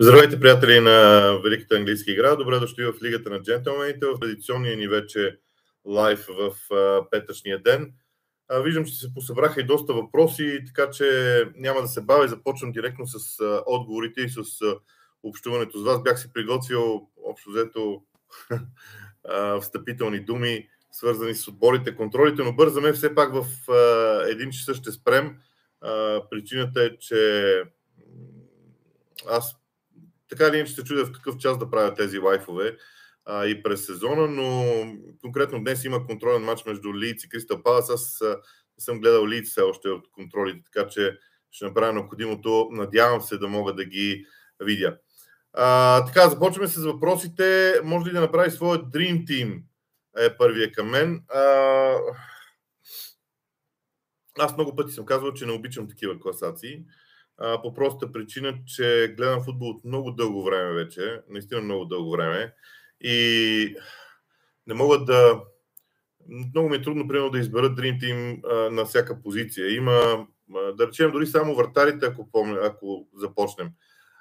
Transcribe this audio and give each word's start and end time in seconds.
Здравейте, 0.00 0.40
приятели 0.40 0.80
на 0.80 1.30
Великата 1.44 1.76
английска 1.76 2.12
игра. 2.12 2.36
Добре 2.36 2.58
дошли 2.58 2.84
в 2.84 2.94
Лигата 3.02 3.30
на 3.30 3.42
джентълмените, 3.42 4.06
в 4.06 4.20
традиционния 4.20 4.76
ни 4.76 4.88
вече 4.88 5.38
лайф 5.84 6.26
в 6.28 6.52
петъчния 7.10 7.62
ден. 7.62 7.92
Виждам, 8.62 8.84
че 8.84 8.94
се 8.94 9.14
посъбраха 9.14 9.60
и 9.60 9.64
доста 9.64 9.92
въпроси, 9.92 10.60
така 10.66 10.90
че 10.90 11.04
няма 11.56 11.80
да 11.80 11.88
се 11.88 12.00
бавя 12.00 12.28
започвам 12.28 12.72
директно 12.72 13.06
с 13.06 13.18
отговорите 13.66 14.20
и 14.20 14.28
с 14.28 14.42
общуването 15.22 15.78
с 15.78 15.84
вас. 15.84 16.02
Бях 16.02 16.20
си 16.20 16.32
приготвил 16.32 17.08
общо 17.24 17.50
взето 17.50 18.02
встъпителни 19.60 20.20
думи, 20.20 20.68
свързани 20.92 21.34
с 21.34 21.48
отборите, 21.48 21.96
контролите, 21.96 22.42
но 22.42 22.52
бързаме 22.52 22.92
все 22.92 23.14
пак 23.14 23.34
в 23.34 23.46
един 24.28 24.50
часа 24.50 24.74
ще 24.74 24.92
спрем. 24.92 25.36
Причината 26.30 26.82
е, 26.84 26.98
че 26.98 27.62
аз 29.30 29.63
така 30.28 30.46
или 30.46 30.56
иначе 30.56 30.72
се 30.72 30.84
чудя 30.84 31.04
в 31.04 31.12
какъв 31.12 31.36
час 31.36 31.58
да 31.58 31.70
правя 31.70 31.94
тези 31.94 32.18
лайфове 32.18 32.76
а, 33.24 33.46
и 33.46 33.62
през 33.62 33.86
сезона, 33.86 34.26
но 34.26 34.64
конкретно 35.20 35.60
днес 35.60 35.84
има 35.84 36.06
контролен 36.06 36.42
матч 36.42 36.64
между 36.64 36.94
Лиц 36.94 37.24
и 37.24 37.28
Кристал 37.28 37.62
Палас. 37.62 37.90
Аз 37.90 38.18
не 38.78 38.84
съм 38.84 39.00
гледал 39.00 39.26
Лиц 39.26 39.50
все 39.50 39.60
още 39.60 39.88
от 39.88 40.10
контролите, 40.12 40.60
така 40.72 40.88
че 40.88 41.18
ще 41.50 41.64
направя 41.64 41.92
необходимото. 41.92 42.68
Надявам 42.70 43.20
се 43.20 43.38
да 43.38 43.48
мога 43.48 43.74
да 43.74 43.84
ги 43.84 44.26
видя. 44.60 44.98
А, 45.52 46.04
така, 46.04 46.28
започваме 46.28 46.68
с 46.68 46.84
въпросите. 46.84 47.74
Може 47.84 48.06
ли 48.06 48.12
да 48.12 48.20
направи 48.20 48.50
своя 48.50 48.78
Dream 48.78 49.24
Team? 49.24 49.62
Е 50.18 50.36
първия 50.36 50.72
към 50.72 50.90
мен. 50.90 51.24
А, 51.28 51.42
аз 54.38 54.56
много 54.56 54.76
пъти 54.76 54.92
съм 54.92 55.06
казвал, 55.06 55.32
че 55.32 55.46
не 55.46 55.52
обичам 55.52 55.88
такива 55.88 56.20
класации 56.20 56.84
а, 57.38 57.62
по 57.62 57.74
простата 57.74 58.12
причина, 58.12 58.58
че 58.66 59.14
гледам 59.16 59.44
футбол 59.44 59.68
от 59.68 59.84
много 59.84 60.10
дълго 60.10 60.44
време 60.44 60.72
вече, 60.72 61.20
наистина 61.28 61.60
много 61.60 61.84
дълго 61.84 62.10
време 62.10 62.54
и 63.00 63.76
не 64.66 64.74
мога 64.74 65.04
да... 65.04 65.40
Много 66.28 66.68
ми 66.68 66.76
е 66.76 66.82
трудно, 66.82 67.08
примерно, 67.08 67.30
да 67.30 67.38
избера 67.38 67.70
Dream 67.70 68.00
Team 68.00 68.40
а, 68.50 68.70
на 68.70 68.84
всяка 68.84 69.22
позиция. 69.22 69.74
Има, 69.74 70.26
а, 70.54 70.72
да 70.72 70.86
речем, 70.86 71.10
дори 71.10 71.26
само 71.26 71.54
вратарите, 71.54 72.06
ако, 72.06 72.30
помня, 72.30 72.60
ако 72.62 73.08
започнем. 73.14 73.70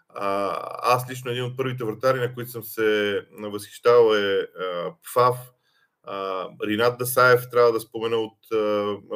А, 0.09 0.57
аз 0.83 1.09
лично 1.09 1.31
един 1.31 1.43
от 1.43 1.57
първите 1.57 1.83
вратари, 1.83 2.19
на 2.19 2.33
които 2.33 2.51
съм 2.51 2.63
се 2.63 3.21
възхищавал 3.39 4.16
е 4.16 4.47
Пфав. 5.03 5.35
Ринат 6.63 6.97
Дасаев 6.97 7.41
трябва 7.51 7.71
да 7.71 7.79
спомена 7.79 8.17
от 8.17 8.51
а, 8.53 8.57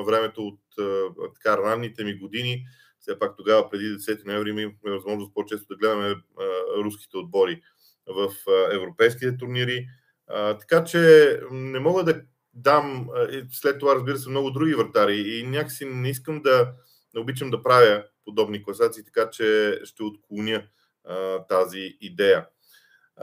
времето 0.05 0.47
от 0.47 0.59
а, 0.79 1.09
така 1.35 1.57
ранните 1.57 2.03
ми 2.03 2.17
години 2.17 2.65
все 3.07 3.19
пак 3.19 3.37
тогава, 3.37 3.69
преди 3.69 3.97
10 3.97 4.25
ноември, 4.25 4.49
имахме 4.49 4.91
възможност 4.91 5.33
по-често 5.33 5.65
да 5.69 5.75
гледаме 5.75 6.07
а, 6.07 6.45
руските 6.83 7.17
отбори 7.17 7.61
в 8.07 8.33
а, 8.47 8.75
европейските 8.75 9.37
турнири. 9.37 9.87
А, 10.27 10.57
така 10.57 10.83
че 10.83 11.39
не 11.51 11.79
мога 11.79 12.03
да 12.03 12.21
дам, 12.53 13.09
а, 13.15 13.27
след 13.51 13.79
това 13.79 13.95
разбира 13.95 14.17
се, 14.17 14.29
много 14.29 14.51
други 14.51 14.73
вратари 14.73 15.17
и 15.17 15.43
някакси 15.43 15.85
не 15.85 16.09
искам 16.09 16.41
да, 16.41 16.71
не 17.13 17.21
обичам 17.21 17.49
да 17.49 17.63
правя 17.63 18.03
подобни 18.25 18.63
класации, 18.63 19.03
така 19.03 19.29
че 19.29 19.79
ще 19.83 20.03
отклоня 20.03 20.63
а, 21.03 21.45
тази 21.47 21.97
идея. 22.01 22.47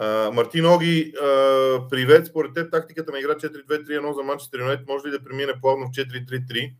Uh, 0.00 0.30
Мартин 0.30 0.66
Оги, 0.66 1.12
uh, 1.22 1.88
привет. 1.90 2.26
Според 2.26 2.54
теб 2.54 2.70
тактиката 2.70 3.12
на 3.12 3.18
игра 3.18 3.34
4-2-3-1 3.34 4.12
за 4.12 4.22
Манчестър 4.22 4.60
Юнайтед 4.60 4.88
може 4.88 5.06
ли 5.06 5.10
да 5.10 5.24
премине 5.24 5.52
плавно 5.60 5.86
в 5.86 5.90
4-3-3? 5.90 6.74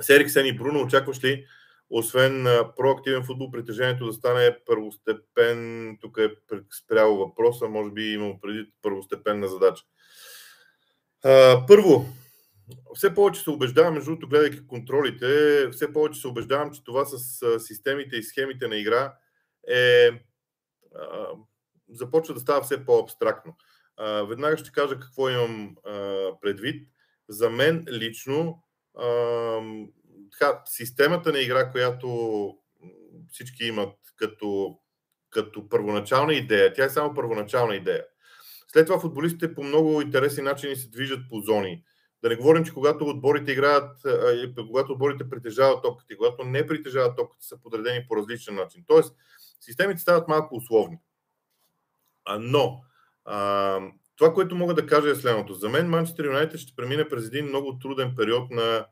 С 0.00 0.10
Ериксен 0.10 0.46
и 0.46 0.52
Бруно 0.52 0.82
очакваш 0.82 1.24
ли 1.24 1.46
освен 1.90 2.44
проактивен 2.76 3.24
футбол, 3.24 3.50
притежението 3.50 4.06
да 4.06 4.12
стане 4.12 4.58
първостепен, 4.66 5.98
тук 6.00 6.18
е 6.18 6.30
спряло 6.84 7.16
въпроса, 7.16 7.68
може 7.68 7.90
би 7.90 8.12
имам 8.12 8.40
преди 8.40 8.72
първостепенна 8.82 9.48
задача. 9.48 9.84
Първо, 11.66 12.06
все 12.94 13.14
повече 13.14 13.40
се 13.40 13.50
убеждавам, 13.50 13.94
между 13.94 14.10
другото, 14.10 14.28
гледайки 14.28 14.66
контролите, 14.66 15.68
все 15.70 15.92
повече 15.92 16.20
се 16.20 16.28
убеждавам, 16.28 16.72
че 16.72 16.84
това 16.84 17.04
с 17.04 17.40
системите 17.60 18.16
и 18.16 18.22
схемите 18.22 18.68
на 18.68 18.76
игра 18.76 19.14
е, 19.70 20.10
започва 21.88 22.34
да 22.34 22.40
става 22.40 22.62
все 22.62 22.84
по-абстрактно. 22.84 23.56
Веднага 24.28 24.56
ще 24.56 24.72
кажа 24.72 25.00
какво 25.00 25.30
имам 25.30 25.76
предвид. 26.40 26.88
За 27.28 27.50
мен 27.50 27.84
лично 27.90 28.62
така, 30.38 30.62
системата 30.64 31.32
на 31.32 31.40
игра, 31.40 31.70
която 31.70 32.08
всички 33.32 33.64
имат 33.64 33.94
като, 34.16 34.78
като 35.30 35.68
първоначална 35.68 36.34
идея, 36.34 36.72
тя 36.72 36.84
е 36.84 36.90
само 36.90 37.14
първоначална 37.14 37.74
идея. 37.74 38.04
След 38.68 38.86
това 38.86 39.00
футболистите 39.00 39.54
по 39.54 39.62
много 39.62 40.02
интересни 40.02 40.42
начини 40.42 40.76
се 40.76 40.90
движат 40.90 41.20
по 41.30 41.40
зони. 41.40 41.82
Да 42.22 42.28
не 42.28 42.36
говорим, 42.36 42.64
че 42.64 42.72
когато 42.72 43.04
отборите 43.04 43.52
играят, 43.52 43.96
когато 44.56 44.92
отборите 44.92 45.30
притежават 45.30 45.82
топката 45.82 46.14
и 46.14 46.16
когато 46.16 46.44
не 46.44 46.66
притежават 46.66 47.16
топката, 47.16 47.46
са 47.46 47.62
подредени 47.62 48.06
по 48.08 48.16
различен 48.16 48.54
начин. 48.54 48.84
Тоест, 48.86 49.16
системите 49.60 50.00
стават 50.00 50.28
малко 50.28 50.56
условни. 50.56 50.98
Но, 52.38 52.82
а, 53.24 53.80
това, 54.16 54.34
което 54.34 54.56
мога 54.56 54.74
да 54.74 54.86
кажа 54.86 55.10
е 55.10 55.14
следното. 55.14 55.54
За 55.54 55.68
мен 55.68 55.88
Манчестър 55.88 56.24
Юнайтед 56.24 56.60
ще 56.60 56.76
премине 56.76 57.08
през 57.08 57.26
един 57.26 57.46
много 57.46 57.78
труден 57.78 58.14
период 58.16 58.50
на 58.50 58.86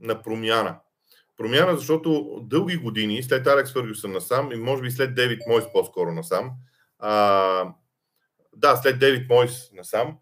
на 0.00 0.22
промяна. 0.22 0.80
Промяна, 1.36 1.76
защото 1.76 2.40
дълги 2.42 2.76
години, 2.76 3.22
след 3.22 3.46
Алекс 3.46 3.72
Фъргюсън 3.72 4.12
насам 4.12 4.52
и 4.52 4.56
може 4.56 4.82
би 4.82 4.90
след 4.90 5.14
Девид 5.14 5.42
Мойс 5.48 5.64
по-скоро 5.72 6.12
насам, 6.12 6.50
а, 6.98 7.74
да, 8.56 8.76
след 8.76 8.98
Девид 8.98 9.28
Мойс 9.28 9.72
насам, 9.72 10.16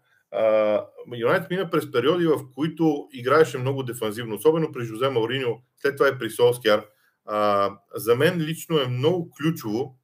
Юнайтед 1.15 1.49
мина 1.49 1.69
през 1.69 1.91
периоди, 1.91 2.27
в 2.27 2.39
които 2.55 3.07
играеше 3.13 3.57
много 3.57 3.83
дефанзивно, 3.83 4.35
особено 4.35 4.71
при 4.71 4.85
Жозе 4.85 5.09
Мауриньо, 5.09 5.61
след 5.77 5.97
това 5.97 6.09
и 6.09 6.19
при 6.19 6.29
Солскияр. 6.29 6.85
За 7.95 8.15
мен 8.15 8.39
лично 8.39 8.79
е 8.79 8.87
много 8.87 9.31
ключово 9.37 9.95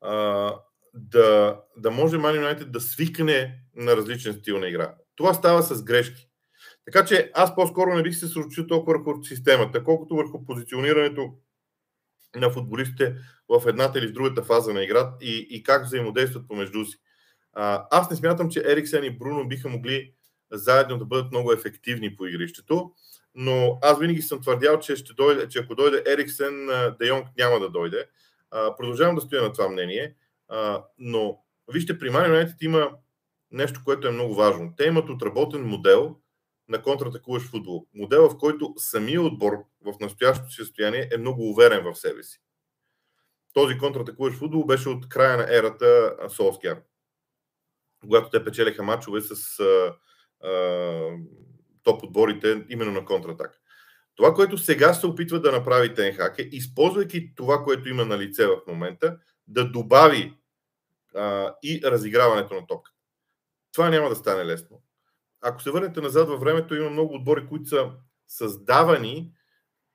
а, 0.00 0.54
да, 0.94 1.60
да 1.76 1.90
може 1.90 2.18
Ман 2.18 2.36
Юнайтед 2.36 2.72
да 2.72 2.80
свикне 2.80 3.60
на 3.76 3.96
различен 3.96 4.34
стил 4.34 4.58
на 4.58 4.68
игра. 4.68 4.94
Това 5.16 5.34
става 5.34 5.62
с 5.62 5.82
грешки. 5.82 6.29
Така 6.92 7.04
че 7.04 7.30
аз 7.34 7.54
по-скоро 7.54 7.94
не 7.94 8.02
бих 8.02 8.14
се 8.14 8.20
съсредоточил 8.20 8.66
толкова 8.66 8.98
върху 8.98 9.24
системата, 9.24 9.84
колкото 9.84 10.16
върху 10.16 10.44
позиционирането 10.44 11.34
на 12.36 12.50
футболистите 12.50 13.16
в 13.48 13.62
едната 13.68 13.98
или 13.98 14.06
в 14.06 14.12
другата 14.12 14.42
фаза 14.42 14.72
на 14.72 14.84
игра 14.84 15.12
и, 15.20 15.46
и 15.50 15.62
как 15.62 15.84
взаимодействат 15.84 16.48
помежду 16.48 16.84
си. 16.84 16.98
А, 17.52 17.86
аз 17.90 18.10
не 18.10 18.16
смятам, 18.16 18.50
че 18.50 18.62
Ериксен 18.66 19.04
и 19.04 19.18
Бруно 19.18 19.48
биха 19.48 19.68
могли 19.68 20.12
заедно 20.52 20.98
да 20.98 21.04
бъдат 21.04 21.30
много 21.30 21.52
ефективни 21.52 22.16
по 22.16 22.26
игрището, 22.26 22.92
но 23.34 23.78
аз 23.82 23.98
винаги 23.98 24.22
съм 24.22 24.40
твърдял, 24.40 24.78
че, 24.78 24.96
ще 24.96 25.12
дойде, 25.14 25.48
че 25.48 25.58
ако 25.58 25.74
дойде 25.74 26.02
Ериксен, 26.12 26.66
Де 26.98 27.06
Йонг 27.06 27.26
няма 27.38 27.60
да 27.60 27.70
дойде. 27.70 28.06
А, 28.50 28.76
продължавам 28.76 29.14
да 29.14 29.20
стоя 29.20 29.42
на 29.42 29.52
това 29.52 29.68
мнение, 29.68 30.14
а, 30.48 30.84
но 30.98 31.38
вижте, 31.72 31.98
при 31.98 32.10
Man 32.10 32.54
има 32.60 32.90
нещо, 33.50 33.80
което 33.84 34.08
е 34.08 34.12
много 34.12 34.34
важно. 34.34 34.72
Те 34.76 34.84
имат 34.84 35.10
отработен 35.10 35.62
модел, 35.62 36.16
на 36.70 36.82
контратакуващ 36.82 37.46
футбол. 37.46 37.86
Модел, 37.94 38.28
в 38.28 38.38
който 38.38 38.74
самия 38.76 39.22
отбор 39.22 39.52
в 39.84 39.94
настоящото 40.00 40.50
си 40.50 40.56
състояние 40.56 41.08
е 41.12 41.18
много 41.18 41.50
уверен 41.50 41.84
в 41.84 41.98
себе 41.98 42.22
си. 42.22 42.40
Този 43.52 43.78
контратакуващ 43.78 44.36
футбол 44.36 44.64
беше 44.64 44.88
от 44.88 45.08
края 45.08 45.36
на 45.36 45.56
ерата 45.56 46.16
Солскияр, 46.28 46.82
когато 48.00 48.30
те 48.30 48.44
печелиха 48.44 48.82
мачове 48.82 49.20
с 49.20 49.60
а, 49.60 49.94
а, 50.48 51.16
топ 51.82 52.02
отборите 52.02 52.66
именно 52.68 52.92
на 52.92 53.04
контратак. 53.04 53.60
Това, 54.16 54.34
което 54.34 54.58
сега 54.58 54.94
се 54.94 55.06
опитва 55.06 55.40
да 55.40 55.52
направи 55.52 55.94
Тенхак 55.94 56.38
е, 56.38 56.48
използвайки 56.52 57.34
това, 57.34 57.64
което 57.64 57.88
има 57.88 58.04
на 58.04 58.18
лице 58.18 58.46
в 58.46 58.60
момента, 58.68 59.18
да 59.46 59.70
добави 59.70 60.34
а, 61.14 61.54
и 61.62 61.80
разиграването 61.84 62.54
на 62.54 62.66
топката. 62.66 62.98
Това 63.72 63.90
няма 63.90 64.08
да 64.08 64.16
стане 64.16 64.44
лесно 64.44 64.82
ако 65.40 65.62
се 65.62 65.70
върнете 65.70 66.00
назад 66.00 66.28
във 66.28 66.40
времето, 66.40 66.74
има 66.74 66.90
много 66.90 67.14
отбори, 67.14 67.46
които 67.46 67.68
са 67.68 67.90
създавани 68.28 69.32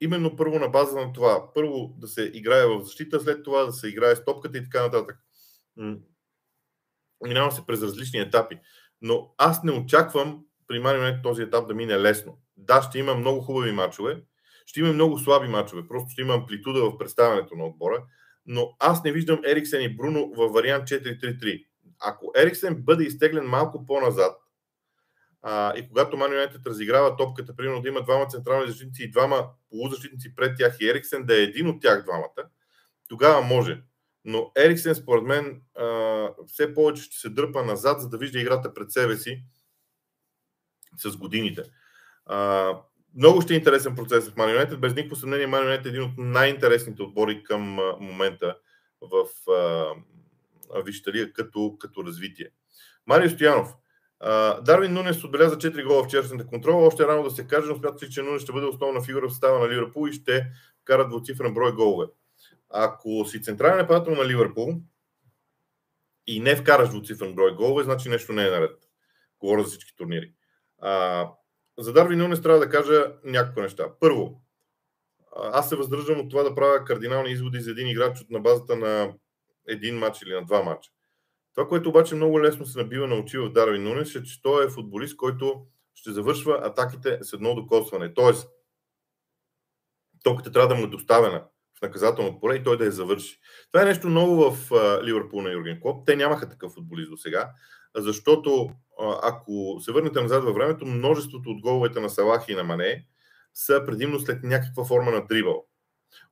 именно 0.01 0.35
първо 0.35 0.59
на 0.59 0.67
база 0.67 0.95
на 0.95 1.13
това. 1.13 1.53
Първо 1.53 1.95
да 1.97 2.07
се 2.07 2.31
играе 2.33 2.65
в 2.65 2.83
защита, 2.83 3.19
след 3.19 3.43
това 3.43 3.65
да 3.65 3.71
се 3.71 3.87
играе 3.87 4.15
с 4.15 4.25
топката 4.25 4.57
и 4.57 4.63
така 4.63 4.81
нататък. 4.81 5.19
Минава 7.23 7.51
се 7.51 7.65
през 7.65 7.81
различни 7.81 8.19
етапи. 8.19 8.59
Но 9.01 9.33
аз 9.37 9.63
не 9.63 9.71
очаквам 9.71 10.45
при 10.67 11.21
този 11.23 11.41
етап 11.41 11.67
да 11.67 11.73
мине 11.73 11.99
лесно. 11.99 12.37
Да, 12.57 12.81
ще 12.81 12.99
има 12.99 13.15
много 13.15 13.41
хубави 13.41 13.71
мачове, 13.71 14.23
ще 14.65 14.79
има 14.79 14.93
много 14.93 15.19
слаби 15.19 15.47
мачове, 15.47 15.87
просто 15.87 16.09
ще 16.09 16.21
има 16.21 16.33
амплитуда 16.33 16.89
в 16.89 16.97
представянето 16.97 17.55
на 17.55 17.65
отбора, 17.65 18.03
но 18.45 18.75
аз 18.79 19.03
не 19.03 19.11
виждам 19.11 19.41
Ериксен 19.45 19.81
и 19.81 19.95
Бруно 19.95 20.33
във 20.35 20.51
вариант 20.51 20.87
4-3-3. 20.87 21.65
Ако 21.99 22.31
Ериксен 22.37 22.75
бъде 22.83 23.03
изтеглен 23.03 23.45
малко 23.45 23.85
по-назад, 23.85 24.37
а, 25.47 25.77
и 25.77 25.87
когато 25.87 26.17
Man 26.17 26.29
United 26.29 26.65
разиграва 26.65 27.15
топката, 27.15 27.55
примерно 27.55 27.81
да 27.81 27.89
има 27.89 28.03
двама 28.03 28.27
централни 28.27 28.67
защитници 28.67 29.03
и 29.03 29.11
двама 29.11 29.49
полузащитници 29.69 30.35
пред 30.35 30.57
тях 30.57 30.77
и 30.79 30.89
Ериксен 30.89 31.25
да 31.25 31.39
е 31.39 31.43
един 31.43 31.67
от 31.67 31.81
тях 31.81 32.03
двамата, 32.03 32.49
тогава 33.07 33.41
може. 33.41 33.81
Но 34.25 34.51
Ериксен, 34.57 34.95
според 34.95 35.23
мен, 35.23 35.61
а, 35.79 36.29
все 36.47 36.73
повече 36.73 37.03
ще 37.03 37.17
се 37.17 37.29
дърпа 37.29 37.65
назад, 37.65 38.01
за 38.01 38.09
да 38.09 38.17
вижда 38.17 38.39
играта 38.39 38.73
пред 38.73 38.91
себе 38.91 39.17
си 39.17 39.43
с 40.97 41.17
годините. 41.17 41.63
А, 42.25 42.71
много 43.15 43.41
ще 43.41 43.53
е 43.53 43.57
интересен 43.57 43.95
процес 43.95 44.29
в 44.29 44.35
United. 44.35 44.77
Без 44.77 44.95
никакво 44.95 45.15
съмнение, 45.15 45.47
United 45.47 45.85
е 45.85 45.89
един 45.89 46.03
от 46.03 46.17
най-интересните 46.17 47.03
отбори 47.03 47.43
към 47.43 47.79
а, 47.79 47.97
момента 47.99 48.57
в 49.01 49.25
Висшата 50.85 51.11
лига 51.11 51.33
като, 51.33 51.77
като 51.79 52.03
развитие. 52.03 52.49
Марио 53.07 53.29
Стоянов. 53.29 53.75
Дарвин 54.61 54.93
Нунес 54.93 55.23
отбеляза 55.23 55.57
4 55.57 55.87
гола 55.87 56.03
в 56.03 56.05
вчерашната 56.05 56.47
контрола. 56.47 56.87
Още 56.87 57.07
рано 57.07 57.23
да 57.23 57.31
се 57.31 57.47
каже, 57.47 57.67
но 57.67 57.75
смятате, 57.75 58.09
че 58.09 58.21
Нунес 58.21 58.41
ще 58.41 58.51
бъде 58.51 58.65
основна 58.65 59.01
фигура 59.01 59.27
в 59.27 59.31
състава 59.31 59.59
на 59.59 59.69
Ливърпул 59.69 60.07
и 60.07 60.13
ще 60.13 60.47
кара 60.83 61.07
двуцифрен 61.07 61.53
брой 61.53 61.71
голове. 61.71 62.05
Ако 62.69 63.25
си 63.25 63.41
централен 63.41 63.77
нападател 63.77 64.15
на 64.15 64.27
Ливърпул 64.27 64.81
и 66.27 66.39
не 66.39 66.55
вкараш 66.55 66.89
двуцифрен 66.89 67.35
брой 67.35 67.55
голове, 67.55 67.83
значи 67.83 68.09
нещо 68.09 68.33
не 68.33 68.47
е 68.47 68.51
наред. 68.51 68.75
Говоря 69.39 69.63
за 69.63 69.69
всички 69.69 69.95
турнири. 69.95 70.33
А, 70.81 71.27
за 71.77 71.93
Дарвин 71.93 72.19
Нунес 72.19 72.41
трябва 72.41 72.59
да 72.59 72.69
кажа 72.69 73.13
няколко 73.23 73.61
неща. 73.61 73.85
Първо, 73.99 74.41
аз 75.35 75.69
се 75.69 75.75
въздържам 75.75 76.19
от 76.19 76.29
това 76.29 76.43
да 76.43 76.55
правя 76.55 76.85
кардинални 76.85 77.31
изводи 77.31 77.59
за 77.59 77.71
един 77.71 77.87
играч 77.87 78.21
от 78.21 78.29
на 78.29 78.39
базата 78.39 78.75
на 78.75 79.13
един 79.67 79.97
матч 79.97 80.21
или 80.21 80.33
на 80.33 80.45
два 80.45 80.63
матча. 80.63 80.91
Това, 81.55 81.67
което 81.67 81.89
обаче 81.89 82.15
много 82.15 82.41
лесно 82.41 82.65
се 82.65 82.77
набива 82.77 83.07
на 83.07 83.15
очи 83.15 83.37
в 83.37 83.49
Дарвин 83.49 83.83
Нунес, 83.83 84.15
е, 84.15 84.23
че 84.23 84.41
той 84.41 84.65
е 84.65 84.69
футболист, 84.69 85.17
който 85.17 85.65
ще 85.93 86.11
завършва 86.11 86.59
атаките 86.63 87.19
с 87.21 87.33
едно 87.33 87.55
докосване. 87.55 88.13
Тоест, 88.13 88.49
топката 90.23 90.51
трябва 90.51 90.67
да 90.67 90.75
му 90.75 90.83
е 90.83 90.89
доставена 90.89 91.43
в 91.77 91.81
наказателно 91.81 92.39
поле 92.39 92.55
и 92.55 92.63
той 92.63 92.77
да 92.77 92.85
я 92.85 92.91
завърши. 92.91 93.39
Това 93.71 93.81
е 93.81 93.85
нещо 93.85 94.09
ново 94.09 94.51
в 94.51 94.71
Ливърпул 95.03 95.41
на 95.41 95.51
Юрген 95.51 95.79
Клоп. 95.81 96.05
Те 96.05 96.15
нямаха 96.15 96.49
такъв 96.49 96.71
футболист 96.71 97.09
до 97.09 97.17
сега, 97.17 97.51
защото 97.95 98.69
ако 99.23 99.77
се 99.79 99.91
върнете 99.91 100.21
назад 100.21 100.43
във 100.43 100.55
времето, 100.55 100.85
множеството 100.85 101.49
от 101.49 101.61
головете 101.61 101.99
на 101.99 102.09
Салах 102.09 102.45
и 102.47 102.55
на 102.55 102.63
Мане 102.63 103.05
са 103.53 103.83
предимно 103.85 104.19
след 104.19 104.43
някаква 104.43 104.85
форма 104.85 105.11
на 105.11 105.25
дрибъл. 105.25 105.65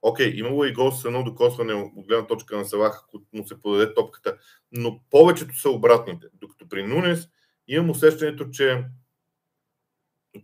Окей, 0.01 0.33
okay, 0.33 0.35
имало 0.35 0.65
и 0.65 0.73
гол 0.73 0.91
с 0.91 1.05
едно 1.05 1.23
докосване 1.23 1.73
от 1.73 2.07
гледна 2.07 2.27
точка 2.27 2.57
на 2.57 2.65
Салах, 2.65 3.03
ако 3.07 3.21
му 3.33 3.47
се 3.47 3.61
подаде 3.61 3.93
топката, 3.93 4.37
но 4.71 4.99
повечето 5.09 5.59
са 5.59 5.69
обратните. 5.69 6.27
Докато 6.33 6.69
при 6.69 6.83
Нунес 6.83 7.29
имам 7.67 7.89
усещането, 7.89 8.49
че 8.49 8.85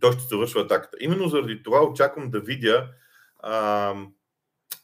той 0.00 0.12
ще 0.12 0.22
завършва 0.22 0.60
атаката. 0.60 0.96
Именно 1.00 1.28
заради 1.28 1.62
това 1.62 1.84
очаквам 1.84 2.30
да 2.30 2.40
видя 2.40 2.88
а, 3.38 3.94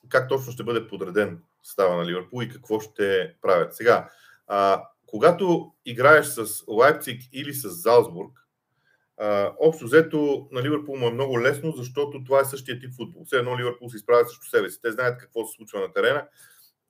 как 0.08 0.28
точно 0.28 0.52
ще 0.52 0.64
бъде 0.64 0.88
подреден 0.88 1.42
става 1.62 1.96
на 1.96 2.06
Ливърпул 2.06 2.42
и 2.42 2.48
какво 2.48 2.80
ще 2.80 3.34
правят. 3.42 3.76
Сега, 3.76 4.10
а, 4.46 4.82
когато 5.06 5.72
играеш 5.84 6.26
с 6.26 6.64
Лайпциг 6.68 7.22
или 7.32 7.54
с 7.54 7.68
Залцбург, 7.68 8.45
общо 9.60 9.84
взето 9.84 10.48
на 10.52 10.62
Ливърпул 10.62 10.96
му 10.96 11.06
е 11.06 11.12
много 11.12 11.40
лесно, 11.40 11.72
защото 11.72 12.24
това 12.24 12.40
е 12.40 12.44
същия 12.44 12.78
тип 12.78 12.94
футбол. 12.96 13.24
Все 13.24 13.36
едно 13.36 13.58
Ливърпул 13.58 13.88
се 13.90 13.96
изправя 13.96 14.24
срещу 14.24 14.46
себе 14.46 14.70
си. 14.70 14.82
Те 14.82 14.92
знаят 14.92 15.18
какво 15.18 15.46
се 15.46 15.56
случва 15.56 15.80
на 15.80 15.92
терена 15.92 16.26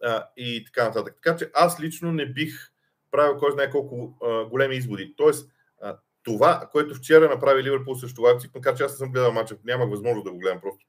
а, 0.03 0.29
и 0.37 0.65
така 0.65 0.85
нататък. 0.85 1.15
Така 1.23 1.37
че 1.37 1.51
аз 1.55 1.81
лично 1.81 2.13
не 2.13 2.27
бих 2.27 2.73
правил 3.11 3.37
кой 3.37 3.53
знае 3.53 3.71
колко 3.71 4.19
а, 4.23 4.45
големи 4.45 4.77
изводи. 4.77 5.15
Тоест, 5.17 5.51
а, 5.81 5.99
това, 6.23 6.69
което 6.73 6.95
вчера 6.95 7.29
направи 7.29 7.63
Ливърпул 7.63 7.95
срещу 7.95 8.23
Лайпциг, 8.23 8.55
макар 8.55 8.77
че 8.77 8.83
аз 8.83 8.93
не 8.93 8.97
съм 8.97 9.13
гледал 9.13 9.33
мача, 9.33 9.57
нямах 9.65 9.91
възможност 9.91 10.25
да 10.25 10.33
го 10.33 10.39
гледам, 10.39 10.61
просто 10.61 10.87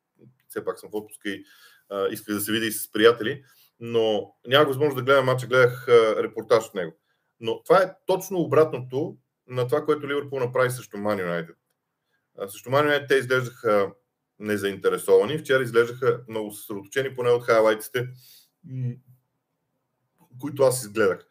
все 0.50 0.66
пак 0.66 0.80
съм 0.80 0.90
в 0.90 0.95
отпуска 0.95 1.30
и 1.30 1.44
а, 1.90 2.07
исках 2.07 2.36
да 2.36 2.42
се 2.42 2.51
видя 2.51 2.66
и 2.66 2.72
с 2.72 2.92
приятели, 2.92 3.44
но 3.80 4.36
нямах 4.48 4.68
възможност 4.68 4.95
да 4.95 5.04
гледам 5.04 5.25
мача, 5.25 5.48
гледах 5.48 5.88
а, 5.88 6.24
репортаж 6.24 6.68
от 6.68 6.75
него. 6.75 6.94
Но 7.40 7.63
това 7.63 7.81
е 7.81 7.94
точно 8.06 8.40
обратното 8.40 9.18
на 9.48 9.68
това, 9.68 9.86
което 9.86 10.08
Ливърпул 10.08 10.40
направи 10.40 10.70
срещу 10.70 10.98
Ман 10.98 11.20
Юнайтед. 11.20 11.56
Срещу 12.48 12.70
Ман 12.70 12.86
Юнайтед 12.86 13.08
те 13.08 13.16
изглеждаха 13.16 13.92
незаинтересовани. 14.40 15.38
Вчера 15.38 15.64
изглеждаха 15.64 16.22
много 16.28 16.52
съсредоточени, 16.52 17.16
поне 17.16 17.30
от 17.30 17.44
хайлайтите, 17.44 18.10
които 20.42 20.64
аз 20.64 20.84
изгледах. 20.84 21.26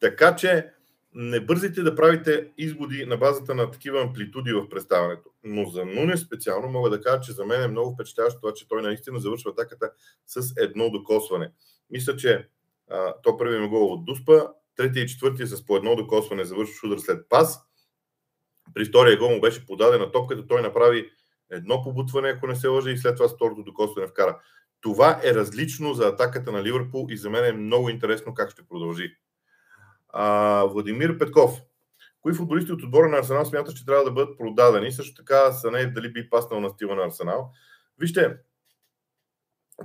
Така 0.00 0.36
че 0.36 0.72
не 1.14 1.40
бързите 1.40 1.82
да 1.82 1.94
правите 1.94 2.50
изводи 2.58 3.06
на 3.06 3.16
базата 3.16 3.54
на 3.54 3.70
такива 3.70 4.02
амплитуди 4.02 4.52
в 4.52 4.68
представянето. 4.68 5.30
Но 5.44 5.70
за 5.70 5.84
Нуне 5.84 6.16
специално 6.16 6.68
мога 6.68 6.90
да 6.90 7.00
кажа, 7.00 7.20
че 7.20 7.32
за 7.32 7.44
мен 7.44 7.62
е 7.62 7.68
много 7.68 7.94
впечатляващо 7.94 8.40
това, 8.40 8.52
че 8.54 8.68
той 8.68 8.82
наистина 8.82 9.20
завършва 9.20 9.50
атаката 9.50 9.92
с 10.26 10.52
едно 10.58 10.90
докосване. 10.90 11.52
Мисля, 11.90 12.16
че 12.16 12.48
а, 12.90 13.14
то 13.22 13.36
първи 13.36 13.68
гол 13.68 13.92
от 13.92 14.04
Дуспа, 14.04 14.46
Третия 14.78 15.02
и 15.04 15.08
четвъртия 15.08 15.46
с 15.46 15.66
по 15.66 15.76
едно 15.76 15.96
докосване 15.96 16.44
завършва 16.44 16.88
удар 16.88 16.98
след 16.98 17.28
пас. 17.28 17.60
При 18.74 18.84
втория 18.84 19.18
гол 19.18 19.30
му 19.30 19.40
беше 19.40 19.66
подадена 19.66 20.12
топката, 20.12 20.46
той 20.46 20.62
направи 20.62 21.10
едно 21.50 21.82
побутване, 21.82 22.28
ако 22.28 22.46
не 22.46 22.56
се 22.56 22.68
лъжа, 22.68 22.90
и 22.90 22.98
след 22.98 23.16
това 23.16 23.28
второто 23.28 23.62
докосване 23.62 24.08
вкара. 24.08 24.40
Това 24.80 25.20
е 25.24 25.34
различно 25.34 25.94
за 25.94 26.08
атаката 26.08 26.52
на 26.52 26.62
Ливърпул 26.62 27.06
и 27.10 27.16
за 27.16 27.30
мен 27.30 27.44
е 27.44 27.52
много 27.52 27.88
интересно 27.88 28.34
как 28.34 28.50
ще 28.50 28.66
продължи. 28.66 29.16
А, 30.08 30.64
Владимир 30.64 31.18
Петков. 31.18 31.60
Кои 32.20 32.34
футболисти 32.34 32.72
от 32.72 32.82
отбора 32.82 33.08
на 33.08 33.18
Арсенал 33.18 33.44
смятат, 33.44 33.76
че 33.76 33.86
трябва 33.86 34.04
да 34.04 34.10
бъдат 34.10 34.38
продадени? 34.38 34.92
Също 34.92 35.14
така 35.14 35.52
Сане 35.52 35.86
дали 35.86 36.12
би 36.12 36.30
паснал 36.30 36.60
на 36.60 36.70
стила 36.70 36.94
на 36.94 37.04
Арсенал. 37.04 37.50
Вижте, 37.98 38.36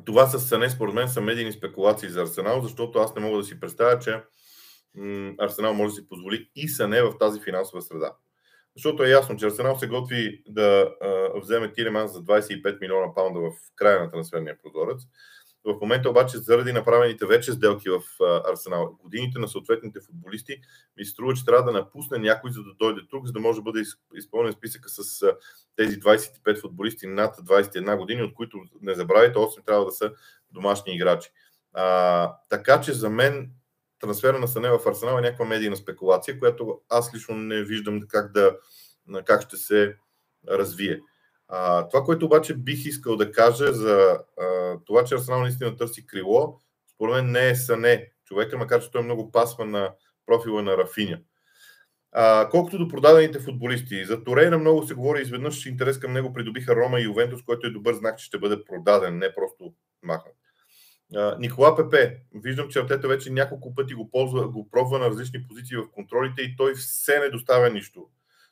това 0.05 0.25
с 0.25 0.39
Сане 0.39 0.69
според 0.69 0.93
мен 0.93 1.09
са 1.09 1.21
медийни 1.21 1.51
спекулации 1.51 2.09
за 2.09 2.21
Арсенал, 2.21 2.61
защото 2.61 2.99
аз 2.99 3.15
не 3.15 3.21
мога 3.21 3.37
да 3.37 3.43
си 3.43 3.59
представя, 3.59 3.99
че 3.99 4.23
Арсенал 5.39 5.73
може 5.73 5.95
да 5.95 6.01
си 6.01 6.07
позволи 6.07 6.49
и 6.55 6.67
са 6.67 6.87
не 6.87 7.01
в 7.01 7.17
тази 7.17 7.41
финансова 7.41 7.81
среда. 7.81 8.13
Защото 8.75 9.03
е 9.03 9.09
ясно, 9.09 9.35
че 9.35 9.45
Арсенал 9.45 9.79
се 9.79 9.87
готви 9.87 10.43
да 10.47 10.95
а, 11.01 11.39
вземе 11.39 11.73
Тилеман 11.73 12.07
за 12.07 12.19
25 12.19 12.81
милиона 12.81 13.13
паунда 13.15 13.39
в 13.39 13.53
края 13.75 13.99
на 13.99 14.11
трансферния 14.11 14.57
прозорец. 14.63 15.01
В 15.65 15.77
момента 15.81 16.09
обаче, 16.09 16.37
заради 16.37 16.73
направените 16.73 17.25
вече 17.25 17.51
сделки 17.51 17.89
в 17.89 18.01
а, 18.23 18.51
Арсенал, 18.51 18.97
годините 19.03 19.39
на 19.39 19.47
съответните 19.47 19.99
футболисти, 20.05 20.57
ми 20.97 21.05
струва, 21.05 21.33
че 21.33 21.45
трябва 21.45 21.71
да 21.71 21.79
напусне 21.79 22.17
някой, 22.17 22.51
за 22.51 22.63
да 22.63 22.73
дойде 22.73 23.01
тук, 23.09 23.25
за 23.25 23.33
да 23.33 23.39
може 23.39 23.59
да 23.59 23.63
бъде 23.63 23.83
изпълнен 24.15 24.53
списъка 24.53 24.89
с 24.89 25.21
а, 25.21 25.35
тези 25.75 25.99
25 25.99 26.61
футболисти 26.61 27.07
над 27.07 27.35
21 27.35 27.97
години, 27.97 28.23
от 28.23 28.33
които 28.33 28.57
не 28.81 28.95
забравяйте, 28.95 29.39
8 29.39 29.65
трябва 29.65 29.85
да 29.85 29.91
са 29.91 30.11
домашни 30.51 30.95
играчи. 30.95 31.29
А, 31.73 32.35
така 32.49 32.81
че 32.81 32.93
за 32.93 33.09
мен 33.09 33.51
трансфера 34.03 34.39
на 34.39 34.47
Сане 34.47 34.69
в 34.69 34.87
Арсенал 34.87 35.17
е 35.17 35.21
някаква 35.21 35.45
медийна 35.45 35.75
спекулация, 35.75 36.39
която 36.39 36.81
аз 36.89 37.15
лично 37.15 37.35
не 37.35 37.63
виждам 37.63 38.01
как, 38.07 38.31
да, 38.31 38.57
как 39.25 39.41
ще 39.41 39.57
се 39.57 39.95
развие. 40.49 40.99
А, 41.47 41.87
това, 41.87 42.03
което 42.03 42.25
обаче 42.25 42.53
бих 42.53 42.85
искал 42.85 43.15
да 43.15 43.31
кажа 43.31 43.73
за 43.73 44.19
а, 44.41 44.77
това, 44.85 45.03
че 45.03 45.15
Арсенал 45.15 45.41
наистина 45.41 45.77
търси 45.77 46.07
крило, 46.07 46.59
според 46.95 47.15
мен 47.15 47.31
не 47.31 47.49
е 47.49 47.55
Сане 47.55 48.11
човека, 48.25 48.57
макар 48.57 48.81
че 48.81 48.91
той 48.91 49.01
е 49.01 49.03
много 49.03 49.31
пасва 49.31 49.65
на 49.65 49.93
профила 50.25 50.61
на 50.61 50.77
Рафиня. 50.77 51.19
А, 52.11 52.49
колкото 52.49 52.77
до 52.77 52.87
продадените 52.87 53.39
футболисти, 53.39 54.05
за 54.05 54.23
Торейна 54.23 54.57
много 54.57 54.87
се 54.87 54.93
говори 54.93 55.21
изведнъж, 55.21 55.65
интерес 55.65 55.99
към 55.99 56.13
него 56.13 56.33
придобиха 56.33 56.75
Рома 56.75 56.99
и 56.99 57.03
Ювентус, 57.03 57.43
който 57.43 57.67
е 57.67 57.71
добър 57.71 57.93
знак, 57.93 58.17
че 58.17 58.25
ще 58.25 58.39
бъде 58.39 58.65
продаден, 58.65 59.17
не 59.17 59.35
просто 59.35 59.73
махнат. 60.03 60.35
Никола 61.39 61.75
Пепе, 61.75 62.17
виждам, 62.35 62.69
че 62.69 62.79
Артета 62.79 63.07
вече 63.07 63.31
няколко 63.31 63.75
пъти 63.75 63.93
го, 63.93 64.11
ползва, 64.11 64.47
го 64.47 64.69
пробва 64.69 64.99
на 64.99 65.05
различни 65.05 65.47
позиции 65.47 65.77
в 65.77 65.91
контролите 65.91 66.41
и 66.41 66.55
той 66.55 66.75
все 66.75 67.19
не 67.19 67.29
доставя 67.29 67.69
нищо. 67.69 68.07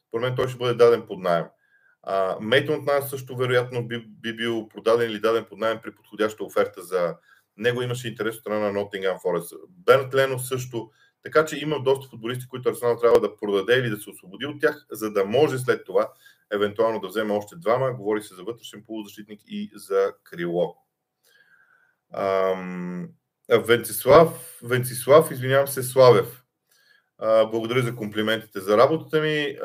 Според 0.07 0.23
мен 0.23 0.35
той 0.35 0.47
ще 0.47 0.57
бъде 0.57 0.73
даден 0.73 1.03
под 1.07 1.19
найем. 1.19 1.45
Мейтон 2.41 2.75
от 2.75 2.85
нас 2.85 3.09
също 3.09 3.35
вероятно 3.35 3.87
би, 3.87 4.05
би 4.07 4.35
бил 4.35 4.67
продаден 4.69 5.11
или 5.11 5.19
даден 5.19 5.45
под 5.49 5.59
найем 5.59 5.79
при 5.83 5.95
подходяща 5.95 6.43
оферта 6.43 6.83
за 6.83 7.15
него. 7.57 7.81
Имаше 7.81 8.07
интерес 8.07 8.35
от 8.35 8.41
страна 8.41 8.59
на 8.59 8.79
Nottingham 8.79 9.21
Forest. 9.23 9.57
Бернт 9.69 10.15
Лено 10.15 10.39
също. 10.39 10.91
Така 11.23 11.45
че 11.45 11.59
има 11.59 11.83
доста 11.83 12.09
футболисти, 12.09 12.47
които 12.47 12.69
Арсенал 12.69 12.97
трябва 12.97 13.19
да 13.19 13.35
продаде 13.35 13.79
или 13.79 13.89
да 13.89 13.97
се 13.97 14.09
освободи 14.09 14.45
от 14.45 14.61
тях, 14.61 14.85
за 14.91 15.11
да 15.11 15.25
може 15.25 15.57
след 15.57 15.85
това 15.85 16.11
евентуално 16.53 16.99
да 16.99 17.07
вземе 17.07 17.33
още 17.33 17.55
двама. 17.55 17.93
Говори 17.93 18.21
се 18.21 18.35
за 18.35 18.43
вътрешен 18.43 18.83
полузащитник 18.87 19.41
и 19.47 19.71
за 19.75 20.13
крило. 20.23 20.75
Венцислав, 23.49 24.59
Венцислав, 24.63 25.31
извинявам 25.31 25.67
се, 25.67 25.83
Славев. 25.83 26.43
А, 27.17 27.45
благодаря 27.45 27.81
за 27.81 27.95
комплиментите 27.95 28.59
за 28.59 28.77
работата 28.77 29.21
ми. 29.21 29.57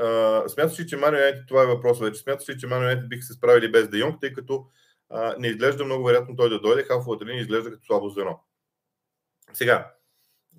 Смяташ 0.49 0.81
ли, 0.81 0.87
че 0.87 0.97
Манио 0.97 1.19
Юнайтед, 1.19 1.49
това 1.49 1.62
е 1.62 1.67
въпрос 1.67 2.00
вече, 2.00 2.21
смяташ 2.21 2.49
ли, 2.49 2.59
че 2.59 2.67
Манио 2.67 2.83
Юнайтед 2.83 3.09
бих 3.09 3.25
се 3.25 3.33
справили 3.33 3.73
без 3.73 3.88
Де 3.88 3.99
Йонг, 3.99 4.21
тъй 4.21 4.33
като 4.33 4.67
а, 5.11 5.35
не 5.38 5.49
изглежда 5.49 5.85
много 5.85 6.05
вероятно 6.05 6.37
той 6.37 6.50
да 6.50 6.61
дойде, 6.61 6.83
халфовата 6.83 7.25
линия 7.25 7.41
изглежда 7.41 7.71
като 7.71 7.87
слабо 7.87 8.09
звено. 8.09 8.41
Сега, 9.53 9.93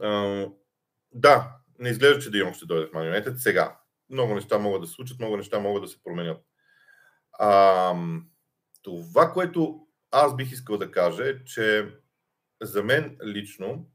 а, 0.02 0.46
да, 1.12 1.52
не 1.80 1.90
изглежда, 1.90 2.22
че 2.22 2.32
Де 2.32 2.38
Йонг 2.38 2.56
ще 2.56 2.66
дойде 2.66 2.86
в 2.86 2.94
Манио 2.94 3.08
Юнайтед 3.08 3.40
сега. 3.40 3.78
много 4.10 4.36
неща 4.36 4.58
могат 4.58 4.82
да 4.82 4.88
се 4.88 4.94
случат, 4.94 5.20
много 5.20 5.38
неща 5.38 5.60
могат 5.60 5.84
да 5.84 5.88
се 5.88 6.04
променят. 6.04 6.42
А, 7.40 7.96
това, 8.84 9.32
което 9.32 9.87
аз 10.26 10.36
бих 10.36 10.52
искал 10.52 10.78
да 10.78 10.92
кажа 10.92 11.44
че 11.46 11.96
за 12.62 12.84
мен 12.84 13.18
лично 13.26 13.90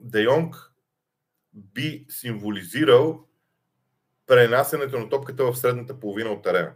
Де 0.00 0.22
Йонг 0.22 0.56
би 1.54 2.06
символизирал 2.08 3.26
пренасенето 4.26 4.98
на 4.98 5.08
топката 5.08 5.44
в 5.44 5.56
средната 5.56 6.00
половина 6.00 6.30
от 6.30 6.42
терена. 6.42 6.72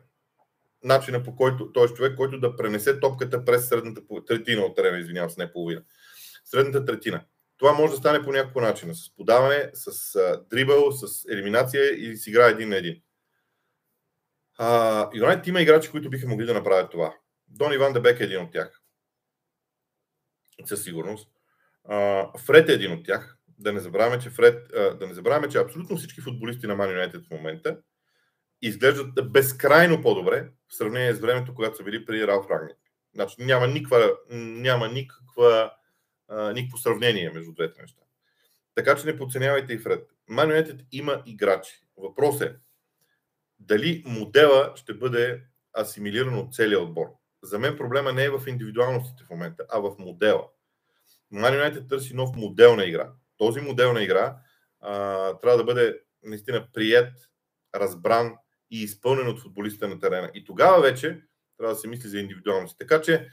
Начина 0.83 1.23
по 1.23 1.37
който, 1.37 1.73
т.е. 1.73 1.87
човек, 1.87 2.17
който 2.17 2.41
да 2.41 2.57
пренесе 2.57 3.01
топката 3.01 3.45
през 3.45 3.69
средната 3.69 4.03
третина 4.27 4.63
от 4.63 4.77
терена, 4.77 4.99
извинявам 4.99 5.31
се, 5.31 5.41
не 5.41 5.53
половина. 5.53 5.83
Средната 6.45 6.85
третина. 6.85 7.25
Това 7.57 7.73
може 7.73 7.93
да 7.93 7.99
стане 7.99 8.23
по 8.23 8.33
някакво 8.33 8.61
начин. 8.61 8.95
С 8.95 9.17
подаване, 9.17 9.71
с 9.75 10.17
дрибъл, 10.51 10.93
с 10.93 11.25
елиминация 11.31 11.93
или 11.93 12.17
с 12.17 12.27
игра 12.27 12.47
един 12.47 12.69
на 12.69 12.77
един. 12.77 13.03
Юнайтед 15.15 15.47
има 15.47 15.63
играчи, 15.63 15.91
които 15.91 16.11
биха 16.11 16.29
могли 16.29 16.47
да 16.47 16.55
направят 16.55 16.91
това. 16.91 17.15
Дон 17.51 17.73
Иван 17.73 17.93
Дебек 17.93 18.21
е 18.21 18.25
един 18.25 18.41
от 18.41 18.53
тях. 18.53 18.83
Със 20.65 20.85
сигурност. 20.85 21.31
Фред 22.39 22.69
е 22.69 22.73
един 22.73 22.93
от 22.93 23.05
тях. 23.05 23.37
Да 23.59 23.73
не 23.73 23.81
забравяме, 23.81 24.23
че 24.23 24.31
Фред, 24.31 24.69
да 24.73 25.07
не 25.07 25.15
забравяме, 25.15 25.49
че 25.49 25.59
абсолютно 25.59 25.97
всички 25.97 26.21
футболисти 26.21 26.67
на 26.67 26.77
Man 26.77 27.11
United 27.11 27.27
в 27.27 27.31
момента 27.31 27.81
изглеждат 28.63 29.33
безкрайно 29.33 30.03
по-добре 30.03 30.51
в 30.69 30.75
сравнение 30.75 31.15
с 31.15 31.21
времето, 31.21 31.55
когато 31.55 31.77
са 31.77 31.85
били 31.85 32.05
при 32.05 32.27
Ралф 32.27 32.51
Рагник. 32.51 32.77
Значи 33.15 33.35
няма 33.39 33.67
никаква, 33.67 34.17
няма 34.31 34.89
никаква, 34.89 35.73
никакво 36.55 36.79
сравнение 36.79 37.31
между 37.31 37.53
двете 37.53 37.81
неща. 37.81 38.03
Така 38.75 38.97
че 38.97 39.07
не 39.07 39.17
подценявайте 39.17 39.73
и 39.73 39.79
Фред. 39.79 40.09
Man 40.31 40.85
има 40.93 41.23
играчи. 41.27 41.81
Въпрос 41.97 42.41
е 42.41 42.57
дали 43.59 44.03
модела 44.07 44.73
ще 44.77 44.95
бъде 44.95 45.43
асимилиран 45.79 46.39
от 46.39 46.55
целия 46.55 46.81
отбор. 46.81 47.07
За 47.43 47.59
мен 47.59 47.77
проблема 47.77 48.13
не 48.13 48.25
е 48.25 48.31
в 48.31 48.43
индивидуалностите 48.47 49.25
в 49.25 49.31
момента, 49.31 49.65
а 49.69 49.79
в 49.79 49.95
модела. 49.99 50.49
Man 51.33 51.53
United 51.53 51.89
търси 51.89 52.15
нов 52.15 52.37
модел 52.37 52.77
на 52.77 52.85
игра. 52.85 53.13
Този 53.37 53.61
модел 53.61 53.93
на 53.93 54.03
игра 54.03 54.37
а, 54.81 54.93
трябва 55.39 55.59
да 55.59 55.65
бъде 55.65 56.01
наистина 56.23 56.69
прият, 56.73 57.13
разбран 57.75 58.35
и 58.71 58.83
изпълнен 58.83 59.29
от 59.29 59.43
футболистите 59.43 59.89
на 59.89 60.01
терена. 60.01 60.31
И 60.35 60.45
тогава 60.45 60.81
вече 60.81 61.23
трябва 61.57 61.75
да 61.75 61.81
се 61.81 61.89
мисли 61.89 62.09
за 62.09 62.19
индивидуалност. 62.19 62.79
Така 62.79 63.01
че 63.01 63.29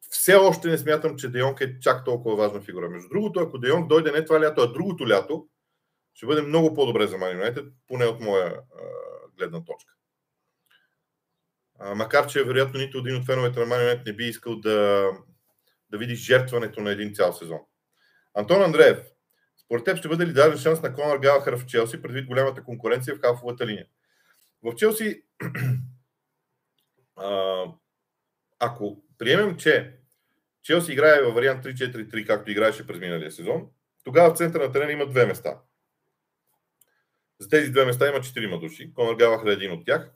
все 0.00 0.34
още 0.34 0.68
не 0.68 0.78
смятам, 0.78 1.16
че 1.16 1.28
Дейонг 1.28 1.60
е 1.60 1.80
чак 1.80 2.04
толкова 2.04 2.36
важна 2.36 2.60
фигура. 2.60 2.88
Между 2.88 3.08
другото, 3.08 3.40
ако 3.40 3.58
Дейонг 3.58 3.88
дойде 3.88 4.12
не 4.12 4.24
това 4.24 4.40
лято, 4.40 4.60
а 4.60 4.72
другото 4.72 5.08
лято, 5.08 5.48
ще 6.14 6.26
бъде 6.26 6.42
много 6.42 6.74
по-добре 6.74 7.06
за 7.06 7.16
Man 7.16 7.40
United, 7.40 7.72
поне 7.88 8.04
от 8.04 8.20
моя 8.20 8.46
а, 8.46 8.60
гледна 9.36 9.64
точка. 9.64 9.94
Макар, 11.84 12.26
че 12.26 12.44
вероятно 12.44 12.80
нито 12.80 12.98
един 12.98 13.16
от 13.16 13.26
феновете 13.26 13.60
на 13.60 13.66
United 13.66 14.06
не 14.06 14.12
би 14.12 14.24
искал 14.24 14.56
да, 14.56 15.10
да 15.90 15.98
види 15.98 16.14
жертването 16.14 16.80
на 16.80 16.90
един 16.90 17.14
цял 17.14 17.32
сезон. 17.32 17.60
Антон 18.34 18.62
Андреев, 18.62 18.98
според 19.64 19.84
теб 19.84 19.96
ще 19.96 20.08
бъде 20.08 20.26
ли 20.26 20.32
даден 20.32 20.58
шанс 20.58 20.82
на 20.82 20.94
Конор 20.94 21.18
Галахър 21.18 21.56
в 21.58 21.66
Челси, 21.66 22.02
предвид 22.02 22.26
голямата 22.26 22.64
конкуренция 22.64 23.16
в 23.16 23.20
халфовата 23.20 23.66
линия? 23.66 23.86
В 24.62 24.74
Челси, 24.74 25.22
ако 28.58 29.04
приемем, 29.18 29.56
че 29.56 29.98
Челси 30.62 30.92
играе 30.92 31.22
във 31.22 31.34
вариант 31.34 31.64
3-4-3, 31.64 32.26
както 32.26 32.50
играеше 32.50 32.86
през 32.86 33.00
миналия 33.00 33.32
сезон, 33.32 33.68
тогава 34.04 34.34
в 34.34 34.36
центъра 34.36 34.66
на 34.66 34.72
терена 34.72 34.92
има 34.92 35.06
две 35.06 35.26
места. 35.26 35.58
За 37.38 37.48
тези 37.48 37.70
две 37.70 37.84
места 37.84 38.08
има 38.08 38.20
четирима 38.20 38.58
души. 38.58 38.94
Конор 38.94 39.16
Галахър 39.16 39.46
е 39.46 39.52
един 39.52 39.72
от 39.72 39.84
тях. 39.84 40.10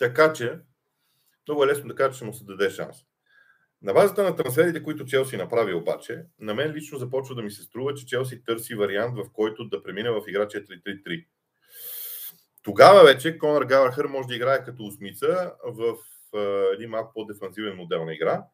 Така 0.00 0.32
че, 0.32 0.58
много 1.48 1.64
е 1.64 1.66
лесно 1.66 1.88
да 1.88 1.94
кажа, 1.94 2.18
че 2.18 2.24
му 2.24 2.34
се 2.34 2.44
даде 2.44 2.70
шанс. 2.70 2.96
На 3.82 3.92
базата 3.92 4.22
на 4.22 4.36
трансферите, 4.36 4.82
които 4.82 5.04
Челси 5.04 5.36
направи 5.36 5.74
обаче, 5.74 6.24
на 6.38 6.54
мен 6.54 6.72
лично 6.72 6.98
започва 6.98 7.34
да 7.34 7.42
ми 7.42 7.50
се 7.50 7.62
струва, 7.62 7.94
че 7.94 8.06
Челси 8.06 8.44
търси 8.44 8.74
вариант, 8.74 9.16
в 9.16 9.32
който 9.32 9.68
да 9.68 9.82
премине 9.82 10.10
в 10.10 10.22
игра 10.28 10.46
4-3-3. 10.46 11.26
Тогава 12.62 13.04
вече 13.04 13.38
Конор 13.38 13.62
Галахър 13.62 14.04
може 14.04 14.28
да 14.28 14.34
играе 14.34 14.64
като 14.64 14.84
осмица 14.84 15.52
в 15.64 15.96
един 16.74 16.90
малко 16.90 17.12
по-дефанзивен 17.14 17.76
модел 17.76 18.04
на 18.04 18.14
игра. 18.14 18.44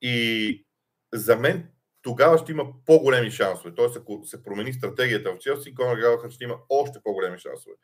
И 0.00 0.66
за 1.12 1.36
мен 1.36 1.70
тогава 2.04 2.38
ще 2.38 2.52
има 2.52 2.64
по-големи 2.86 3.30
шансове. 3.30 3.74
Тоест, 3.74 3.96
ако 3.96 4.22
се 4.24 4.42
промени 4.42 4.72
стратегията 4.72 5.32
в 5.32 5.38
Челси, 5.38 5.74
Конор 5.74 5.96
Галахър 5.96 6.30
ще 6.30 6.44
има 6.44 6.56
още 6.68 6.98
по-големи 7.04 7.38
шансове. 7.38 7.74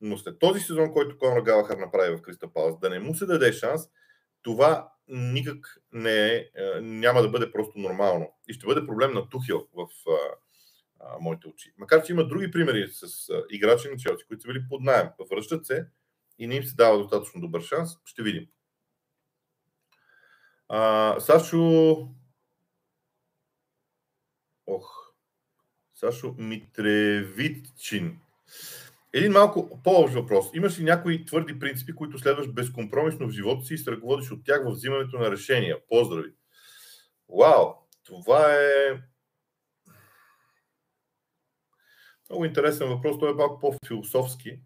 Но 0.00 0.18
след 0.18 0.38
този 0.38 0.60
сезон, 0.60 0.92
който 0.92 1.18
Конор 1.18 1.42
Галахър 1.42 1.76
направи 1.76 2.16
в 2.16 2.22
Криста 2.22 2.52
Палас, 2.52 2.78
да 2.78 2.90
не 2.90 2.98
му 2.98 3.14
се 3.14 3.26
даде 3.26 3.52
шанс, 3.52 3.82
това 4.42 4.92
никак 5.08 5.78
не 5.92 6.36
е, 6.36 6.50
няма 6.80 7.22
да 7.22 7.28
бъде 7.28 7.52
просто 7.52 7.78
нормално. 7.78 8.32
И 8.48 8.52
ще 8.52 8.66
бъде 8.66 8.86
проблем 8.86 9.12
на 9.12 9.28
Тухил 9.28 9.68
в 9.74 9.86
а, 10.08 10.16
а, 11.00 11.18
моите 11.20 11.48
очи. 11.48 11.72
Макар, 11.78 12.02
че 12.02 12.12
има 12.12 12.26
други 12.26 12.50
примери 12.50 12.88
с 12.92 13.28
а, 13.28 13.44
играчи 13.50 13.88
на 13.88 13.96
Челси, 13.96 14.24
които 14.28 14.42
са 14.42 14.48
били 14.48 14.64
под 14.68 14.82
найем. 14.82 15.08
Връщат 15.30 15.66
се 15.66 15.86
и 16.38 16.46
не 16.46 16.54
им 16.54 16.64
се 16.64 16.74
дава 16.74 16.98
достатъчно 16.98 17.40
добър 17.40 17.60
шанс. 17.60 17.90
Ще 18.04 18.22
видим. 18.22 18.46
А, 20.68 21.20
Сашо 21.20 22.08
Ох. 24.70 25.14
Сашо 25.94 26.34
Митревитчин. 26.38 28.20
Един 29.12 29.32
малко 29.32 29.82
по-общ 29.84 30.14
въпрос. 30.14 30.46
Имаш 30.54 30.78
ли 30.78 30.84
някои 30.84 31.24
твърди 31.24 31.58
принципи, 31.58 31.94
които 31.94 32.18
следваш 32.18 32.48
безкомпромисно 32.48 33.28
в 33.28 33.30
живота 33.30 33.64
си 33.64 33.74
и 33.74 33.78
се 33.78 33.90
ръководиш 33.90 34.30
от 34.30 34.44
тях 34.44 34.64
в 34.64 34.70
взимането 34.70 35.18
на 35.18 35.30
решения? 35.30 35.78
Поздрави! 35.88 36.34
Вау! 37.28 37.74
Това 38.04 38.54
е 38.54 39.00
много 42.30 42.44
интересен 42.44 42.88
въпрос. 42.88 43.18
Той 43.18 43.30
е 43.30 43.34
малко 43.34 43.60
по-философски. 43.60 44.60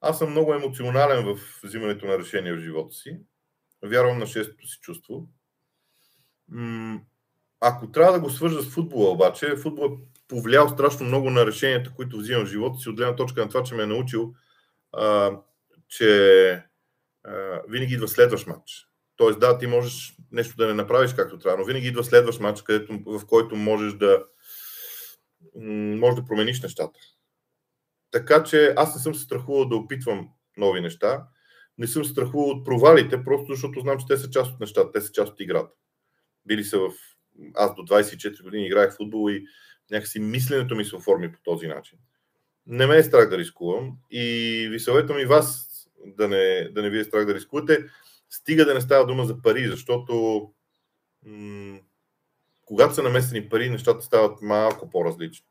Аз 0.00 0.18
съм 0.18 0.30
много 0.30 0.54
емоционален 0.54 1.24
в 1.24 1.60
взимането 1.64 2.06
на 2.06 2.18
решения 2.18 2.56
в 2.56 2.60
живота 2.60 2.94
си. 2.94 3.20
Вярвам 3.82 4.18
на 4.18 4.26
шестото 4.26 4.66
си 4.66 4.78
чувство. 4.80 5.28
Ако 7.60 7.90
трябва 7.90 8.12
да 8.12 8.20
го 8.20 8.30
свържа 8.30 8.62
с 8.62 8.70
футбола, 8.70 9.10
обаче, 9.10 9.56
футбол 9.56 9.84
е 9.84 10.18
повлиял 10.28 10.68
страшно 10.68 11.06
много 11.06 11.30
на 11.30 11.46
решенията, 11.46 11.92
които 11.96 12.16
взимам 12.16 12.46
в 12.46 12.48
живота 12.48 12.78
си, 12.78 12.88
от 12.88 12.96
гледна 12.96 13.16
точка 13.16 13.40
на 13.40 13.48
това, 13.48 13.62
че 13.62 13.74
ме 13.74 13.82
е 13.82 13.86
научил, 13.86 14.34
а, 14.92 15.36
че 15.88 16.50
а, 17.24 17.60
винаги 17.68 17.94
идва 17.94 18.08
следващ 18.08 18.46
матч. 18.46 18.88
Тоест, 19.16 19.40
да, 19.40 19.58
ти 19.58 19.66
можеш 19.66 20.16
нещо 20.32 20.56
да 20.56 20.66
не 20.66 20.74
направиш 20.74 21.14
както 21.14 21.38
трябва, 21.38 21.58
но 21.58 21.64
винаги 21.64 21.88
идва 21.88 22.04
следващ 22.04 22.40
матч, 22.40 22.62
където, 22.62 22.98
в 23.06 23.26
който 23.26 23.56
можеш 23.56 23.92
да, 23.94 24.24
може 25.54 26.16
да 26.16 26.24
промениш 26.24 26.62
нещата. 26.62 27.00
Така 28.10 28.42
че 28.44 28.74
аз 28.76 28.94
не 28.94 29.00
съм 29.00 29.14
се 29.14 29.24
страхувал 29.24 29.68
да 29.68 29.76
опитвам 29.76 30.28
нови 30.56 30.80
неща. 30.80 31.26
Не 31.78 31.86
съм 31.86 32.04
страхувал 32.04 32.50
от 32.50 32.64
провалите, 32.64 33.24
просто 33.24 33.52
защото 33.52 33.80
знам, 33.80 33.98
че 33.98 34.06
те 34.06 34.16
са 34.16 34.30
част 34.30 34.52
от 34.52 34.60
нещата, 34.60 34.92
те 34.92 35.00
са 35.00 35.12
част 35.12 35.32
от 35.32 35.40
играта. 35.40 35.72
Били 36.48 36.64
са 36.64 36.78
в... 36.78 36.90
Аз 37.54 37.74
до 37.74 37.82
24 37.82 38.42
години 38.42 38.66
играех 38.66 38.96
футбол 38.96 39.30
и 39.30 39.46
някакси 39.90 40.20
мисленето 40.20 40.76
ми 40.76 40.84
се 40.84 40.96
оформи 40.96 41.32
по 41.32 41.38
този 41.42 41.66
начин. 41.66 41.98
Не 42.66 42.86
ме 42.86 42.96
е 42.96 43.02
страх 43.02 43.28
да 43.28 43.38
рискувам 43.38 43.96
и 44.10 44.22
ви 44.70 44.80
съветвам 44.80 45.18
и 45.18 45.24
вас 45.24 45.68
да 46.06 46.28
не, 46.28 46.68
да 46.68 46.82
не 46.82 46.90
ви 46.90 46.98
е 46.98 47.04
страх 47.04 47.24
да 47.24 47.34
рискувате. 47.34 47.84
Стига 48.30 48.64
да 48.64 48.74
не 48.74 48.80
става 48.80 49.06
дума 49.06 49.24
за 49.24 49.42
пари, 49.42 49.68
защото 49.68 50.42
м- 51.26 51.78
когато 52.64 52.94
са 52.94 53.02
намесени 53.02 53.48
пари, 53.48 53.70
нещата 53.70 54.02
стават 54.04 54.42
малко 54.42 54.90
по-различни. 54.90 55.46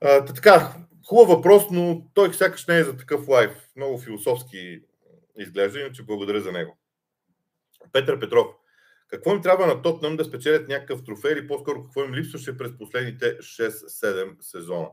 А, 0.00 0.24
така, 0.24 0.74
хубав 1.06 1.28
въпрос, 1.28 1.62
но 1.70 2.06
той 2.14 2.34
сякаш 2.34 2.66
не 2.66 2.78
е 2.78 2.84
за 2.84 2.96
такъв 2.96 3.28
лайф. 3.28 3.68
Много 3.76 3.98
философски 3.98 4.80
изглежда, 5.38 5.80
иначе 5.80 6.02
благодаря 6.02 6.40
за 6.40 6.52
него. 6.52 6.78
Петър 7.92 8.20
Петров. 8.20 8.46
Какво 9.08 9.34
им 9.34 9.42
трябва 9.42 9.66
на 9.66 9.82
Тотнам 9.82 10.16
да 10.16 10.24
спечелят 10.24 10.68
някакъв 10.68 11.04
трофей 11.04 11.32
или 11.32 11.48
по-скоро 11.48 11.82
какво 11.82 12.04
им 12.04 12.14
липсваше 12.14 12.56
през 12.56 12.78
последните 12.78 13.38
6-7 13.38 14.36
сезона? 14.40 14.88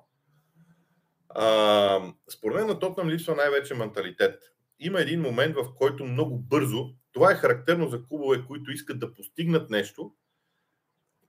А, 1.29 2.13
според 2.29 2.57
мен 2.57 2.67
на 2.67 2.79
Тотнам 2.79 3.09
липсва 3.09 3.35
най-вече 3.35 3.73
менталитет. 3.73 4.43
Има 4.79 5.01
един 5.01 5.21
момент, 5.21 5.55
в 5.55 5.75
който 5.75 6.05
много 6.05 6.37
бързо, 6.37 6.89
това 7.11 7.31
е 7.31 7.35
характерно 7.35 7.87
за 7.87 8.03
клубове, 8.07 8.45
които 8.47 8.71
искат 8.71 8.99
да 8.99 9.13
постигнат 9.13 9.69
нещо, 9.69 10.13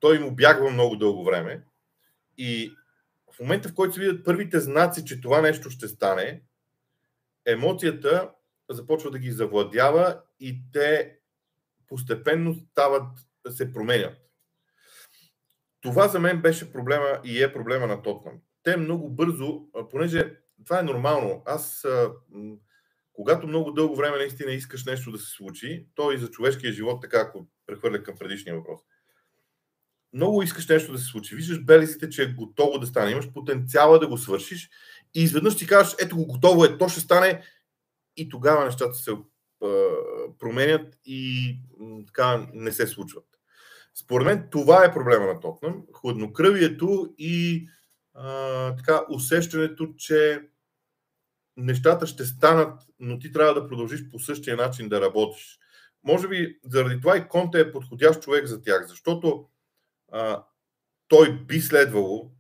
той 0.01 0.17
им 0.17 0.27
обягва 0.27 0.71
много 0.71 0.97
дълго 0.97 1.25
време 1.25 1.65
и 2.39 2.73
в 3.37 3.41
момента, 3.41 3.69
в 3.69 3.75
който 3.75 3.95
се 3.95 4.01
видят 4.01 4.25
първите 4.25 4.61
знаци, 4.61 5.05
че 5.05 5.21
това 5.21 5.41
нещо 5.41 5.71
ще 5.71 5.89
стане, 5.89 6.43
емоцията 7.47 8.31
започва 8.71 9.11
да 9.11 9.19
ги 9.19 9.31
завладява 9.31 10.21
и 10.41 10.63
те 10.73 11.19
постепенно 11.93 12.55
стават, 12.55 13.07
се 13.51 13.73
променят. 13.73 14.17
това 15.81 16.09
за 16.09 16.21
мен 16.21 16.43
беше 16.43 16.73
проблема 16.73 17.21
и 17.25 17.43
е 17.43 17.53
проблема 17.53 17.87
на 17.87 18.03
Тотнам. 18.03 18.35
Те 18.63 18.77
много 18.77 19.11
бързо, 19.11 19.67
понеже 19.91 20.37
това 20.65 20.81
е 20.81 20.83
нормално. 20.83 21.43
Аз, 21.47 21.87
когато 23.13 23.47
много 23.47 23.73
дълго 23.73 23.97
време 23.97 24.17
наистина 24.17 24.53
искаш 24.53 24.85
нещо 24.85 25.11
да 25.11 25.19
се 25.19 25.31
случи, 25.31 25.87
то 25.95 26.13
и 26.13 26.19
за 26.19 26.31
човешкия 26.31 26.73
живот, 26.73 27.03
така 27.03 27.21
ако 27.21 27.47
прехвърля 27.67 28.03
към 28.03 28.17
предишния 28.19 28.57
въпрос, 28.57 28.81
много 30.13 30.43
искаш 30.43 30.69
нещо 30.69 30.93
да 30.93 30.99
се 30.99 31.05
случи. 31.05 31.37
Виждаш 31.37 31.65
белезите, 31.65 32.11
че 32.11 32.23
е 32.23 32.33
готово 32.33 32.79
да 32.79 32.87
стане. 32.87 33.11
Имаш 33.11 33.33
потенциала 33.33 33.99
да 33.99 34.09
го 34.09 34.19
свършиш 34.19 34.71
и 35.15 35.23
изведнъж 35.23 35.57
ти 35.57 35.67
кажеш, 35.67 35.95
ето 36.01 36.17
го 36.17 36.27
готово 36.27 36.65
е, 36.65 36.79
то 36.79 36.89
ще 36.89 37.01
стане 37.01 37.43
и 38.17 38.29
тогава 38.29 38.65
нещата 38.65 38.95
се 38.95 39.11
променят 40.39 40.99
и 41.05 41.57
така 42.07 42.47
не 42.53 42.73
се 42.73 42.87
случват. 42.87 43.25
Според 43.95 44.27
мен 44.27 44.49
това 44.51 44.85
е 44.85 44.93
проблема 44.93 45.27
на 45.27 45.41
Тотнам. 45.41 45.83
Хладнокръвието 45.93 47.15
и 47.19 47.69
а, 48.15 48.77
така 48.77 49.01
усещането, 49.11 49.95
че 49.97 50.49
нещата 51.57 52.07
ще 52.07 52.25
станат, 52.25 52.83
но 52.99 53.19
ти 53.19 53.33
трябва 53.33 53.55
да 53.55 53.69
продължиш 53.69 54.09
по 54.11 54.19
същия 54.19 54.57
начин 54.57 54.89
да 54.89 55.01
работиш. 55.01 55.59
Може 56.05 56.29
би 56.29 56.59
заради 56.65 57.01
това 57.01 57.17
и 57.17 57.29
Конте 57.29 57.61
е 57.61 57.73
подходящ 57.73 58.23
човек 58.23 58.47
за 58.47 58.63
тях, 58.63 58.87
защото 58.87 59.49
а, 60.13 60.45
той 61.09 61.39
би 61.39 61.61
следвало 61.61 62.33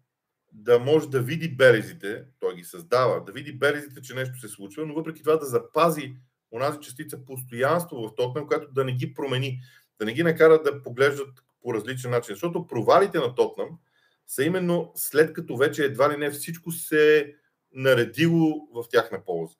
да 0.52 0.78
може 0.78 1.10
да 1.10 1.22
види 1.22 1.56
белезите, 1.56 2.24
той 2.40 2.54
ги 2.54 2.64
създава, 2.64 3.24
да 3.24 3.32
види 3.32 3.58
белезите, 3.58 4.02
че 4.02 4.14
нещо 4.14 4.40
се 4.40 4.48
случва, 4.48 4.86
но 4.86 4.94
въпреки 4.94 5.22
това 5.22 5.36
да 5.36 5.46
запази 5.46 6.16
онази 6.52 6.80
частица 6.80 7.25
постоянство 7.25 8.09
в 8.09 8.14
Тотнам, 8.14 8.47
която 8.47 8.73
да 8.73 8.85
не 8.85 8.92
ги 8.92 9.14
промени, 9.14 9.61
да 9.99 10.04
не 10.04 10.12
ги 10.12 10.23
накара 10.23 10.62
да 10.62 10.82
поглеждат 10.82 11.44
по 11.62 11.75
различен 11.75 12.11
начин. 12.11 12.35
Защото 12.35 12.66
провалите 12.66 13.18
на 13.18 13.35
Тотнам 13.35 13.78
са 14.26 14.44
именно 14.44 14.92
след 14.94 15.32
като 15.32 15.56
вече 15.56 15.85
едва 15.85 16.12
ли 16.12 16.16
не 16.16 16.30
всичко 16.30 16.73
се 16.73 17.18
е 17.18 17.26
наредило 17.73 18.68
в 18.75 18.85
тяхна 18.90 19.25
полза. 19.25 19.56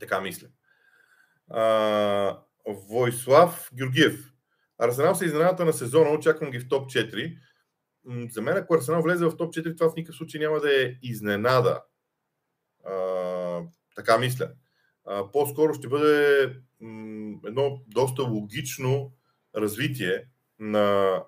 Така 0.00 0.20
мисля. 0.20 0.48
А, 1.50 2.40
Войслав 2.66 3.70
Георгиев. 3.74 4.32
Арсенал 4.78 5.14
са 5.14 5.24
изненадата 5.24 5.64
на 5.64 5.72
сезона, 5.72 6.10
очаквам 6.10 6.50
ги 6.50 6.58
в 6.58 6.68
топ 6.68 6.90
4. 6.90 7.38
За 8.30 8.42
мен, 8.42 8.56
ако 8.56 8.74
Арсенал 8.74 9.02
влезе 9.02 9.24
в 9.24 9.36
топ 9.36 9.54
4, 9.54 9.76
това 9.76 9.90
в 9.90 9.96
никакъв 9.96 10.16
случай 10.16 10.40
няма 10.40 10.60
да 10.60 10.82
е 10.82 10.94
изненада. 11.02 11.82
А, 12.84 13.62
така 13.96 14.18
мисля. 14.18 14.50
По-скоро 15.32 15.74
ще 15.74 15.88
бъде 15.88 16.42
едно 17.46 17.82
доста 17.86 18.22
логично 18.22 19.12
развитие 19.56 20.24
на, 20.58 21.18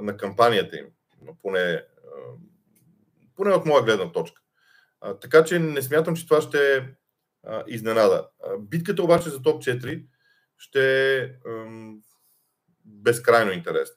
на 0.00 0.16
кампанията 0.16 0.78
им, 0.78 0.86
поне, 1.42 1.84
поне 3.36 3.54
от 3.54 3.66
моя 3.66 3.84
гледна 3.84 4.12
точка. 4.12 4.42
Така 5.20 5.44
че 5.44 5.58
не 5.58 5.82
смятам, 5.82 6.16
че 6.16 6.26
това 6.28 6.40
ще 6.40 6.76
е 6.76 6.80
изненада. 7.66 8.28
Битката 8.58 9.02
обаче 9.02 9.30
за 9.30 9.42
топ 9.42 9.62
4 9.62 10.06
ще 10.58 11.16
е 11.18 11.30
безкрайно 12.84 13.52
интересна. 13.52 13.96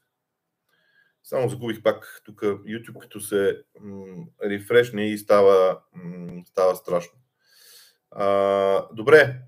Само 1.23 1.49
загубих 1.49 1.83
пак 1.83 2.21
тук 2.25 2.41
YouTube, 2.41 2.97
като 2.97 3.19
се 3.19 3.63
рефрешне 4.43 5.09
и 5.09 5.17
става, 5.17 5.81
става 6.45 6.75
страшно. 6.75 7.19
А, 8.11 8.87
добре. 8.93 9.41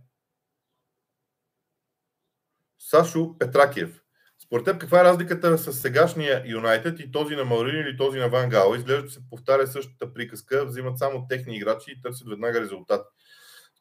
Сашо 2.79 3.37
Петракиев. 3.39 4.01
Според 4.39 4.65
теб, 4.65 4.77
каква 4.77 5.01
е 5.01 5.03
разликата 5.03 5.57
с 5.57 5.73
сегашния 5.73 6.43
Юнайтед 6.45 6.99
и 6.99 7.11
този 7.11 7.35
на 7.35 7.45
Маурин 7.45 7.75
или 7.75 7.97
този 7.97 8.19
на 8.19 8.29
Ван 8.29 8.49
Гал? 8.49 8.73
Изглежда, 8.75 9.07
че 9.07 9.13
се 9.13 9.29
повтаря 9.29 9.67
същата 9.67 10.13
приказка, 10.13 10.65
взимат 10.65 10.97
само 10.97 11.27
техни 11.27 11.55
играчи 11.55 11.91
и 11.91 12.01
търсят 12.01 12.29
веднага 12.29 12.61
резултат. 12.61 13.05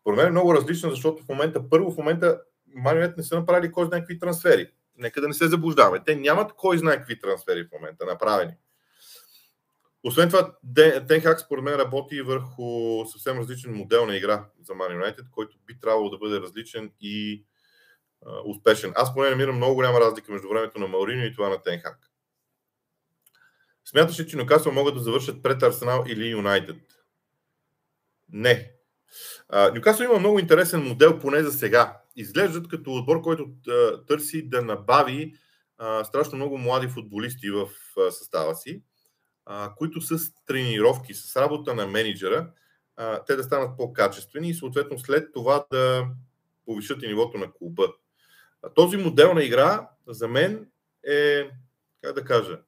Според 0.00 0.16
мен 0.16 0.26
е 0.26 0.30
много 0.30 0.54
различно, 0.54 0.90
защото 0.90 1.22
в 1.22 1.28
момента, 1.28 1.68
първо 1.70 1.90
в 1.90 1.96
момента 1.96 2.40
Манюет 2.74 3.16
не 3.16 3.22
са 3.22 3.38
направили 3.38 3.72
кой 3.72 3.86
знае 3.86 4.00
какви 4.00 4.18
трансфери. 4.18 4.70
Нека 4.96 5.20
да 5.20 5.28
не 5.28 5.34
се 5.34 5.48
заблуждаваме. 5.48 6.02
Те 6.06 6.16
нямат 6.16 6.52
кой 6.56 6.78
знае 6.78 6.96
какви 6.96 7.18
трансфери 7.18 7.64
в 7.64 7.72
момента 7.72 8.06
направени. 8.06 8.52
Освен 10.04 10.28
това, 10.28 10.56
Тенхак 11.08 11.40
според 11.40 11.64
мен 11.64 11.74
работи 11.74 12.22
върху 12.22 13.04
съвсем 13.06 13.38
различен 13.38 13.74
модел 13.74 14.06
на 14.06 14.16
игра 14.16 14.46
за 14.62 14.72
Man 14.72 15.02
United, 15.02 15.30
който 15.30 15.58
би 15.66 15.80
трябвало 15.80 16.10
да 16.10 16.18
бъде 16.18 16.40
различен 16.40 16.92
и 17.00 17.44
успешен. 18.44 18.92
Аз 18.96 19.14
поне 19.14 19.30
намирам 19.30 19.56
много 19.56 19.74
голяма 19.74 20.00
разлика 20.00 20.32
между 20.32 20.48
времето 20.48 20.78
на 20.78 20.86
Мауриньо 20.86 21.24
и 21.24 21.32
това 21.32 21.48
на 21.48 21.62
Тенхак. 21.62 21.98
Смяташ 23.84 24.20
ли, 24.20 24.26
че 24.26 24.36
Нюкасъл 24.36 24.72
могат 24.72 24.94
да 24.94 25.00
завършат 25.00 25.42
пред 25.42 25.62
Арсенал 25.62 26.04
или 26.06 26.28
Юнайтед? 26.28 26.80
Не. 28.28 28.72
Нюкасъл 29.74 30.04
има 30.04 30.18
много 30.18 30.38
интересен 30.38 30.82
модел, 30.82 31.18
поне 31.18 31.42
за 31.42 31.52
сега. 31.52 32.00
Изглеждат 32.16 32.68
като 32.68 32.92
отбор, 32.92 33.22
който 33.22 33.48
търси 34.06 34.48
да 34.48 34.62
набави 34.62 35.34
страшно 36.04 36.36
много 36.36 36.58
млади 36.58 36.88
футболисти 36.88 37.50
в 37.50 37.68
състава 38.10 38.54
си, 38.54 38.82
които 39.76 40.00
с 40.00 40.32
тренировки, 40.46 41.14
с 41.14 41.36
работа 41.36 41.74
на 41.74 41.86
менеджера, 41.86 42.50
те 43.26 43.36
да 43.36 43.44
станат 43.44 43.76
по-качествени 43.76 44.48
и 44.48 44.54
съответно 44.54 44.98
след 44.98 45.32
това 45.32 45.66
да 45.70 46.06
повишат 46.64 47.02
и 47.02 47.06
нивото 47.06 47.38
на 47.38 47.52
клуба. 47.52 47.92
Този 48.74 48.96
модел 48.96 49.34
на 49.34 49.42
игра 49.42 49.90
за 50.06 50.28
мен 50.28 50.70
е, 51.06 51.50
как 52.02 52.14
да 52.14 52.24
кажа, 52.24 52.60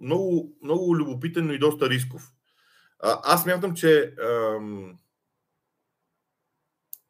много, 0.00 0.56
много 0.62 0.96
любопитен, 0.96 1.46
но 1.46 1.52
и 1.52 1.58
доста 1.58 1.90
рисков. 1.90 2.32
Аз 3.02 3.46
мятам, 3.46 3.74
че 3.74 4.14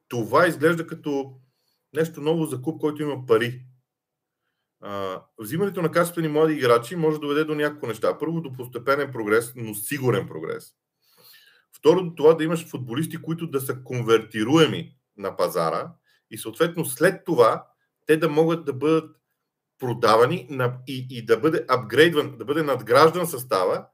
това 0.09 0.47
изглежда 0.47 0.87
като 0.87 1.41
нещо 1.95 2.21
ново 2.21 2.45
за 2.45 2.63
клуб, 2.63 2.81
който 2.81 3.03
има 3.03 3.27
пари. 3.27 3.63
Взимането 5.39 5.83
на 5.83 5.91
качествени 5.91 6.29
млади 6.29 6.55
играчи 6.55 6.97
може 6.97 7.15
да 7.15 7.21
доведе 7.21 7.45
до 7.45 7.55
няколко 7.55 7.87
неща. 7.87 8.19
Първо, 8.19 8.41
до 8.41 8.53
постепенен 8.53 9.13
прогрес, 9.13 9.53
но 9.57 9.75
сигурен 9.75 10.29
прогрес. 10.29 10.73
Второ, 11.79 12.03
до 12.03 12.15
това 12.15 12.35
да 12.35 12.45
имаш 12.45 12.67
футболисти, 12.67 13.23
които 13.23 13.47
да 13.47 13.61
са 13.61 13.83
конвертируеми 13.85 14.97
на 15.17 15.37
пазара 15.37 15.93
и 16.31 16.39
съответно 16.39 16.85
след 16.85 17.25
това 17.25 17.67
те 18.07 18.17
да 18.17 18.29
могат 18.29 18.65
да 18.65 18.73
бъдат 18.73 19.17
продавани 19.79 20.49
и, 20.87 21.07
и 21.11 21.25
да 21.25 21.37
бъде 21.37 21.65
апгрейдван, 21.69 22.39
да 22.39 22.45
бъде 22.45 22.63
надграждан 22.63 23.27
състава, 23.27 23.87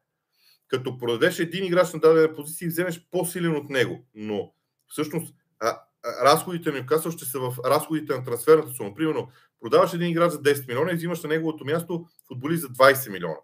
като 0.69 0.99
продадеш 0.99 1.39
един 1.39 1.65
играч 1.65 1.93
на 1.93 2.01
дадена 2.01 2.35
позиция 2.35 2.67
и 2.67 2.69
вземеш 2.69 3.07
по-силен 3.11 3.57
от 3.57 3.71
него. 3.71 4.07
Но 4.15 4.53
всъщност 4.89 5.35
а, 5.61 5.69
а, 5.69 6.25
разходите 6.25 6.71
на 6.71 6.79
Ньюкасъл 6.79 7.13
ще 7.13 7.25
са 7.25 7.41
в 7.41 7.55
разходите 7.65 8.17
на 8.17 8.25
трансферната 8.25 8.73
сума. 8.73 8.95
Примерно, 8.95 9.29
продаваш 9.63 9.95
един 9.95 10.09
играч 10.09 10.33
за 10.33 10.43
10 10.43 10.69
милиона 10.69 10.93
и 10.93 10.95
взимаш 10.95 11.23
на 11.23 11.29
неговото 11.29 11.65
място 11.65 12.07
футболист 12.29 12.63
за 12.63 12.69
20 12.69 13.11
милиона. 13.11 13.37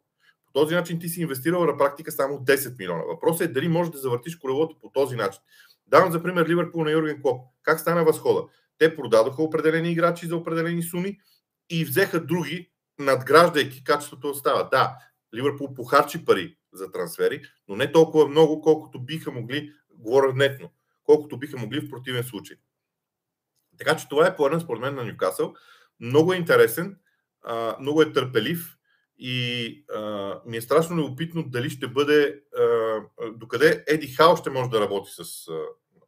По 0.47 0.53
този 0.53 0.75
начин 0.75 1.01
ти 1.01 1.09
си 1.09 1.21
инвестирал 1.21 1.65
на 1.65 1.77
практика 1.77 2.13
само 2.13 2.39
10 2.39 2.79
милиона. 2.79 3.03
Въпросът 3.03 3.41
е 3.41 3.53
дали 3.53 3.69
можеш 3.69 3.93
да 3.93 3.99
завъртиш 3.99 4.37
колелото 4.37 4.79
по 4.81 4.91
този 4.91 5.17
начин. 5.17 5.41
Давам 5.87 6.13
за 6.13 6.23
пример 6.23 6.49
Ливърпул 6.49 6.85
на 6.85 6.91
Юрген 6.91 7.23
Клоп. 7.23 7.41
Как 7.63 7.81
стана 7.81 8.05
възхода? 8.05 8.43
Те 8.79 8.97
продадоха 8.97 9.43
определени 9.43 9.91
играчи 9.91 10.27
за 10.27 10.37
определени 10.37 10.83
суми 10.83 11.19
и 11.71 11.85
взеха 11.85 12.21
други, 12.25 12.71
надграждайки 12.99 13.85
качеството 13.85 14.31
остава. 14.31 14.63
Да, 14.63 14.97
Ливърпул 15.35 15.75
похарчи 15.75 16.25
пари 16.25 16.57
за 16.73 16.91
трансфери, 16.91 17.43
но 17.69 17.77
не 17.77 17.93
толкова 17.93 18.29
много, 18.29 18.61
колкото 18.61 19.01
биха 19.01 19.31
могли, 19.31 19.73
говоря 19.91 20.33
нетно, 20.35 20.71
колкото 21.05 21.39
биха 21.39 21.59
могли 21.59 21.81
в 21.81 21.91
противен 21.91 22.25
случай. 22.25 22.57
Така 23.79 23.97
че 23.97 24.09
това 24.09 24.27
е 24.27 24.37
планът 24.37 24.63
според 24.63 24.81
мен 24.81 24.95
на 24.95 25.05
Ньюкасъл. 25.05 25.55
Много 26.01 26.33
е 26.33 26.37
интересен, 26.37 26.99
много 27.81 28.03
е 28.03 28.13
търпелив 28.13 28.79
и 29.19 29.85
а, 29.95 30.41
ми 30.47 30.57
е 30.57 30.61
страшно 30.61 30.97
любопитно 30.97 31.43
дали 31.43 31.71
ще 31.71 31.89
бъде, 31.89 32.43
а, 32.59 33.01
докъде 33.35 33.85
Еди 33.87 34.07
Хал 34.07 34.37
ще 34.37 34.51
може 34.51 34.71
да 34.71 34.81
работи 34.81 35.11
с 35.13 35.49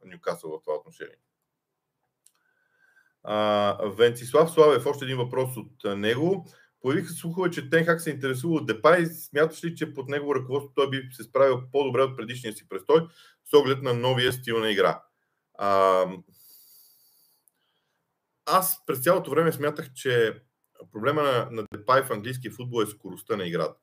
Ньюкасъл 0.05 0.50
в 0.50 0.62
това 0.64 0.76
отношение. 0.76 1.16
А, 3.22 3.76
Венцислав 3.96 4.50
Славев, 4.50 4.87
още 4.87 5.05
един 5.05 5.16
въпрос 5.16 5.57
от 5.57 5.98
него. 5.98 6.46
Появиха 6.81 7.09
се 7.09 7.14
слухове, 7.14 7.50
че 7.50 7.70
Тенхак 7.70 8.00
се 8.00 8.11
интересува 8.11 8.55
от 8.55 8.66
Депай. 8.66 9.07
Смяташ 9.07 9.64
ли, 9.64 9.76
че 9.76 9.94
под 9.94 10.09
него 10.09 10.35
ръководство 10.35 10.72
той 10.74 10.90
би 10.90 11.09
се 11.12 11.22
справил 11.22 11.62
по-добре 11.72 12.03
от 12.03 12.16
предишния 12.16 12.53
си 12.53 12.68
престой 12.68 13.00
с 13.44 13.53
оглед 13.53 13.83
на 13.83 13.94
новия 13.94 14.33
стил 14.33 14.59
на 14.59 14.70
игра? 14.70 15.03
А, 15.59 16.05
аз 18.51 18.87
през 18.87 18.99
цялото 18.99 19.31
време 19.31 19.53
смятах, 19.53 19.93
че 19.93 20.43
проблема 20.93 21.23
на, 21.23 21.49
на 21.51 21.65
Депай 21.73 22.03
в 22.03 22.11
английския 22.11 22.53
футбол 22.53 22.83
е 22.83 22.87
скоростта 22.87 23.37
на 23.37 23.47
играта. 23.47 23.81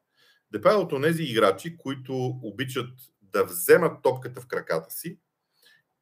Депай 0.51 0.73
е 0.73 0.77
от 0.77 1.01
тези 1.03 1.23
играчи, 1.23 1.77
които 1.77 2.13
обичат 2.43 2.89
да 3.21 3.43
вземат 3.43 4.03
топката 4.03 4.41
в 4.41 4.47
краката 4.47 4.91
си 4.93 5.19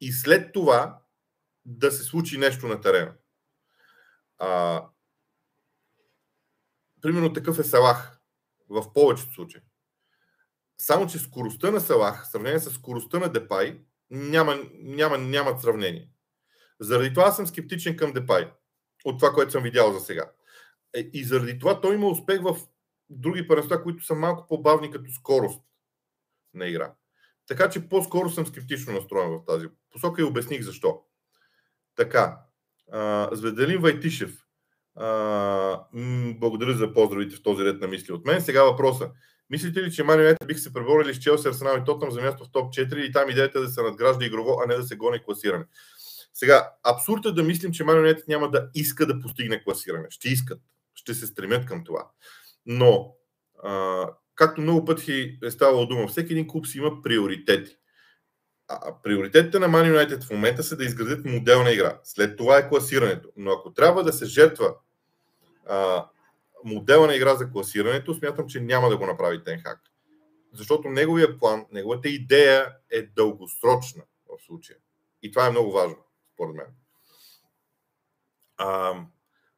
и 0.01 0.11
след 0.11 0.53
това 0.53 1.01
да 1.65 1.91
се 1.91 2.03
случи 2.03 2.37
нещо 2.37 2.67
на 2.67 2.81
терена. 2.81 3.13
А, 4.37 4.83
примерно 7.01 7.33
такъв 7.33 7.59
е 7.59 7.63
Салах 7.63 8.19
в 8.69 8.93
повечето 8.93 9.33
случаи. 9.33 9.61
Само, 10.77 11.07
че 11.07 11.19
скоростта 11.19 11.71
на 11.71 11.81
Салах, 11.81 12.23
в 12.23 12.31
сравнение 12.31 12.59
с 12.59 12.71
скоростта 12.71 13.19
на 13.19 13.29
Депай, 13.29 13.81
няма, 14.09 14.59
няма, 14.73 15.17
нямат 15.17 15.61
сравнение. 15.61 16.09
Заради 16.79 17.13
това 17.13 17.31
съм 17.31 17.47
скептичен 17.47 17.97
към 17.97 18.13
Депай, 18.13 18.51
от 19.05 19.19
това, 19.19 19.31
което 19.31 19.51
съм 19.51 19.63
видял 19.63 19.93
за 19.93 19.99
сега. 19.99 20.31
Е, 20.95 21.09
и 21.13 21.23
заради 21.23 21.59
това 21.59 21.81
той 21.81 21.95
има 21.95 22.07
успех 22.07 22.41
в 22.41 22.57
други 23.09 23.47
първенства, 23.47 23.83
които 23.83 24.05
са 24.05 24.15
малко 24.15 24.47
по-бавни 24.47 24.91
като 24.91 25.11
скорост 25.11 25.61
на 26.53 26.67
игра. 26.67 26.93
Така 27.47 27.69
че 27.69 27.89
по-скоро 27.89 28.29
съм 28.29 28.45
скептично 28.45 28.93
настроен 28.93 29.29
в 29.29 29.45
тази 29.45 29.67
посока 29.91 30.21
и 30.21 30.25
обясних 30.25 30.61
защо. 30.61 31.01
Така, 31.95 32.39
Зведелин 33.31 33.81
Вайтишев. 33.81 34.37
благодаря 36.39 36.73
за 36.73 36.93
поздравите 36.93 37.35
в 37.35 37.43
този 37.43 37.65
ред 37.65 37.81
на 37.81 37.87
мисли 37.87 38.13
от 38.13 38.25
мен. 38.25 38.41
Сега 38.41 38.63
въпроса. 38.63 39.11
Мислите 39.49 39.83
ли, 39.83 39.91
че 39.91 40.01
Юнайтед 40.01 40.47
бих 40.47 40.59
се 40.59 40.73
преборили 40.73 41.13
с 41.13 41.19
Челси, 41.19 41.47
Арсенал 41.47 41.77
и 41.77 41.83
Тотнам 41.85 42.11
за 42.11 42.21
място 42.21 42.43
в 42.43 42.51
топ 42.51 42.73
4 42.73 42.95
и 42.95 43.11
там 43.11 43.29
идеята 43.29 43.59
е 43.59 43.61
да 43.61 43.67
се 43.67 43.81
надгражда 43.81 44.25
игрово, 44.25 44.57
а 44.63 44.67
не 44.67 44.75
да 44.75 44.83
се 44.83 44.95
гони 44.95 45.23
класиране? 45.23 45.65
Сега, 46.37 46.71
абсурд 46.83 47.25
е 47.25 47.31
да 47.31 47.43
мислим, 47.43 47.71
че 47.71 47.83
Мани 47.83 47.97
Юнайтед 47.97 48.27
няма 48.27 48.51
да 48.51 48.69
иска 48.73 49.05
да 49.05 49.19
постигне 49.19 49.63
класиране. 49.63 50.07
Ще 50.09 50.29
искат. 50.29 50.61
Ще 50.95 51.13
се 51.13 51.27
стремят 51.27 51.65
към 51.65 51.83
това. 51.83 52.07
Но, 52.65 53.15
а, 53.63 54.05
както 54.35 54.61
много 54.61 54.85
пъти 54.85 55.39
е 55.43 55.51
ставало 55.51 55.85
дума, 55.85 56.07
всеки 56.07 56.33
един 56.33 56.47
клуб 56.47 56.67
си 56.67 56.77
има 56.77 57.01
приоритети. 57.01 57.77
А 58.67 59.01
приоритетите 59.03 59.59
на 59.59 59.69
Man 59.69 59.95
United 59.95 60.23
в 60.23 60.29
момента 60.29 60.63
са 60.63 60.77
да 60.77 60.85
изградят 60.85 61.25
моделна 61.25 61.71
игра. 61.71 61.99
След 62.03 62.37
това 62.37 62.57
е 62.57 62.69
класирането. 62.69 63.29
Но 63.37 63.51
ако 63.51 63.73
трябва 63.73 64.03
да 64.03 64.13
се 64.13 64.25
жертва 64.25 64.75
а, 65.67 66.07
моделна 66.63 67.15
игра 67.15 67.35
за 67.35 67.51
класирането, 67.51 68.13
смятам, 68.13 68.47
че 68.47 68.61
няма 68.61 68.89
да 68.89 68.97
го 68.97 69.05
направи 69.05 69.43
Тенхак. 69.43 69.79
Защото 70.53 70.89
неговия 70.89 71.37
план, 71.37 71.65
неговата 71.71 72.09
идея 72.09 72.75
е 72.91 73.01
дългосрочна 73.01 74.03
в 74.27 74.45
случая. 74.45 74.77
И 75.21 75.31
това 75.31 75.47
е 75.47 75.51
много 75.51 75.71
важно, 75.71 75.97
според 76.35 76.55
мен. 76.55 76.67
А, 78.57 78.93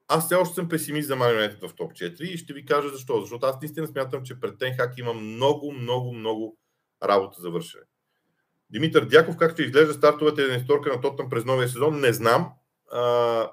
аз 0.08 0.26
все 0.26 0.36
още 0.36 0.56
съм 0.56 0.70
песимист 0.70 1.08
за 1.08 1.16
United 1.16 1.68
в 1.68 1.76
топ 1.76 1.94
4 1.94 2.22
и 2.22 2.38
ще 2.38 2.54
ви 2.54 2.66
кажа 2.66 2.90
защо. 2.90 3.22
Защото 3.22 3.46
аз 3.46 3.62
наистина 3.62 3.88
смятам, 3.88 4.24
че 4.24 4.40
пред 4.40 4.58
Тенхак 4.58 4.98
има 4.98 5.13
много, 5.13 5.72
много, 5.72 6.13
много 6.13 6.58
работа 7.04 7.42
за 7.42 7.50
вършене. 7.50 7.84
Димитър 8.70 9.06
Дяков, 9.06 9.38
как 9.38 9.52
ще 9.52 9.63
изглежда 9.63 9.94
стартовата 9.94 10.42
единсторка 10.42 10.96
на 10.96 11.02
Тотъм 11.02 11.30
през 11.30 11.46
новия 11.46 11.70
сезон, 11.70 12.00
не 12.00 12.13
знам. 12.13 12.52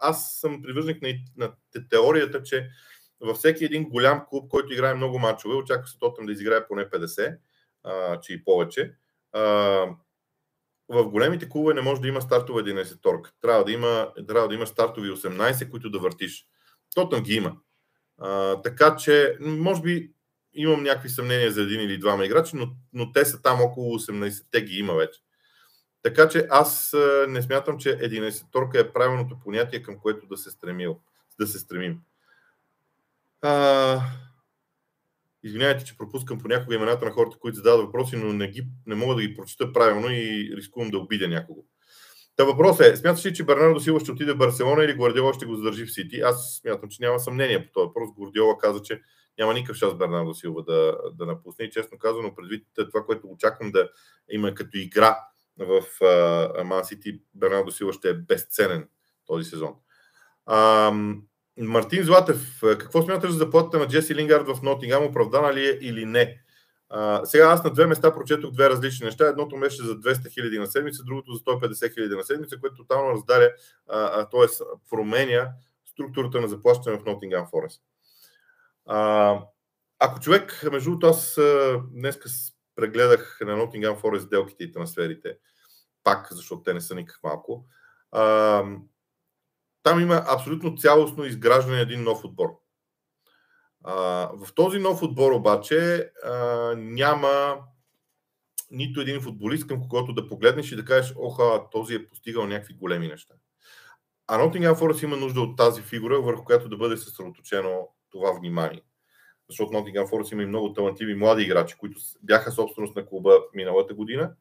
Аз 0.01 0.35
съм 0.41 0.63
привърженик 0.63 1.03
на, 1.37 1.53
на 1.75 1.89
теорията, 1.89 2.43
че 2.43 2.71
във 3.21 3.37
всеки 3.37 3.65
един 3.65 3.89
голям 3.89 4.27
клуб, 4.29 4.51
който 4.51 4.73
играе 4.73 4.95
много 4.95 5.19
мачове, 5.19 5.55
очаква 5.55 5.87
се 5.87 5.99
Тотъм 5.99 6.27
да 6.27 6.33
изиграе 6.33 6.67
поне 6.67 6.91
50, 6.91 7.39
че 8.21 8.33
и 8.33 8.45
повече. 8.45 8.95
В 10.89 11.05
големите 11.05 11.49
клубове 11.49 11.75
не 11.75 11.81
може 11.81 12.01
да 12.01 12.09
има 12.09 12.23
стартова 12.23 12.63
11 12.63 13.03
торка. 13.03 13.33
Трябва 13.41 13.65
да 13.65 13.73
има, 13.73 14.13
трябва 14.29 14.49
да 14.49 14.55
има 14.55 14.67
стартови 14.67 15.11
18, 15.11 15.71
които 15.71 15.91
да 15.91 15.99
въртиш. 15.99 16.47
Тотъм 16.95 17.23
ги 17.23 17.35
има. 17.35 17.57
А, 18.19 18.63
така 18.63 18.97
че, 18.97 19.37
може 19.41 19.83
би 19.83 20.13
имам 20.55 20.83
някакви 20.83 21.09
съмнения 21.09 21.53
за 21.53 21.63
един 21.63 21.81
или 21.81 21.99
двама 21.99 22.25
играчи, 22.25 22.57
но, 22.57 22.69
но 22.93 23.13
те 23.13 23.25
са 23.25 23.43
там 23.43 23.61
около 23.61 23.99
18, 23.99 24.45
те 24.51 24.63
ги 24.63 24.79
има 24.79 24.95
вече. 24.95 25.21
Така 26.03 26.29
че 26.29 26.47
аз 26.51 26.95
не 27.29 27.43
смятам, 27.43 27.79
че 27.79 27.99
11-торка 27.99 28.81
е 28.81 28.93
правилното 28.93 29.39
понятие, 29.45 29.83
към 29.83 29.99
което 29.99 30.27
да 30.27 30.37
се, 30.37 30.51
стремил, 30.51 31.01
да 31.41 31.47
се 31.47 31.59
стремим. 31.59 32.01
А... 33.43 34.01
Извинявайте, 35.45 35.85
че 35.85 35.97
пропускам 35.97 36.39
понякога 36.39 36.75
имената 36.75 37.05
на 37.05 37.11
хората, 37.11 37.37
които 37.39 37.57
задават 37.57 37.87
въпроси, 37.87 38.17
но 38.17 38.33
не, 38.33 38.49
ги, 38.49 38.67
не 38.87 38.95
мога 38.95 39.15
да 39.15 39.23
ги 39.23 39.35
прочита 39.35 39.73
правилно 39.73 40.11
и 40.11 40.53
рискувам 40.57 40.91
да 40.91 40.99
обидя 40.99 41.29
някого. 41.29 41.65
Та 42.37 42.45
въпрос 42.45 42.81
е, 42.81 42.97
смяташ 42.97 43.27
ли, 43.27 43.35
че 43.35 43.45
Бернардо 43.45 43.81
Силва 43.81 44.01
ще 44.01 44.13
отиде 44.13 44.33
в 44.33 44.37
Барселона 44.37 44.85
или 44.85 44.95
Гвардиола 44.95 45.35
ще 45.35 45.47
го 45.47 45.57
задържи 45.57 45.87
в 45.87 45.93
Сити? 45.93 46.21
Аз 46.21 46.61
смятам, 46.63 46.89
че 46.89 47.03
няма 47.03 47.21
съмнение 47.21 47.67
по 47.67 47.73
този 47.73 47.87
въпрос. 47.87 48.11
Гвардиола 48.19 48.59
каза, 48.59 48.83
че 48.83 49.01
няма 49.39 49.55
никакъв 49.55 49.77
шанс 49.77 49.95
Бернардо 49.95 50.35
Силва 50.35 50.63
да, 50.63 50.99
да 51.15 51.27
напусне. 51.27 51.65
И 51.65 51.71
честно 51.71 51.99
казано, 51.99 52.35
предвид 52.35 52.67
това, 52.75 53.05
което 53.07 53.27
очаквам 53.27 53.71
да 53.71 53.89
има 54.31 54.55
като 54.55 54.79
игра 54.79 55.19
в 55.59 55.83
Ман 56.65 56.85
Сити, 56.85 57.21
Бернардо 57.35 57.73
Силва 57.73 57.93
ще 57.93 58.11
е 58.11 58.15
безценен 58.15 58.89
този 59.27 59.51
сезон. 59.51 59.75
А, 60.47 60.93
Мартин 61.59 62.05
Златев, 62.05 62.59
какво 62.61 63.03
смяташ 63.03 63.31
за 63.31 63.39
заплатата 63.39 63.79
на 63.79 63.89
Джеси 63.89 64.15
Лингард 64.15 64.47
в 64.47 64.63
Нотингам? 64.63 65.05
Оправдана 65.05 65.55
ли 65.55 65.67
е 65.67 65.79
или 65.81 66.05
не? 66.05 66.41
А, 66.89 67.25
сега 67.25 67.45
аз 67.45 67.65
на 67.65 67.71
две 67.71 67.87
места 67.87 68.15
прочетох 68.15 68.51
две 68.51 68.71
различни 68.71 69.05
неща. 69.05 69.29
Едното 69.29 69.61
беше 69.61 69.83
за 69.83 70.01
200 70.01 70.33
хиляди 70.33 70.59
на 70.59 70.67
седмица, 70.67 71.03
другото 71.05 71.33
за 71.33 71.41
150 71.41 71.95
хиляди 71.95 72.15
на 72.15 72.23
седмица, 72.23 72.61
което 72.61 72.77
тотално 72.77 73.11
раздаля, 73.11 73.51
т.е. 74.31 74.65
променя 74.91 75.49
структурата 75.87 76.41
на 76.41 76.49
заплащане 76.49 76.99
в 76.99 77.05
Нотингам 77.05 77.47
Форест. 77.51 77.83
А, 78.87 79.39
ако 79.99 80.21
човек, 80.21 80.65
между 80.73 80.91
другото, 80.91 81.07
аз 81.07 81.39
днес 81.93 82.19
прегледах 82.77 83.39
на 83.41 83.57
Nottingham 83.57 84.01
Forest 84.01 84.19
сделките 84.19 84.65
и 84.65 84.73
трансферите, 84.73 85.37
пак, 86.05 86.29
защото 86.31 86.63
те 86.63 86.75
не 86.75 86.81
са 86.81 86.95
никак 86.95 87.21
малко, 87.23 87.65
а, 88.13 88.65
там 89.85 90.01
има 90.01 90.25
абсолютно 90.29 90.77
цялостно 90.77 91.25
изграждане 91.25 91.81
един 91.81 92.03
нов 92.03 92.25
отбор. 92.25 92.49
А, 93.85 93.95
в 94.35 94.55
този 94.55 94.79
нов 94.79 95.03
отбор 95.03 95.33
обаче 95.33 96.11
а, 96.25 96.35
няма 96.77 97.57
нито 98.71 99.01
един 99.01 99.21
футболист, 99.21 99.67
към 99.67 99.81
когото 99.81 100.13
да 100.13 100.29
погледнеш 100.29 100.73
и 100.73 100.77
да 100.77 100.85
кажеш, 100.85 101.15
оха, 101.17 101.63
този 101.71 101.95
е 101.95 102.09
постигал 102.09 102.47
някакви 102.47 102.75
големи 102.75 103.09
неща. 103.09 103.35
А 104.27 104.39
Nottingham 104.39 104.75
Forest 104.75 105.05
има 105.05 105.17
нужда 105.17 105.41
от 105.41 105.57
тази 105.57 105.83
фигура, 105.83 106.21
върху 106.21 106.45
която 106.45 106.69
да 106.69 106.77
бъде 106.77 106.97
съсредоточено 106.97 107.89
това 108.11 108.33
внимание. 108.33 108.83
Защото 109.49 109.73
Nottingham 109.73 110.11
Forest 110.11 110.33
има 110.33 110.43
и 110.43 110.47
много 110.47 110.73
талантливи 110.73 111.15
млади 111.15 111.43
играчи, 111.43 111.77
които 111.79 112.01
бяха 112.23 112.53
собственост 112.53 112.97
на 112.97 113.07
клуба 113.07 113.39
миналата 113.55 113.95
година. 113.95 114.33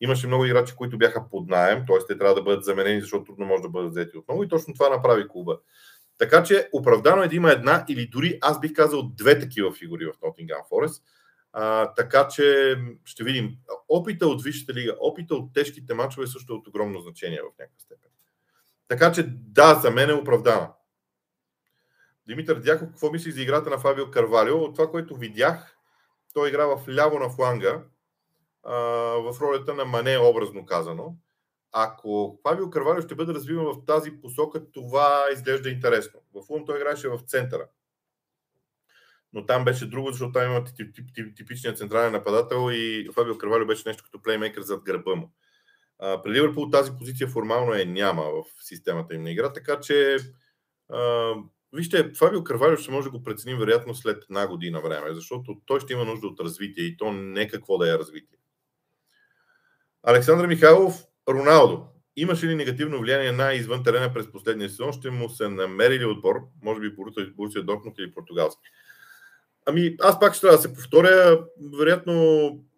Имаше 0.00 0.26
много 0.26 0.44
играчи, 0.44 0.76
които 0.76 0.98
бяха 0.98 1.28
под 1.30 1.48
найем, 1.48 1.84
т.е. 1.86 2.06
те 2.06 2.18
трябва 2.18 2.34
да 2.34 2.42
бъдат 2.42 2.64
заменени, 2.64 3.00
защото 3.00 3.24
трудно 3.24 3.46
може 3.46 3.62
да 3.62 3.68
бъдат 3.68 3.90
взети 3.90 4.18
отново 4.18 4.42
и 4.42 4.48
точно 4.48 4.74
това 4.74 4.88
направи 4.88 5.28
клуба. 5.28 5.58
Така 6.18 6.42
че 6.42 6.68
оправдано 6.72 7.22
е 7.22 7.28
да 7.28 7.36
има 7.36 7.50
една 7.50 7.84
или 7.88 8.06
дори 8.06 8.38
аз 8.40 8.60
бих 8.60 8.72
казал 8.72 9.02
две 9.02 9.38
такива 9.38 9.72
фигури 9.72 10.06
в 10.06 10.20
Nottingham 10.20 10.68
Forest. 10.70 11.02
А, 11.52 11.94
така 11.94 12.28
че 12.28 12.76
ще 13.04 13.24
видим. 13.24 13.56
Опита 13.88 14.26
от 14.26 14.42
Висшата 14.42 14.74
лига, 14.74 14.96
опита 15.00 15.34
от 15.34 15.52
тежките 15.54 15.94
мачове 15.94 16.26
също 16.26 16.52
е 16.52 16.56
от 16.56 16.68
огромно 16.68 17.00
значение 17.00 17.40
в 17.40 17.58
някаква 17.58 17.78
степен. 17.78 18.10
Така 18.88 19.12
че 19.12 19.22
да, 19.28 19.74
за 19.74 19.90
мен 19.90 20.10
е 20.10 20.14
оправдана. 20.14 20.70
Димитър 22.26 22.60
Дяков, 22.60 22.88
какво 22.88 23.10
мисли 23.10 23.32
за 23.32 23.42
играта 23.42 23.70
на 23.70 23.78
Фабио 23.78 24.10
Карвалио? 24.10 24.56
От 24.56 24.74
това, 24.74 24.90
което 24.90 25.16
видях, 25.16 25.76
той 26.34 26.48
игра 26.48 26.66
в 26.66 26.88
ляво 26.88 27.18
на 27.18 27.30
фланга, 27.30 27.82
в 29.22 29.36
ролята 29.40 29.74
на 29.74 29.84
Мане, 29.84 30.18
образно 30.18 30.66
казано. 30.66 31.16
Ако 31.72 32.40
Фабио 32.48 32.70
Карвалио 32.70 33.02
ще 33.02 33.14
бъде 33.14 33.34
развиван 33.34 33.64
в 33.64 33.84
тази 33.86 34.20
посока, 34.20 34.70
това 34.72 35.24
изглежда 35.32 35.70
интересно. 35.70 36.20
В 36.34 36.42
Фулм 36.46 36.66
той 36.66 36.76
играеше 36.76 37.08
в 37.08 37.18
центъра. 37.18 37.68
Но 39.32 39.46
там 39.46 39.64
беше 39.64 39.86
друго, 39.86 40.10
защото 40.10 40.32
там 40.32 40.50
има 40.50 40.64
тип, 40.64 40.94
тип, 40.94 41.08
тип, 41.14 41.36
типичния 41.36 41.74
централен 41.74 42.12
нападател 42.12 42.70
и 42.72 43.08
Фабио 43.14 43.38
Карвалио 43.38 43.66
беше 43.66 43.88
нещо 43.88 44.04
като 44.04 44.22
плеймейкър 44.22 44.62
зад 44.62 44.82
гърба 44.84 45.14
му. 45.14 45.32
А, 45.98 46.22
при 46.22 46.30
Ливърпул 46.30 46.70
тази 46.70 46.92
позиция 46.98 47.28
формално 47.28 47.74
е 47.74 47.84
няма 47.84 48.22
в 48.22 48.44
системата 48.64 49.14
им 49.14 49.22
на 49.22 49.30
игра, 49.30 49.52
така 49.52 49.80
че 49.80 50.18
а, 50.88 51.34
Вижте, 51.72 52.12
Фабио 52.14 52.44
Карвалио 52.44 52.76
ще 52.76 52.90
може 52.90 53.04
да 53.04 53.10
го 53.10 53.22
преценим 53.22 53.58
вероятно 53.58 53.94
след 53.94 54.24
една 54.24 54.46
година 54.46 54.80
време, 54.80 55.14
защото 55.14 55.60
той 55.66 55.80
ще 55.80 55.92
има 55.92 56.04
нужда 56.04 56.26
от 56.26 56.40
развитие 56.40 56.84
и 56.84 56.96
то 56.96 57.12
не 57.12 57.48
какво 57.48 57.78
да 57.78 57.94
е 57.94 57.98
развитие. 57.98 58.37
Александър 60.02 60.46
Михайлов, 60.46 61.04
Роналдо. 61.28 61.86
Имаше 62.16 62.46
ли 62.46 62.54
негативно 62.54 63.00
влияние 63.00 63.32
на 63.32 63.52
извън 63.52 63.84
терена 63.84 64.12
през 64.14 64.32
последния 64.32 64.68
сезон? 64.68 64.92
Ще 64.92 65.10
му 65.10 65.28
се 65.28 65.48
намери 65.48 65.98
ли 65.98 66.04
отбор? 66.04 66.36
Може 66.62 66.80
би 66.80 66.94
Борусия 67.36 67.62
Дортмунд 67.62 67.98
или 67.98 68.14
португалски? 68.14 68.62
Ами, 69.66 69.96
аз 70.00 70.20
пак 70.20 70.34
ще 70.34 70.40
трябва 70.40 70.56
да 70.56 70.62
се 70.62 70.74
повторя. 70.74 71.44
Вероятно, 71.78 72.14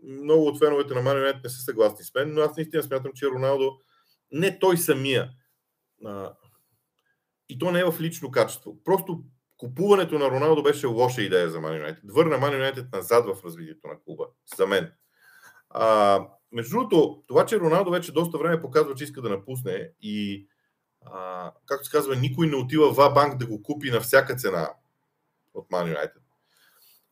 много 0.03 0.47
от 0.47 0.59
феновете 0.59 0.95
на 0.95 1.03
Марио 1.03 1.23
не 1.45 1.51
са 1.51 1.63
съгласни 1.63 2.05
с 2.05 2.15
мен, 2.15 2.35
но 2.35 2.41
аз 2.41 2.57
наистина 2.57 2.83
смятам, 2.83 3.13
че 3.15 3.27
Роналдо, 3.27 3.79
не 4.33 4.59
той 4.59 4.77
самия, 4.77 5.31
и 7.49 7.59
то 7.59 7.71
не 7.71 7.81
е 7.81 7.85
в 7.85 8.01
лично 8.01 8.31
качество. 8.31 8.85
Просто 8.85 9.23
купуването 9.57 10.19
на 10.19 10.31
Роналдо 10.31 10.63
беше 10.63 10.87
лоша 10.87 11.23
идея 11.23 11.51
за 11.51 11.61
Ман 11.61 11.77
Юнайтед. 11.77 12.05
Върна 12.09 12.39
Ман 12.39 12.73
назад 12.93 13.27
в 13.27 13.45
развитието 13.45 13.89
на 13.89 13.95
клуба. 14.05 14.27
За 14.57 14.67
мен. 14.67 14.93
А, 15.71 16.21
между 16.53 16.71
другото, 16.71 17.23
това, 17.27 17.47
че 17.47 17.61
Роналдо 17.61 17.91
вече 17.91 18.13
доста 18.13 18.39
време 18.39 18.63
показва, 18.63 18.95
че 18.95 19.05
иска 19.05 19.23
да 19.23 19.29
напусне 19.29 19.93
и 20.03 20.47
а, 21.07 21.53
както 21.67 21.85
се 21.85 21.91
казва, 21.91 22.17
никой 22.17 22.47
не 22.47 22.57
отива 22.57 22.93
в 22.93 23.15
банк 23.15 23.37
да 23.37 23.47
го 23.47 23.63
купи 23.63 23.91
на 23.91 24.01
всяка 24.01 24.37
цена 24.37 24.71
от 25.55 25.71
Ман 25.71 25.89
Юнайтед. 25.89 26.23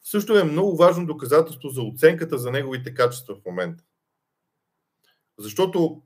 също 0.02 0.38
е 0.38 0.44
много 0.44 0.76
важно 0.76 1.06
доказателство 1.06 1.68
за 1.68 1.82
оценката 1.82 2.38
за 2.38 2.50
неговите 2.50 2.94
качества 2.94 3.34
в 3.34 3.44
момента. 3.46 3.84
Защото 5.38 6.02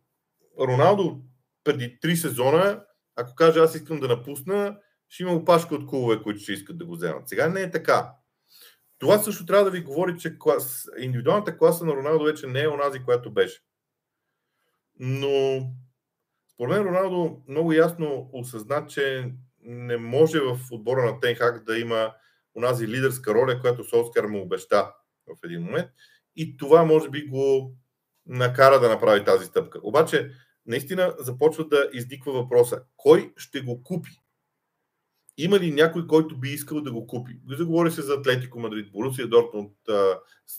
Роналдо 0.61 1.21
преди 1.65 2.01
три 2.01 2.17
сезона, 2.17 2.85
ако 3.17 3.35
каже 3.35 3.61
аз 3.61 3.75
искам 3.75 4.01
да 4.01 4.09
напусна, 4.09 4.79
ще 5.09 5.23
има 5.23 5.33
опашка 5.33 5.75
от 5.75 5.87
клубове, 5.87 6.23
които 6.23 6.41
ще 6.41 6.53
искат 6.53 6.79
да 6.79 6.85
го 6.85 6.95
вземат. 6.95 7.29
Сега 7.29 7.49
не 7.49 7.61
е 7.61 7.71
така. 7.71 8.15
Това 9.03 9.19
също 9.19 9.47
трябва 9.47 9.65
да 9.65 9.71
ви 9.71 9.81
говори, 9.81 10.19
че 10.19 10.39
клас, 10.39 10.89
индивидуалната 10.99 11.59
класа 11.59 11.85
на 11.85 11.93
Роналдо 11.93 12.25
вече 12.25 12.47
не 12.47 12.63
е 12.63 12.69
онази, 12.69 13.05
която 13.05 13.33
беше. 13.33 13.61
Но 14.99 15.67
според 16.53 16.77
мен 16.77 16.87
Роналдо 16.87 17.43
много 17.49 17.73
ясно 17.73 18.31
осъзна, 18.33 18.87
че 18.87 19.33
не 19.61 19.97
може 19.97 20.41
в 20.41 20.59
отбора 20.71 21.05
на 21.05 21.21
Тенхак 21.21 21.65
да 21.65 21.79
има 21.79 22.15
онази 22.57 22.89
лидерска 22.89 23.35
роля, 23.35 23.61
която 23.61 23.85
Солскар 23.85 24.25
му 24.25 24.43
обеща 24.43 24.95
в 25.27 25.45
един 25.45 25.63
момент. 25.63 25.91
И 26.37 26.57
това 26.57 26.85
може 26.85 27.11
би 27.11 27.27
го 27.27 27.77
накара 28.27 28.81
да 28.81 28.89
направи 28.89 29.25
тази 29.25 29.47
стъпка. 29.47 29.81
Обаче, 29.83 30.31
наистина 30.67 31.15
започва 31.19 31.69
да 31.69 31.91
изниква 31.93 32.33
въпроса, 32.33 32.83
кой 32.97 33.33
ще 33.37 33.61
го 33.61 33.83
купи? 33.83 34.22
Има 35.39 35.59
ли 35.59 35.71
някой, 35.71 36.07
който 36.07 36.37
би 36.37 36.49
искал 36.49 36.81
да 36.81 36.93
го 36.93 37.07
купи? 37.07 37.33
Заговори 37.51 37.91
се 37.91 38.03
за 38.03 38.15
Атлетико 38.15 38.61
Мадрид, 38.61 38.93
Борусия 38.93 39.29
Дортмунд, 39.29 39.73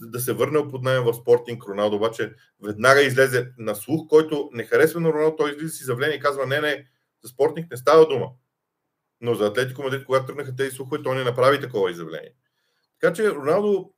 да 0.01 0.19
се 0.19 0.33
върне 0.33 0.67
под 0.69 0.83
найем 0.83 1.03
в 1.03 1.13
Спортинг 1.13 1.63
Роналдо, 1.65 1.95
обаче 1.95 2.33
веднага 2.63 3.01
излезе 3.01 3.51
на 3.57 3.75
слух, 3.75 4.07
който 4.09 4.49
не 4.53 4.63
харесва 4.63 4.99
на 4.99 5.13
Роналдо, 5.13 5.35
той 5.35 5.51
излиза 5.51 5.73
с 5.73 5.81
изявление 5.81 6.15
и 6.15 6.19
казва, 6.19 6.45
не, 6.45 6.61
не, 6.61 6.87
за 7.23 7.29
Спортинг 7.29 7.71
не 7.71 7.77
става 7.77 8.07
дума. 8.07 8.29
Но 9.21 9.35
за 9.35 9.45
Атлетико 9.45 9.83
Мадрид, 9.83 10.05
когато 10.05 10.25
тръгнаха 10.25 10.55
тези 10.55 10.71
слухове, 10.75 11.03
той 11.03 11.15
не 11.15 11.23
направи 11.23 11.61
такова 11.61 11.91
изявление. 11.91 12.33
Така 12.99 13.13
че 13.13 13.31
Роналдо 13.31 13.93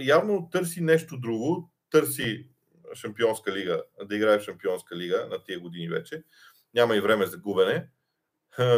явно 0.00 0.48
търси 0.52 0.80
нещо 0.80 1.18
друго, 1.20 1.70
търси 1.90 2.48
Шампионска 2.94 3.52
лига, 3.52 3.82
да 4.04 4.16
играе 4.16 4.38
в 4.38 4.42
Шампионска 4.42 4.96
лига 4.96 5.28
на 5.30 5.42
тия 5.44 5.60
години 5.60 5.88
вече. 5.88 6.22
Няма 6.74 6.96
и 6.96 7.00
време 7.00 7.26
за 7.26 7.38
губене. 7.38 7.88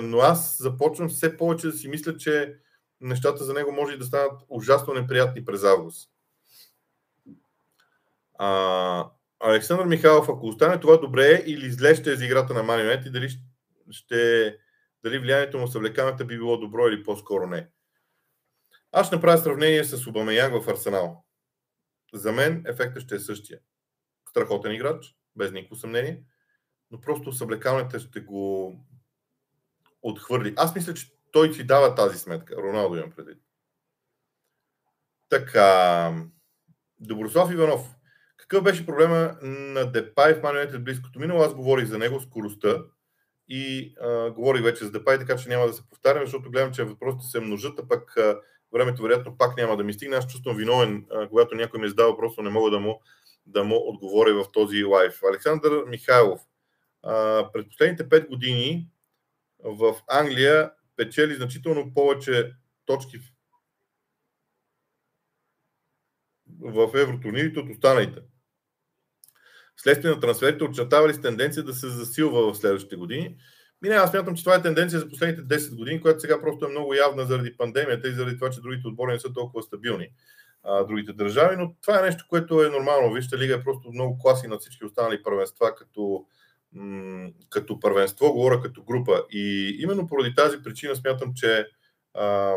Но 0.02 0.18
аз 0.18 0.62
започвам 0.62 1.08
все 1.08 1.36
повече 1.36 1.66
да 1.66 1.72
си 1.72 1.88
мисля, 1.88 2.16
че 2.16 2.56
нещата 3.00 3.44
за 3.44 3.52
него 3.52 3.72
може 3.72 3.94
и 3.94 3.98
да 3.98 4.04
станат 4.04 4.42
ужасно 4.48 4.94
неприятни 4.94 5.44
през 5.44 5.64
август. 5.64 6.10
А, 8.38 9.10
Александър 9.40 9.86
Михайлов, 9.86 10.28
ако 10.28 10.46
остане 10.46 10.80
това 10.80 10.96
добре 10.96 11.42
или 11.46 11.70
зле 11.70 11.94
ще 11.94 12.12
е 12.12 12.16
за 12.16 12.24
играта 12.24 12.54
на 12.54 12.62
Мани 12.62 13.02
и 13.06 13.10
дали, 13.10 13.28
ще, 13.90 14.56
дали 15.04 15.18
влиянието 15.18 15.58
му 15.58 15.66
с 15.66 15.80
би 16.24 16.36
било 16.36 16.58
добро 16.58 16.88
или 16.88 17.02
по-скоро 17.02 17.46
не. 17.46 17.68
Аз 18.92 19.06
ще 19.06 19.16
направя 19.16 19.38
сравнение 19.38 19.84
с 19.84 20.06
Обамеяг 20.06 20.62
в 20.62 20.68
Арсенал. 20.68 21.24
За 22.14 22.32
мен 22.32 22.64
ефектът 22.66 23.02
ще 23.02 23.14
е 23.14 23.18
същия 23.18 23.58
страхотен 24.30 24.72
играч, 24.72 25.16
без 25.36 25.52
никакво 25.52 25.76
съмнение, 25.76 26.22
но 26.90 27.00
просто 27.00 27.32
съблекалните 27.32 27.98
ще 27.98 28.20
го 28.20 28.74
отхвърли. 30.02 30.54
Аз 30.56 30.74
мисля, 30.74 30.94
че 30.94 31.12
той 31.32 31.54
си 31.54 31.64
дава 31.64 31.94
тази 31.94 32.18
сметка. 32.18 32.56
Роналдо 32.56 32.96
имам 32.96 33.10
предвид. 33.10 33.38
Така. 35.28 36.14
Доброслав 37.00 37.52
Иванов. 37.52 37.94
Какъв 38.36 38.62
беше 38.64 38.86
проблема 38.86 39.36
на 39.42 39.92
Депай 39.92 40.34
в 40.34 40.42
Манионете 40.42 40.78
близкото 40.78 41.20
минало? 41.20 41.42
Аз 41.42 41.54
говорих 41.54 41.86
за 41.86 41.98
него, 41.98 42.20
скоростта 42.20 42.82
и 43.48 43.94
а, 44.00 44.30
говорих 44.30 44.62
вече 44.62 44.84
за 44.84 44.90
Депай, 44.90 45.18
така 45.18 45.36
че 45.36 45.48
няма 45.48 45.66
да 45.66 45.72
се 45.72 45.88
повтарям, 45.88 46.24
защото 46.24 46.50
гледам, 46.50 46.72
че 46.72 46.84
въпросите 46.84 47.24
се 47.26 47.40
множат, 47.40 47.78
а 47.78 47.88
пък 47.88 48.16
а, 48.16 48.40
времето 48.72 49.02
вероятно 49.02 49.38
пак 49.38 49.56
няма 49.56 49.76
да 49.76 49.84
ми 49.84 49.92
стигне. 49.92 50.16
Аз 50.16 50.26
чувствам 50.26 50.56
виновен, 50.56 51.06
а, 51.10 51.28
когато 51.28 51.54
някой 51.54 51.80
ми 51.80 51.88
задава 51.88 52.16
просто 52.16 52.42
не 52.42 52.50
мога 52.50 52.70
да 52.70 52.80
му 52.80 53.00
да 53.46 53.64
му 53.64 53.76
отговори 53.88 54.32
в 54.32 54.44
този 54.52 54.84
лайф. 54.84 55.22
Александър 55.30 55.84
Михайлов. 55.86 56.40
А, 57.02 57.46
през 57.52 57.68
последните 57.68 58.08
5 58.08 58.28
години 58.28 58.88
в 59.64 59.96
Англия 60.08 60.70
печели 60.96 61.34
значително 61.34 61.94
повече 61.94 62.52
точки 62.86 63.18
в 66.60 66.90
евротурнирите 66.94 67.60
от 67.60 67.70
останалите. 67.70 68.20
Следствие 69.76 70.10
на 70.10 70.20
трансферите 70.20 70.64
очертава 70.64 71.08
ли 71.08 71.14
с 71.14 71.20
тенденция 71.20 71.62
да 71.62 71.74
се 71.74 71.88
засилва 71.88 72.52
в 72.52 72.56
следващите 72.56 72.96
години? 72.96 73.36
Ми 73.82 73.88
аз 73.88 74.10
смятам, 74.10 74.36
че 74.36 74.44
това 74.44 74.56
е 74.56 74.62
тенденция 74.62 75.00
за 75.00 75.08
последните 75.08 75.42
10 75.42 75.76
години, 75.76 76.00
която 76.00 76.20
сега 76.20 76.40
просто 76.40 76.64
е 76.64 76.68
много 76.68 76.94
явна 76.94 77.26
заради 77.26 77.56
пандемията 77.56 78.08
и 78.08 78.12
заради 78.12 78.36
това, 78.36 78.50
че 78.50 78.60
другите 78.60 78.88
отбори 78.88 79.12
не 79.12 79.20
са 79.20 79.32
толкова 79.32 79.62
стабилни 79.62 80.08
а, 80.62 80.84
другите 80.84 81.12
държави, 81.12 81.56
но 81.58 81.74
това 81.82 81.98
е 81.98 82.02
нещо, 82.02 82.24
което 82.28 82.64
е 82.64 82.68
нормално. 82.68 83.12
Вижте, 83.12 83.38
лига 83.38 83.54
е 83.54 83.62
просто 83.62 83.92
много 83.92 84.18
класи 84.18 84.46
на 84.46 84.58
всички 84.58 84.84
останали 84.84 85.22
първенства 85.22 85.74
като, 85.74 86.26
като 87.50 87.80
първенство, 87.80 88.32
говоря 88.32 88.60
като 88.60 88.82
група. 88.82 89.24
И 89.30 89.76
именно 89.80 90.06
поради 90.06 90.34
тази 90.34 90.62
причина 90.62 90.96
смятам, 90.96 91.32
че 91.34 91.66
а, 92.14 92.56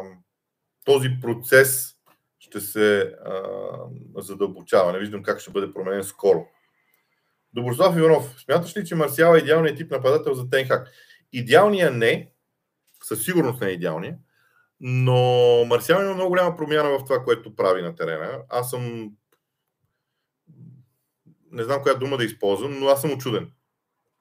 този 0.86 1.10
процес 1.21 1.93
ще 2.39 2.60
се 2.60 3.15
а, 3.26 3.41
задълбочава. 4.17 4.93
Не 4.93 4.99
виждам 4.99 5.23
как 5.23 5.39
ще 5.39 5.52
бъде 5.52 5.73
променен 5.73 6.04
скоро. 6.04 6.47
Доброслав 7.54 7.97
Иванов, 7.97 8.36
смяташ 8.38 8.78
ли, 8.78 8.86
че 8.86 8.95
Марсиал 8.95 9.36
е 9.36 9.39
идеалният 9.39 9.78
тип 9.78 9.91
нападател 9.91 10.34
за 10.34 10.49
Тенхак? 10.49 10.91
Идеалният 11.32 11.95
не, 11.95 12.32
със 13.04 13.23
сигурност 13.23 13.62
не 13.62 13.67
е 13.67 13.71
идеалният, 13.71 14.15
но 14.80 15.19
Марсиал 15.65 16.02
има 16.02 16.13
много 16.13 16.30
голяма 16.30 16.56
промяна 16.56 16.89
в 16.89 17.04
това, 17.04 17.23
което 17.23 17.56
прави 17.56 17.82
на 17.82 17.95
терена. 17.95 18.41
Аз 18.49 18.69
съм. 18.69 19.12
Не 21.52 21.63
знам 21.63 21.82
коя 21.82 21.95
дума 21.95 22.17
да 22.17 22.23
използвам, 22.23 22.80
но 22.80 22.88
аз 22.88 23.02
съм 23.02 23.12
очуден. 23.12 23.52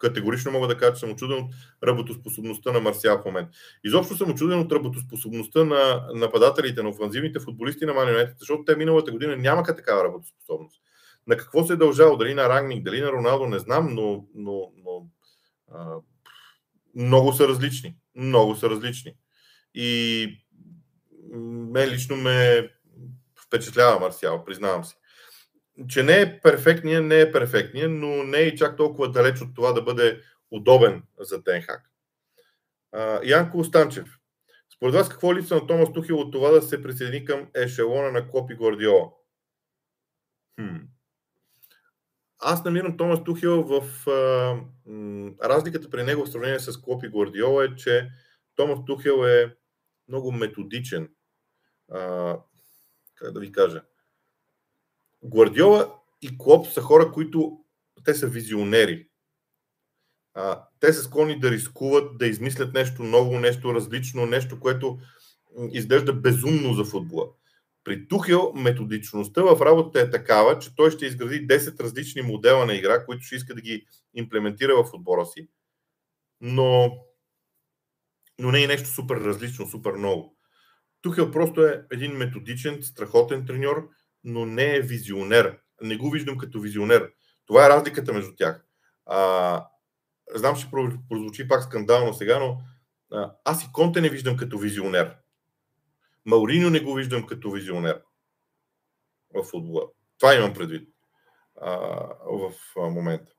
Категорично 0.02 0.50
мога 0.50 0.68
да 0.68 0.76
кажа, 0.76 0.92
че 0.92 1.00
съм 1.00 1.10
очуден 1.10 1.38
от 1.38 1.52
работоспособността 1.84 2.72
на 2.72 2.80
Марсиал 2.80 3.18
в 3.18 3.24
момента. 3.24 3.50
Изобщо 3.84 4.16
съм 4.16 4.30
очуден 4.30 4.58
от 4.58 4.72
работоспособността 4.72 5.64
на 5.64 6.08
нападателите, 6.14 6.82
на 6.82 6.88
офанзивните 6.88 7.40
футболисти 7.40 7.84
на 7.86 7.94
Манионетите, 7.94 8.36
защото 8.38 8.64
те 8.64 8.76
миналата 8.76 9.12
година 9.12 9.36
нямаха 9.36 9.76
такава 9.76 10.04
работоспособност. 10.04 10.82
На 11.26 11.36
какво 11.36 11.64
се 11.64 11.72
е 11.72 11.76
дължало? 11.76 12.16
Дали 12.16 12.34
на 12.34 12.48
Рангник, 12.48 12.84
дали 12.84 13.00
на 13.00 13.12
Роналдо, 13.12 13.46
не 13.46 13.58
знам, 13.58 13.94
но, 13.94 14.26
но, 14.34 14.72
но 14.84 15.06
а, 15.74 15.96
много 16.94 17.32
са 17.32 17.48
различни. 17.48 17.96
Много 18.16 18.54
са 18.54 18.70
различни. 18.70 19.14
И 19.74 20.26
мен 21.34 21.88
лично 21.88 22.16
ме 22.16 22.70
впечатлява 23.46 24.00
Марсиал, 24.00 24.44
признавам 24.44 24.84
си. 24.84 24.94
Че 25.88 26.02
не 26.02 26.20
е 26.20 26.40
перфектния, 26.40 27.02
не 27.02 27.20
е 27.20 27.32
перфектния, 27.32 27.88
но 27.88 28.22
не 28.22 28.38
е 28.38 28.42
и 28.42 28.56
чак 28.56 28.76
толкова 28.76 29.11
далеч 29.11 29.40
от 29.40 29.54
това 29.54 29.72
да 29.72 29.82
бъде 29.82 30.20
удобен 30.50 31.02
за 31.20 31.44
Тенхак. 31.44 31.90
Янко 33.24 33.58
Останчев. 33.58 34.18
Според 34.76 34.94
вас 34.94 35.08
какво 35.08 35.35
липсва 35.35 35.56
на 35.56 35.66
Томас 35.66 35.92
Тухил 35.92 36.18
от 36.18 36.32
това 36.32 36.50
да 36.50 36.62
се 36.62 36.82
присъедини 36.82 37.24
към 37.24 37.48
ешелона 37.54 38.12
на 38.12 38.28
Клоп 38.28 38.50
и? 38.50 39.12
Хм. 40.61 40.76
Аз 42.38 42.64
намирам 42.64 42.96
Томас 42.96 43.24
Тухил 43.24 43.62
в... 43.62 44.08
А, 44.11 44.56
м, 44.87 45.32
разликата 45.44 45.90
при 45.90 46.02
него 46.02 46.24
в 46.24 46.30
сравнение 46.30 46.61
с 46.61 46.80
Клоп 46.80 47.04
и 47.04 47.08
е, 47.62 47.74
че 47.76 48.11
Томас 48.56 48.78
Тухил 48.87 49.24
е 49.26 49.56
много 50.08 50.32
методичен 50.32 51.08
а, 51.92 52.38
как 53.14 53.32
да 53.32 53.40
ви 53.40 53.52
кажа, 53.52 53.82
Гвардиола 55.24 55.94
и 56.22 56.38
Клоп 56.38 56.66
са 56.66 56.80
хора, 56.80 57.12
които 57.12 57.58
те 58.04 58.14
са 58.14 58.26
визионери. 58.26 59.08
А, 60.35 60.64
те 60.80 60.92
са 60.92 61.02
склонни 61.02 61.40
да 61.40 61.50
рискуват, 61.50 62.18
да 62.18 62.26
измислят 62.26 62.74
нещо 62.74 63.02
ново, 63.02 63.40
нещо 63.40 63.74
различно, 63.74 64.26
нещо, 64.26 64.61
което 64.61 64.98
изглежда 65.72 66.12
безумно 66.12 66.74
за 66.74 66.85
футбола. 66.85 67.28
При 67.85 68.08
Тухел 68.08 68.52
методичността 68.54 69.42
в 69.42 69.61
работата 69.61 70.00
е 70.00 70.11
такава, 70.11 70.58
че 70.58 70.76
той 70.76 70.90
ще 70.90 71.06
изгради 71.06 71.46
10 71.46 71.80
различни 71.80 72.22
модела 72.22 72.66
на 72.66 72.74
игра, 72.74 73.04
които 73.04 73.22
ще 73.22 73.35
иска 73.35 73.54
да 73.54 73.61
ги 73.61 73.87
имплементира 74.14 74.85
в 74.85 74.94
отбора 74.94 75.26
си, 75.26 75.48
но, 76.40 76.98
но 78.38 78.50
не 78.50 78.64
е 78.64 78.66
нещо 78.66 78.88
супер 78.88 79.16
различно, 79.16 79.68
супер 79.68 79.92
ново. 79.92 80.37
Тухел 81.02 81.30
просто 81.30 81.66
е 81.66 81.85
един 81.92 82.12
методичен, 82.12 82.82
страхотен 82.82 83.46
треньор, 83.46 83.88
но 84.24 84.46
не 84.46 84.76
е 84.76 84.80
визионер. 84.80 85.58
Не 85.80 85.96
го 85.96 86.11
виждам 86.11 86.38
като 86.38 86.61
визионер. 86.61 87.12
Това 87.46 87.66
е 87.66 87.68
разликата 87.68 88.12
между 88.12 88.35
тях. 88.37 88.64
А, 89.06 89.66
знам, 90.35 90.56
че 90.56 90.70
прозвучи 91.08 91.48
пак 91.48 91.62
скандално 91.62 92.14
сега, 92.14 92.38
но 92.38 92.61
а, 93.12 93.32
аз 93.44 93.64
и 93.64 93.68
Конте 93.72 94.00
не 94.00 94.08
виждам 94.08 94.37
като 94.37 94.58
визионер. 94.58 95.16
Мауриньо 96.24 96.70
не 96.70 96.80
го 96.80 96.94
виждам 96.94 97.26
като 97.26 97.50
визионер 97.50 98.02
в 99.35 99.42
футбола. 99.42 99.82
Това 100.18 100.35
имам 100.35 100.54
предвид 100.54 100.88
а, 101.61 101.70
в 102.24 102.52
момента. 102.76 103.32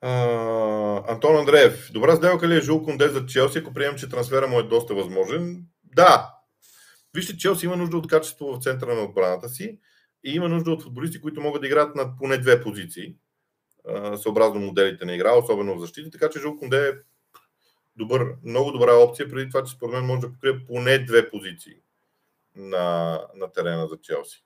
А, 0.00 1.12
Антон 1.12 1.36
Андреев. 1.36 1.92
Добра 1.92 2.16
сделка 2.16 2.48
ли 2.48 2.56
е 2.56 2.60
Жул 2.60 2.82
Конде 2.82 3.08
за 3.08 3.26
Челси, 3.26 3.58
ако 3.58 3.72
приемам, 3.72 3.98
че 3.98 4.08
трансфера 4.08 4.48
му 4.48 4.60
е 4.60 4.62
доста 4.62 4.94
възможен? 4.94 5.66
Да. 5.84 6.39
Вижте, 7.14 7.36
Челси 7.36 7.66
има 7.66 7.76
нужда 7.76 7.96
от 7.96 8.08
качество 8.08 8.52
в 8.52 8.62
центъра 8.62 8.94
на 8.94 9.02
отбраната 9.02 9.48
си 9.48 9.78
и 10.24 10.34
има 10.34 10.48
нужда 10.48 10.70
от 10.70 10.82
футболисти, 10.82 11.20
които 11.20 11.40
могат 11.40 11.60
да 11.60 11.66
играят 11.66 11.94
на 11.94 12.16
поне 12.16 12.38
две 12.38 12.62
позиции, 12.62 13.16
съобразно 14.16 14.60
моделите 14.60 15.04
на 15.04 15.14
игра, 15.14 15.38
особено 15.38 15.76
в 15.76 15.80
защита. 15.80 16.10
Така 16.10 16.28
че 16.30 16.38
Жул 16.38 16.56
Конде 16.56 16.88
е 16.88 16.92
добър, 17.96 18.34
много 18.44 18.72
добра 18.72 18.94
опция, 18.94 19.30
преди 19.30 19.48
това, 19.48 19.64
че 19.64 19.72
според 19.72 19.94
мен 19.94 20.04
може 20.04 20.20
да 20.20 20.32
покрие 20.32 20.64
поне 20.66 20.98
две 20.98 21.30
позиции 21.30 21.74
на, 22.56 23.20
на 23.34 23.52
терена 23.52 23.88
за 23.88 23.96
Челси. 24.02 24.44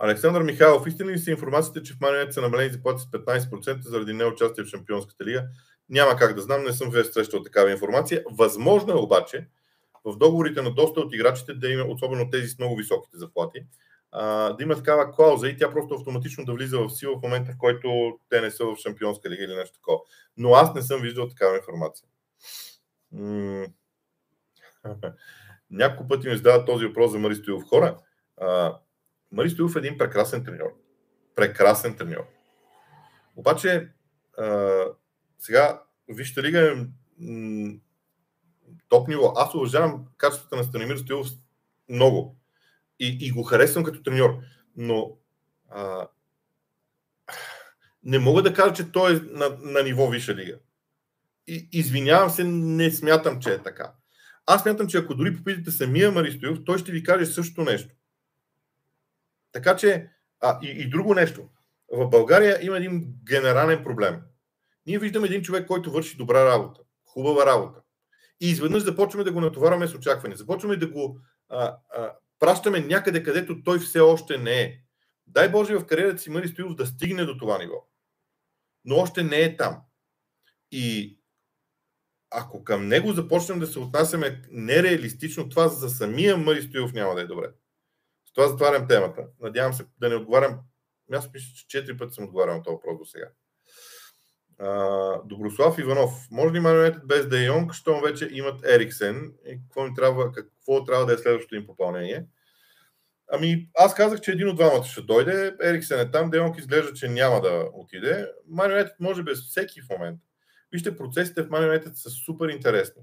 Александър 0.00 0.42
Михайлов, 0.42 0.86
истина 0.86 1.12
ли 1.12 1.18
са 1.18 1.30
информациите, 1.30 1.82
че 1.82 1.94
в 1.94 2.00
Манионет 2.00 2.32
са 2.32 2.40
намалени 2.40 2.72
заплати 2.72 3.02
с 3.02 3.06
15% 3.06 3.80
заради 3.80 4.12
неучастие 4.12 4.64
в 4.64 4.68
Шампионската 4.68 5.24
лига? 5.24 5.44
Няма 5.88 6.16
как 6.16 6.34
да 6.34 6.42
знам, 6.42 6.64
не 6.64 6.72
съм 6.72 6.92
срещал 6.92 7.42
такава 7.42 7.70
информация. 7.70 8.24
Възможно 8.30 8.92
е 8.92 8.96
обаче 8.96 9.48
в 10.04 10.16
договорите 10.16 10.62
на 10.62 10.74
доста 10.74 11.00
от 11.00 11.14
играчите 11.14 11.54
да 11.54 11.68
има, 11.68 11.84
особено 11.84 12.30
тези 12.30 12.48
с 12.48 12.58
много 12.58 12.76
високите 12.76 13.18
заплати, 13.18 13.66
да 14.56 14.58
има 14.60 14.74
такава 14.74 15.12
клауза 15.12 15.48
и 15.48 15.56
тя 15.56 15.72
просто 15.72 15.94
автоматично 15.94 16.44
да 16.44 16.52
влиза 16.52 16.78
в 16.78 16.90
сила 16.90 17.18
в 17.18 17.22
момента, 17.22 17.52
в 17.52 17.58
който 17.58 18.18
те 18.28 18.40
не 18.40 18.50
са 18.50 18.64
в 18.64 18.76
Шампионска 18.76 19.30
лига 19.30 19.44
или 19.44 19.54
нещо 19.54 19.74
такова. 19.74 19.98
Но 20.36 20.54
аз 20.54 20.74
не 20.74 20.82
съм 20.82 21.00
виждал 21.00 21.28
такава 21.28 21.56
информация. 21.56 22.08
Няколко 25.70 26.08
пъти 26.08 26.28
ми 26.28 26.36
задават 26.36 26.66
този 26.66 26.86
въпрос 26.86 27.10
за 27.10 27.18
Мари 27.18 27.34
Стоилов. 27.34 27.64
Хора, 27.64 27.98
Мари 29.32 29.50
Стоилов 29.50 29.76
е 29.76 29.78
един 29.78 29.98
прекрасен 29.98 30.44
треньор. 30.44 30.74
Прекрасен 31.34 31.96
треньор. 31.96 32.26
Обаче, 33.36 33.88
сега, 35.38 35.82
вижте 36.08 36.42
лига 36.42 36.60
е 36.60 36.74
топ 38.94 39.08
ниво. 39.08 39.32
Аз 39.36 39.54
уважавам 39.54 40.04
качеството 40.16 40.56
на 40.56 40.64
Станимир 40.64 40.96
Стоилов 40.96 41.28
много. 41.88 42.36
И, 43.00 43.18
и 43.20 43.30
го 43.30 43.42
харесвам 43.42 43.84
като 43.84 44.02
треньор. 44.02 44.38
Но 44.76 45.16
а, 45.70 46.08
не 48.02 48.18
мога 48.18 48.42
да 48.42 48.54
кажа, 48.54 48.74
че 48.74 48.92
той 48.92 49.16
е 49.16 49.20
на, 49.20 49.56
на 49.60 49.82
ниво 49.82 50.08
Виша 50.08 50.34
лига. 50.34 50.58
И, 51.46 51.68
извинявам 51.72 52.30
се, 52.30 52.44
не 52.44 52.90
смятам, 52.90 53.40
че 53.40 53.54
е 53.54 53.62
така. 53.62 53.92
Аз 54.46 54.62
смятам, 54.62 54.86
че 54.86 54.98
ако 54.98 55.14
дори 55.14 55.36
попитате 55.36 55.70
самия 55.70 56.10
Маристоев, 56.10 56.58
той 56.66 56.78
ще 56.78 56.92
ви 56.92 57.02
каже 57.02 57.26
същото 57.26 57.70
нещо. 57.70 57.94
Така 59.52 59.76
че, 59.76 60.10
а, 60.40 60.58
и, 60.62 60.68
и 60.68 60.88
друго 60.88 61.14
нещо. 61.14 61.48
В 61.92 62.08
България 62.08 62.58
има 62.62 62.76
един 62.76 63.14
генерален 63.28 63.84
проблем. 63.84 64.20
Ние 64.86 64.98
виждаме 64.98 65.26
един 65.26 65.42
човек, 65.42 65.66
който 65.66 65.92
върши 65.92 66.16
добра 66.16 66.44
работа, 66.44 66.80
хубава 67.04 67.46
работа. 67.46 67.83
И 68.40 68.50
изведнъж 68.50 68.82
започваме 68.82 69.24
да 69.24 69.32
го 69.32 69.40
натоварваме 69.40 69.86
с 69.86 69.94
очакване. 69.94 70.36
Започваме 70.36 70.76
да 70.76 70.86
го 70.86 71.20
а, 71.48 71.76
а, 71.94 72.12
пращаме 72.38 72.80
някъде, 72.80 73.22
където 73.22 73.62
той 73.62 73.78
все 73.78 74.00
още 74.00 74.38
не 74.38 74.60
е. 74.60 74.80
Дай 75.26 75.48
Боже 75.48 75.76
в 75.76 75.86
кариерата 75.86 76.18
си 76.18 76.30
Мари 76.30 76.48
Стоилов 76.48 76.74
да 76.74 76.86
стигне 76.86 77.24
до 77.24 77.38
това 77.38 77.58
ниво. 77.58 77.88
Но 78.84 78.96
още 78.96 79.22
не 79.22 79.40
е 79.40 79.56
там. 79.56 79.80
И 80.70 81.18
ако 82.30 82.64
към 82.64 82.88
него 82.88 83.12
започнем 83.12 83.58
да 83.58 83.66
се 83.66 83.78
отнасяме 83.78 84.42
нереалистично, 84.50 85.48
това 85.48 85.68
за 85.68 85.90
самия 85.90 86.36
Мари 86.36 86.62
Стоилов 86.62 86.92
няма 86.92 87.14
да 87.14 87.20
е 87.20 87.26
добре. 87.26 87.46
С 88.28 88.32
това 88.32 88.48
затварям 88.48 88.88
темата. 88.88 89.26
Надявам 89.40 89.72
се 89.72 89.86
да 89.98 90.08
не 90.08 90.14
отговарям. 90.14 90.60
Аз 91.12 91.32
мисля, 91.32 91.48
че 91.56 91.68
четири 91.68 91.96
пъти 91.96 92.14
съм 92.14 92.24
отговарял 92.24 92.56
на 92.56 92.62
този 92.62 92.74
въпрос 92.74 92.98
до 92.98 93.04
сега. 93.04 93.26
Доброслав 95.24 95.78
Иванов. 95.78 96.10
Може 96.30 96.54
ли 96.54 96.60
Марионетът 96.60 97.06
без 97.06 97.28
Де 97.28 97.44
Йонг, 97.44 97.72
щом 97.72 98.02
вече 98.02 98.28
имат 98.32 98.66
Ериксен? 98.66 99.32
И 99.46 99.58
какво, 99.62 99.86
им 99.86 99.94
трябва, 99.94 100.32
какво 100.32 100.84
трябва 100.84 101.06
да 101.06 101.12
е 101.12 101.18
следващото 101.18 101.54
им 101.54 101.66
попълнение? 101.66 102.26
Ами, 103.32 103.68
аз 103.78 103.94
казах, 103.94 104.20
че 104.20 104.32
един 104.32 104.48
от 104.48 104.56
двамата 104.56 104.84
ще 104.84 105.02
дойде. 105.02 105.56
Ериксен 105.62 106.00
е 106.00 106.10
там, 106.10 106.30
Де 106.30 106.36
Йонг 106.36 106.58
изглежда, 106.58 106.92
че 106.92 107.08
няма 107.08 107.40
да 107.40 107.68
отиде. 107.72 108.30
Марионетът 108.48 109.00
може 109.00 109.22
без 109.22 109.48
всеки 109.48 109.80
в 109.80 109.88
момента. 109.90 110.22
Вижте, 110.72 110.96
процесите 110.96 111.42
в 111.42 111.50
Марионетът 111.50 111.96
са 111.96 112.10
супер 112.10 112.48
интересни. 112.48 113.02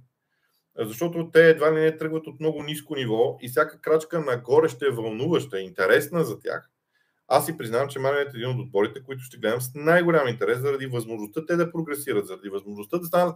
Защото 0.80 1.30
те 1.32 1.50
едва 1.50 1.74
ли 1.74 1.80
не 1.80 1.98
тръгват 1.98 2.28
от 2.28 2.40
много 2.40 2.64
ниско 2.64 2.96
ниво 2.96 3.38
и 3.42 3.50
всяка 3.50 3.82
крачка 3.82 4.20
нагоре 4.20 4.70
ще 4.70 4.86
е 4.86 4.92
вълнуваща, 4.92 5.60
интересна 5.60 6.24
за 6.24 6.40
тях. 6.40 6.70
Аз 7.34 7.46
си 7.46 7.58
признавам, 7.58 7.89
че 7.89 8.00
Марионет 8.00 8.34
е 8.34 8.38
един 8.38 8.50
от 8.50 8.60
отборите, 8.60 9.04
които 9.04 9.24
ще 9.24 9.38
гледам 9.38 9.62
с 9.62 9.72
най-голям 9.76 10.28
интерес 10.28 10.60
заради 10.60 10.86
възможността 10.86 11.46
те 11.46 11.56
да 11.56 11.72
прогресират, 11.72 12.28
заради 12.28 12.50
възможността 12.50 12.98
да 12.98 13.06
станат 13.06 13.36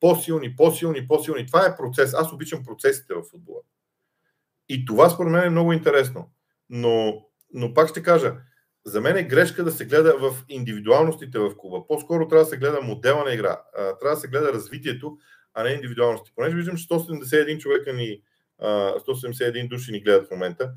по-силни, 0.00 0.56
по-силни, 0.56 1.08
по-силни. 1.08 1.46
Това 1.46 1.66
е 1.66 1.76
процес. 1.76 2.14
Аз 2.14 2.32
обичам 2.32 2.64
процесите 2.64 3.14
в 3.14 3.22
футбола. 3.30 3.60
И 4.68 4.84
това 4.84 5.10
според 5.10 5.32
мен 5.32 5.44
е 5.44 5.50
много 5.50 5.72
интересно. 5.72 6.30
Но, 6.70 7.26
но 7.52 7.74
пак 7.74 7.88
ще 7.88 8.02
кажа, 8.02 8.34
за 8.84 9.00
мен 9.00 9.16
е 9.16 9.22
грешка 9.22 9.64
да 9.64 9.70
се 9.70 9.86
гледа 9.86 10.18
в 10.18 10.44
индивидуалностите 10.48 11.38
в 11.38 11.56
клуба. 11.56 11.86
По-скоро 11.86 12.28
трябва 12.28 12.44
да 12.44 12.50
се 12.50 12.56
гледа 12.56 12.80
модела 12.82 13.24
на 13.24 13.32
игра. 13.32 13.60
Трябва 13.74 14.14
да 14.14 14.16
се 14.16 14.28
гледа 14.28 14.52
развитието, 14.52 15.18
а 15.54 15.62
не 15.62 15.70
индивидуалности. 15.70 16.32
Понеже 16.34 16.56
виждам, 16.56 16.76
че 16.76 16.88
171 16.88 17.58
човека 17.58 17.92
ни, 17.92 18.20
171 18.62 19.68
души 19.68 19.92
ни 19.92 20.00
гледат 20.00 20.28
в 20.28 20.30
момента. 20.30 20.72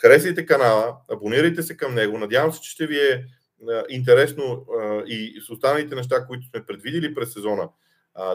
Харесайте 0.00 0.46
канала, 0.46 0.96
абонирайте 1.12 1.62
се 1.62 1.76
към 1.76 1.94
него. 1.94 2.18
Надявам 2.18 2.52
се, 2.52 2.60
че 2.60 2.70
ще 2.70 2.86
ви 2.86 2.98
е 2.98 3.24
интересно 3.88 4.66
и 5.06 5.42
с 5.46 5.50
останалите 5.50 5.94
неща, 5.94 6.26
които 6.26 6.46
сме 6.46 6.66
предвидили 6.66 7.14
през 7.14 7.32
сезона, 7.32 7.68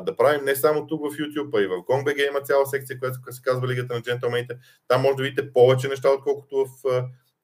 да 0.02 0.16
правим 0.18 0.46
не 0.46 0.56
само 0.56 0.88
тук 0.88 1.02
в 1.02 1.18
YouTube, 1.18 1.58
а 1.60 1.62
и 1.62 1.68
в 1.68 1.72
GongBG 1.72 2.30
има 2.30 2.42
цяла 2.42 2.66
секция, 2.66 3.00
която 3.00 3.18
се 3.32 3.42
казва 3.42 3.68
Лигата 3.68 3.94
на 3.96 4.02
джентълмените. 4.02 4.58
Там 4.88 5.02
може 5.02 5.16
да 5.16 5.24
видите 5.24 5.54
повече 5.54 5.88
неща, 5.88 6.10
отколкото 6.10 6.66
в 6.66 6.70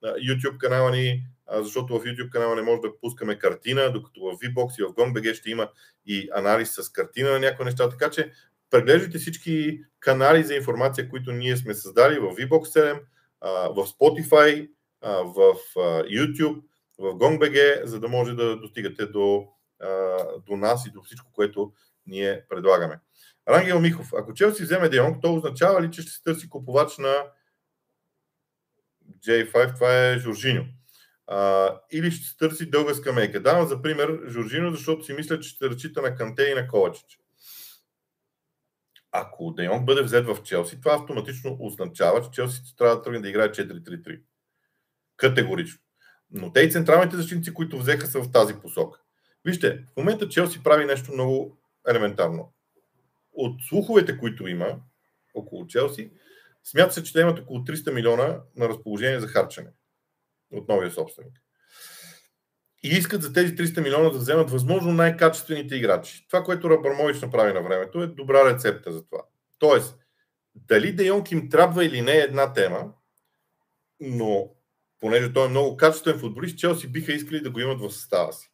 YouTube 0.03 0.57
канала 0.57 0.91
ни, 0.91 1.23
защото 1.53 1.99
в 1.99 2.03
YouTube 2.03 2.29
канала 2.29 2.55
не 2.55 2.61
може 2.61 2.81
да 2.81 2.99
пускаме 3.01 3.39
картина, 3.39 3.91
докато 3.93 4.19
в 4.19 4.37
VBOX 4.37 4.79
и 4.79 4.83
в 4.83 4.93
GongBG 4.93 5.33
ще 5.33 5.49
има 5.49 5.69
и 6.05 6.29
анализ 6.35 6.71
с 6.73 6.91
картина 6.91 7.31
на 7.31 7.39
някои 7.39 7.65
неща. 7.65 7.89
Така 7.89 8.09
че 8.09 8.31
преглеждайте 8.69 9.17
всички 9.17 9.81
канали 9.99 10.43
за 10.43 10.55
информация, 10.55 11.09
които 11.09 11.31
ние 11.31 11.57
сме 11.57 11.73
създали 11.73 12.19
в 12.19 12.35
VBOX 12.35 12.63
7, 12.63 12.99
в 13.41 13.87
Spotify, 13.87 14.69
в 15.03 15.55
YouTube, 16.05 16.61
в 16.99 17.03
GongBG, 17.03 17.83
за 17.85 17.99
да 17.99 18.07
може 18.07 18.33
да 18.33 18.57
достигате 18.57 19.05
до, 19.05 19.47
до 20.47 20.57
нас 20.57 20.85
и 20.85 20.91
до 20.91 21.01
всичко, 21.01 21.31
което 21.33 21.73
ние 22.07 22.45
предлагаме. 22.49 22.99
Рангел 23.49 23.79
Михов, 23.79 24.13
ако 24.13 24.33
Челси 24.33 24.63
вземе 24.63 24.89
Дейонг, 24.89 25.21
то 25.21 25.35
означава 25.35 25.81
ли, 25.81 25.91
че 25.91 26.01
ще 26.01 26.11
се 26.11 26.23
търси 26.23 26.49
купувач 26.49 26.97
на 26.97 27.15
J5, 29.25 29.75
това 29.75 30.07
е 30.07 30.19
Жоржиньо. 30.19 30.65
Или 31.91 32.11
ще 32.11 32.27
се 32.27 32.37
търси 32.37 32.69
дълга 32.69 32.93
скамейка. 32.93 33.41
Давам 33.41 33.67
за 33.67 33.81
пример 33.81 34.19
Жоржино, 34.27 34.71
защото 34.71 35.05
си 35.05 35.13
мисля, 35.13 35.39
че 35.39 35.49
ще 35.49 35.69
ръчита 35.69 36.01
на 36.01 36.15
Канте 36.15 36.43
и 36.43 36.53
на 36.53 36.67
Ковачич. 36.67 37.19
Ако 39.11 39.51
Де 39.51 39.63
Йонг 39.63 39.85
бъде 39.85 40.01
взет 40.01 40.25
в 40.25 40.43
Челси, 40.43 40.81
това 40.81 40.95
автоматично 40.95 41.57
означава, 41.59 42.21
че 42.21 42.31
Челси 42.31 42.75
трябва 42.77 42.95
да 42.95 43.01
тръгне 43.01 43.19
да 43.19 43.29
играе 43.29 43.51
4-3-3. 43.51 44.21
Категорично. 45.17 45.79
Но 46.31 46.53
те 46.53 46.61
и 46.61 46.71
централните 46.71 47.15
защитници, 47.15 47.53
които 47.53 47.79
взеха 47.79 48.07
са 48.07 48.23
в 48.23 48.31
тази 48.31 48.53
посока. 48.53 48.99
Вижте, 49.45 49.85
в 49.93 49.97
момента 49.97 50.29
Челси 50.29 50.63
прави 50.63 50.85
нещо 50.85 51.13
много 51.13 51.57
елементарно. 51.87 52.53
От 53.33 53.61
слуховете, 53.69 54.17
които 54.17 54.47
има 54.47 54.79
около 55.33 55.67
Челси, 55.67 56.11
смята 56.63 56.93
се, 56.93 57.03
че 57.03 57.13
те 57.13 57.19
имат 57.19 57.39
около 57.39 57.59
300 57.59 57.93
милиона 57.93 58.41
на 58.55 58.69
разположение 58.69 59.19
за 59.19 59.27
харчене 59.27 59.69
от 60.51 60.67
новия 60.67 60.91
собственик. 60.91 61.41
И 62.83 62.89
искат 62.89 63.21
за 63.21 63.33
тези 63.33 63.55
300 63.55 63.83
милиона 63.83 64.09
да 64.09 64.17
вземат 64.17 64.51
възможно 64.51 64.93
най-качествените 64.93 65.75
играчи. 65.75 66.25
Това, 66.27 66.43
което 66.43 66.69
Рабърмович 66.69 67.21
направи 67.21 67.53
на 67.53 67.61
времето, 67.61 68.01
е 68.01 68.07
добра 68.07 68.53
рецепта 68.53 68.91
за 68.91 69.05
това. 69.05 69.21
Тоест, 69.59 69.97
дали 70.55 70.91
Де 70.91 71.05
Йонг 71.05 71.31
им 71.31 71.49
трябва 71.49 71.85
или 71.85 72.01
не 72.01 72.11
е 72.11 72.21
една 72.21 72.53
тема, 72.53 72.93
но 73.99 74.49
понеже 74.99 75.33
той 75.33 75.45
е 75.45 75.49
много 75.49 75.77
качествен 75.77 76.19
футболист, 76.19 76.57
Челси 76.57 76.87
биха 76.87 77.13
искали 77.13 77.41
да 77.41 77.51
го 77.51 77.59
имат 77.59 77.81
в 77.81 77.91
състава 77.91 78.33
си. 78.33 78.51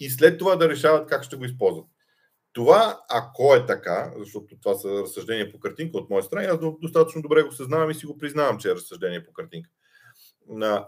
И 0.00 0.10
след 0.10 0.38
това 0.38 0.56
да 0.56 0.68
решават 0.68 1.08
как 1.08 1.24
ще 1.24 1.36
го 1.36 1.44
използват. 1.44 1.86
Това, 2.52 3.00
ако 3.10 3.54
е 3.54 3.66
така, 3.66 4.12
защото 4.18 4.58
това 4.60 4.74
са 4.74 4.88
разсъждения 4.88 5.52
по 5.52 5.60
картинка 5.60 5.98
от 5.98 6.10
моя 6.10 6.22
страна, 6.22 6.48
аз 6.48 6.58
достатъчно 6.80 7.22
добре 7.22 7.42
го 7.42 7.52
съзнавам 7.52 7.90
и 7.90 7.94
си 7.94 8.06
го 8.06 8.18
признавам, 8.18 8.58
че 8.58 8.70
е 8.70 8.74
разсъждение 8.74 9.24
по 9.24 9.32
картинка. 9.32 9.70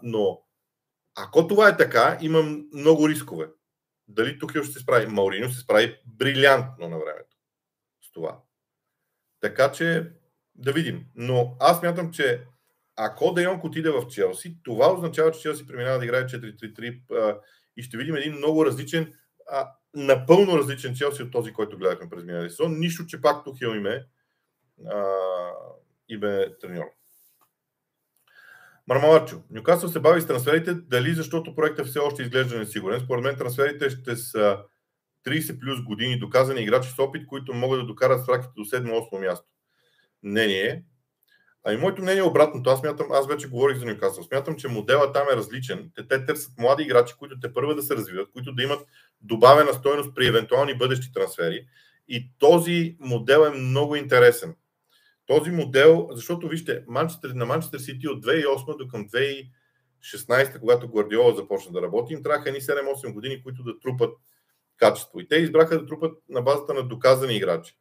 Но 0.03 0.43
ако 1.25 1.49
това 1.49 1.69
е 1.69 1.77
така, 1.77 2.19
имам 2.21 2.67
много 2.73 3.09
рискове. 3.09 3.49
Дали 4.09 4.39
тук 4.39 4.51
ще 4.51 4.65
се 4.65 4.79
справи? 4.79 5.07
Маурино 5.07 5.51
се 5.51 5.61
справи 5.61 6.01
брилянтно 6.07 6.89
на 6.89 6.99
времето 6.99 7.37
с 8.03 8.13
това. 8.13 8.41
Така 9.41 9.73
че 9.73 10.13
да 10.55 10.73
видим. 10.73 11.07
Но 11.15 11.57
аз 11.61 11.83
мятам, 11.83 12.11
че 12.11 12.45
ако 12.97 13.33
Де 13.33 13.49
отиде 13.49 13.91
в 13.91 14.07
Челси, 14.09 14.57
това 14.63 14.93
означава, 14.93 15.31
че 15.31 15.41
Челси 15.41 15.67
преминава 15.67 15.99
да 15.99 16.05
играе 16.05 16.27
4-3-3 16.27 17.41
и 17.77 17.83
ще 17.83 17.97
видим 17.97 18.17
един 18.17 18.35
много 18.35 18.67
различен, 18.67 19.15
а, 19.51 19.73
напълно 19.95 20.59
различен 20.59 20.95
Челси 20.95 21.23
от 21.23 21.33
този, 21.33 21.53
който 21.53 21.79
гледахме 21.79 22.11
през 22.11 22.25
миналия 22.25 22.51
сезон. 22.51 22.79
Нищо, 22.79 23.07
че 23.07 23.21
пак 23.21 23.45
тук 23.45 23.61
имаме 23.61 24.07
и 26.09 26.19
бе 26.19 26.59
треньор. 26.59 27.00
Мармалачо. 28.91 29.43
Нюкасъл 29.51 29.89
се 29.89 30.01
бави 30.01 30.21
с 30.21 30.27
трансферите. 30.27 30.75
Дали 30.75 31.15
защото 31.15 31.55
проектът 31.55 31.87
все 31.87 31.99
още 31.99 32.23
изглежда 32.23 32.59
несигурен? 32.59 33.01
Според 33.01 33.25
мен 33.25 33.37
трансферите 33.37 33.91
ще 33.91 34.17
са 34.17 34.59
30 35.27 35.61
плюс 35.61 35.83
години 35.85 36.19
доказани 36.19 36.61
играчи 36.61 36.91
с 36.91 36.99
опит, 36.99 37.27
които 37.27 37.55
могат 37.55 37.81
да 37.81 37.87
докарат 37.87 38.27
фраките 38.27 38.53
до 38.57 38.65
7-8 38.65 39.21
място. 39.21 39.47
Мнение. 40.23 40.85
А 41.65 41.73
и 41.73 41.77
моето 41.77 42.03
мнение 42.03 42.21
е 42.21 42.25
обратното. 42.25 42.71
Аз, 42.71 42.83
мятам, 42.83 43.07
аз 43.13 43.27
вече 43.27 43.49
говорих 43.49 43.79
за 43.79 43.87
Нюкасъл. 43.87 44.25
Смятам, 44.25 44.57
че 44.57 44.69
модела 44.69 45.13
там 45.13 45.27
е 45.33 45.37
различен. 45.37 45.91
Те, 45.95 46.09
те 46.09 46.25
търсят 46.25 46.53
млади 46.59 46.83
играчи, 46.83 47.15
които 47.19 47.41
те 47.41 47.53
първо 47.53 47.75
да 47.75 47.83
се 47.83 47.97
развиват, 47.97 48.33
които 48.33 48.53
да 48.53 48.63
имат 48.63 48.81
добавена 49.21 49.73
стойност 49.73 50.15
при 50.15 50.27
евентуални 50.27 50.75
бъдещи 50.75 51.13
трансфери. 51.13 51.67
И 52.09 52.31
този 52.39 52.97
модел 53.01 53.41
е 53.41 53.59
много 53.59 53.97
интересен. 53.97 54.55
Този 55.31 55.51
модел, 55.51 56.09
защото 56.13 56.49
вижте, 56.49 56.85
Манчестър, 56.89 57.31
на 57.31 57.47
Манчестър 57.47 57.79
Сити 57.79 58.09
от 58.09 58.25
2008 58.25 58.77
до 58.77 58.89
към 58.89 59.09
2016, 59.09 60.61
когато 60.61 60.89
Гвардиола 60.89 61.35
започна 61.37 61.73
да 61.73 61.83
работи, 61.83 62.13
им 62.13 62.23
трябваха 62.23 62.49
едни 62.49 62.61
7-8 62.61 63.13
години, 63.13 63.43
които 63.43 63.63
да 63.63 63.79
трупат 63.79 64.15
качество. 64.77 65.21
И 65.21 65.29
те 65.29 65.37
избраха 65.37 65.79
да 65.79 65.87
трупат 65.87 66.19
на 66.29 66.43
базата 66.43 66.75
на 66.75 66.83
доказани 66.83 67.37
играчи. 67.37 67.79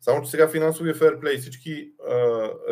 Само, 0.00 0.22
че 0.22 0.30
сега 0.30 0.48
финансовия 0.48 0.94
ферплей 0.94 1.34
и 1.34 1.38
всички 1.38 1.92
а, 2.08 2.14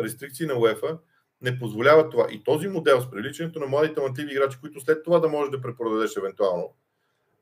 рестрикции 0.03 0.45
на 0.45 0.59
УЕФА 0.59 0.97
не 1.41 1.59
позволяват 1.59 2.11
това. 2.11 2.27
И 2.31 2.43
този 2.43 2.67
модел 2.67 3.01
с 3.01 3.11
привличането 3.11 3.59
на 3.59 3.65
млади 3.67 3.93
талантливи 3.93 4.31
играчи, 4.31 4.57
които 4.61 4.79
след 4.79 5.03
това 5.03 5.19
да 5.19 5.29
можеш 5.29 5.51
да 5.51 5.61
препродадеш 5.61 6.15
евентуално, 6.17 6.73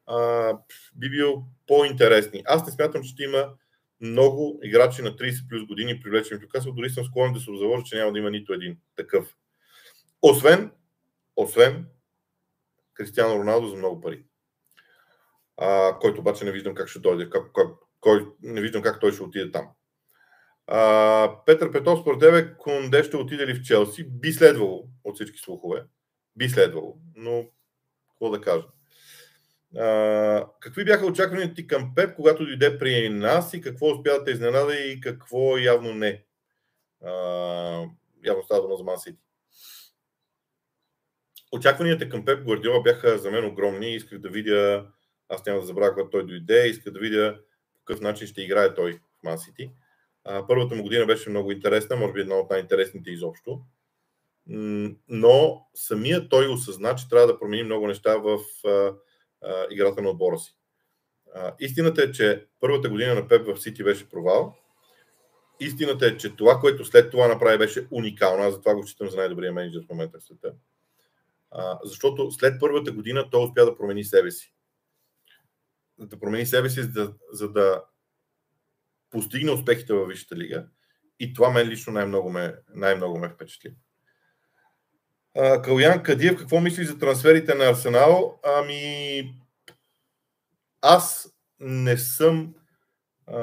а, 0.05 0.51
би 0.95 1.09
бил 1.09 1.43
по-интересни. 1.67 2.43
Аз 2.45 2.65
не 2.65 2.71
смятам, 2.71 3.03
че 3.03 3.09
ще 3.09 3.23
има 3.23 3.49
много 4.01 4.59
играчи 4.63 5.01
на 5.01 5.15
30 5.15 5.49
плюс 5.49 5.65
години 5.65 5.99
привлечени 5.99 6.39
в 6.39 6.41
Нюкасъл. 6.41 6.73
Дори 6.73 6.89
съм 6.89 7.05
склонен 7.05 7.33
да 7.33 7.39
се 7.39 7.45
заложа, 7.57 7.83
че 7.83 7.97
няма 7.97 8.11
да 8.11 8.19
има 8.19 8.31
нито 8.31 8.53
един 8.53 8.77
такъв. 8.95 9.35
Освен, 10.21 10.71
освен 11.35 11.87
Кристиано 12.93 13.39
Роналдо 13.39 13.67
за 13.67 13.75
много 13.75 14.01
пари. 14.01 14.25
А, 15.57 15.99
който 15.99 16.21
обаче 16.21 16.45
не 16.45 16.51
виждам 16.51 16.75
как 16.75 16.87
ще 16.87 16.99
дойде, 16.99 17.29
как, 17.29 17.51
как, 17.55 17.67
кой, 17.99 18.27
не 18.41 18.61
виждам 18.61 18.81
как 18.81 18.99
той 18.99 19.11
ще 19.11 19.23
отиде 19.23 19.51
там. 19.51 19.67
А, 20.67 21.43
Петър 21.45 21.71
Петров, 21.71 21.99
според 21.99 22.19
тебе, 22.19 22.57
Конде 22.57 23.03
ще 23.03 23.17
отиде 23.17 23.47
ли 23.47 23.53
в 23.53 23.61
Челси? 23.61 24.03
Би 24.03 24.33
следвало 24.33 24.87
от 25.03 25.15
всички 25.15 25.39
слухове. 25.39 25.83
Би 26.35 26.49
следвало, 26.49 26.97
но 27.15 27.45
какво 28.09 28.29
да 28.29 28.41
кажа? 28.41 28.67
А, 29.77 30.47
какви 30.59 30.85
бяха 30.85 31.05
очакванията 31.05 31.53
ти 31.53 31.67
към 31.67 31.95
Пеп, 31.95 32.15
когато 32.15 32.45
дойде 32.45 32.77
при 32.77 33.09
нас 33.09 33.53
и 33.53 33.61
какво 33.61 33.91
успя 33.91 34.11
да 34.11 34.23
те 34.23 34.31
изненада 34.31 34.75
и 34.75 34.99
какво 35.01 35.57
явно 35.57 35.93
не? 35.93 36.23
А, 37.05 37.11
явно 38.25 38.43
става 38.43 38.61
дума 38.61 38.75
за 38.77 38.83
Ман. 38.83 38.97
Очакванията 41.51 42.09
към 42.09 42.25
Пеп 42.25 42.43
Гвардиола 42.43 42.81
бяха 42.81 43.17
за 43.17 43.31
мен 43.31 43.45
огромни. 43.45 43.95
Исках 43.95 44.19
да 44.19 44.29
видя, 44.29 44.87
аз 45.29 45.45
няма 45.45 45.59
да 45.59 45.65
забравя, 45.65 45.93
когато 45.93 46.09
той 46.09 46.25
дойде, 46.25 46.67
исках 46.67 46.93
да 46.93 46.99
видя 46.99 47.37
по 47.73 47.79
какъв 47.79 48.01
начин 48.01 48.27
ще 48.27 48.41
играе 48.41 48.73
той 48.73 48.93
в 48.93 49.23
Ман. 49.23 49.37
Първата 50.47 50.75
му 50.75 50.83
година 50.83 51.05
беше 51.05 51.29
много 51.29 51.51
интересна, 51.51 51.95
може 51.95 52.13
би 52.13 52.21
една 52.21 52.35
от 52.35 52.49
най-интересните 52.49 53.09
изобщо. 53.09 53.61
Но 55.07 55.67
самия 55.75 56.29
той 56.29 56.47
осъзна, 56.47 56.95
че 56.95 57.09
трябва 57.09 57.27
да 57.27 57.39
промени 57.39 57.63
много 57.63 57.87
неща 57.87 58.17
в 58.17 58.39
играта 59.71 60.01
на 60.01 60.09
отбора 60.09 60.37
си. 60.37 60.57
Истината 61.59 62.03
е, 62.03 62.11
че 62.11 62.47
първата 62.59 62.89
година 62.89 63.15
на 63.15 63.27
Пеп 63.27 63.47
в 63.47 63.61
Сити 63.61 63.83
беше 63.83 64.09
провал. 64.09 64.55
Истината 65.59 66.05
е, 66.07 66.17
че 66.17 66.35
това, 66.35 66.59
което 66.59 66.85
след 66.85 67.11
това 67.11 67.27
направи, 67.27 67.57
беше 67.57 67.87
уникално. 67.91 68.43
Аз 68.43 68.53
затова 68.53 68.75
го 68.75 68.87
считам 68.87 69.09
за 69.09 69.17
най-добрия 69.17 69.53
менеджер 69.53 69.81
в 69.85 69.89
момента 69.89 70.19
в 70.19 70.23
света. 70.23 70.53
Защото 71.83 72.31
след 72.31 72.59
първата 72.59 72.91
година 72.91 73.29
той 73.29 73.43
успя 73.43 73.65
да 73.65 73.77
промени 73.77 74.03
себе 74.03 74.31
си. 74.31 74.53
Да 75.97 76.19
промени 76.19 76.45
себе 76.45 76.69
си, 76.69 76.81
за 76.81 76.89
да, 76.89 77.13
за 77.31 77.51
да 77.51 77.83
постигне 79.09 79.51
успехите 79.51 79.93
във 79.93 80.07
Висшата 80.07 80.35
лига. 80.35 80.67
И 81.19 81.33
това 81.33 81.49
мен 81.49 81.67
лично 81.67 81.93
най-много 81.93 82.29
ме, 82.29 82.55
най-много 82.75 83.19
ме 83.19 83.29
впечатли. 83.29 83.75
Калян 85.35 86.03
Кадиев, 86.03 86.37
какво 86.37 86.59
мисли 86.59 86.85
за 86.85 86.99
трансферите 86.99 87.55
на 87.55 87.69
Арсенал? 87.69 88.39
Ами, 88.43 89.35
аз 90.81 91.33
не 91.59 91.97
съм 91.97 92.55
а, 93.27 93.35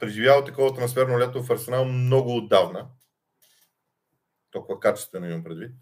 преживял 0.00 0.44
такова 0.44 0.74
трансферно 0.74 1.20
лято 1.20 1.42
в 1.42 1.50
Арсенал 1.50 1.84
много 1.84 2.36
отдавна. 2.36 2.86
Толкова 4.50 4.80
качествено 4.80 5.26
имам 5.26 5.44
предвид. 5.44 5.72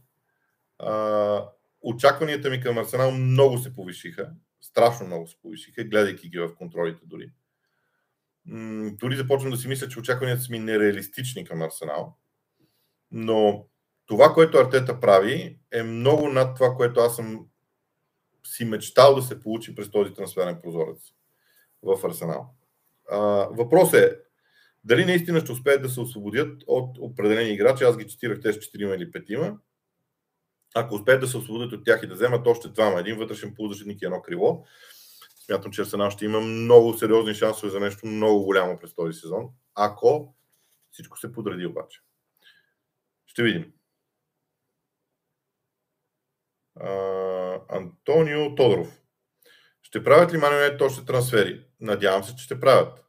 А, 0.78 1.48
очакванията 1.80 2.50
ми 2.50 2.60
към 2.60 2.78
Арсенал 2.78 3.10
много 3.10 3.58
се 3.58 3.74
повишиха. 3.74 4.30
Страшно 4.60 5.06
много 5.06 5.26
се 5.26 5.36
повишиха, 5.42 5.84
гледайки 5.84 6.28
ги 6.28 6.38
в 6.38 6.54
контролите 6.54 7.00
дори. 7.06 7.30
М- 8.44 8.90
дори 9.00 9.16
започвам 9.16 9.50
да 9.50 9.56
си 9.56 9.68
мисля, 9.68 9.88
че 9.88 9.98
очакванията 9.98 10.42
са 10.42 10.52
ми 10.52 10.58
нереалистични 10.58 11.44
към 11.44 11.62
Арсенал. 11.62 12.16
Но 13.10 13.66
това, 14.06 14.32
което 14.32 14.58
Артета 14.58 15.00
прави, 15.00 15.58
е 15.72 15.82
много 15.82 16.28
над 16.28 16.56
това, 16.56 16.74
което 16.74 17.00
аз 17.00 17.16
съм 17.16 17.46
си 18.46 18.64
мечтал 18.64 19.14
да 19.14 19.22
се 19.22 19.40
получи 19.40 19.74
през 19.74 19.90
този 19.90 20.14
трансферен 20.14 20.60
прозорец 20.62 20.98
в 21.82 22.06
Арсенал. 22.06 22.54
Въпрос 23.50 23.92
е, 23.92 24.18
дали 24.84 25.04
наистина 25.04 25.40
ще 25.40 25.52
успеят 25.52 25.82
да 25.82 25.88
се 25.88 26.00
освободят 26.00 26.62
от 26.66 26.98
определени 27.00 27.50
играчи, 27.50 27.84
аз 27.84 27.96
ги 27.96 28.08
цитирах 28.08 28.40
тези 28.40 28.58
4 28.58 28.94
или 28.94 29.10
5 29.10 29.56
ако 30.74 30.94
успеят 30.94 31.20
да 31.20 31.26
се 31.26 31.36
освободят 31.36 31.72
от 31.72 31.84
тях 31.84 32.00
и 32.02 32.06
да 32.06 32.14
вземат 32.14 32.46
още 32.46 32.68
двама, 32.68 33.00
един 33.00 33.16
вътрешен 33.16 33.54
полузащитник 33.54 34.02
и 34.02 34.04
едно 34.04 34.22
крило, 34.22 34.64
смятам, 35.46 35.72
че 35.72 35.82
Арсенал 35.82 36.10
ще 36.10 36.24
има 36.24 36.40
много 36.40 36.98
сериозни 36.98 37.34
шансове 37.34 37.70
за 37.70 37.80
нещо 37.80 38.06
много 38.06 38.44
голямо 38.44 38.78
през 38.78 38.94
този 38.94 39.20
сезон, 39.20 39.48
ако 39.74 40.34
всичко 40.90 41.18
се 41.18 41.32
подреди 41.32 41.66
обаче. 41.66 42.00
Ще 43.26 43.42
видим. 43.42 43.72
Антонио 47.68 48.54
Тодоров. 48.54 49.02
Ще 49.82 50.04
правят 50.04 50.32
ли 50.32 50.38
Манионет 50.38 50.80
още 50.80 51.04
трансфери? 51.04 51.66
Надявам 51.80 52.24
се, 52.24 52.36
че 52.36 52.44
ще 52.44 52.60
правят. 52.60 53.04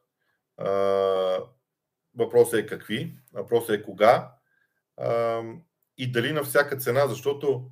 въпросът 2.14 2.60
е 2.60 2.66
какви, 2.66 3.18
въпросът 3.32 3.70
е 3.70 3.82
кога 3.82 4.32
и 5.98 6.12
дали 6.12 6.32
на 6.32 6.42
всяка 6.42 6.76
цена, 6.76 7.06
защото 7.06 7.70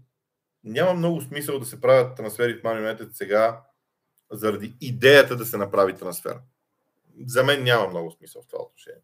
няма 0.65 0.95
много 0.95 1.21
смисъл 1.21 1.59
да 1.59 1.67
се 1.67 1.81
правят 1.81 2.17
трансфери 2.17 2.61
в 2.61 2.65
Манионет 2.65 3.01
сега 3.13 3.63
заради 4.31 4.77
идеята 4.81 5.37
да 5.37 5.45
се 5.45 5.57
направи 5.57 5.97
трансфер. 5.97 6.39
За 7.27 7.45
мен 7.45 7.63
няма 7.63 7.89
много 7.89 8.11
смисъл 8.11 8.43
в 8.43 8.47
това 8.47 8.63
отношение. 8.63 9.03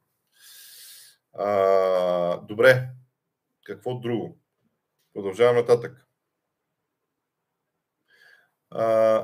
А, 1.32 2.36
добре, 2.36 2.88
какво 3.64 3.94
друго? 3.94 4.38
Продължавам 5.14 5.56
нататък. 5.56 6.06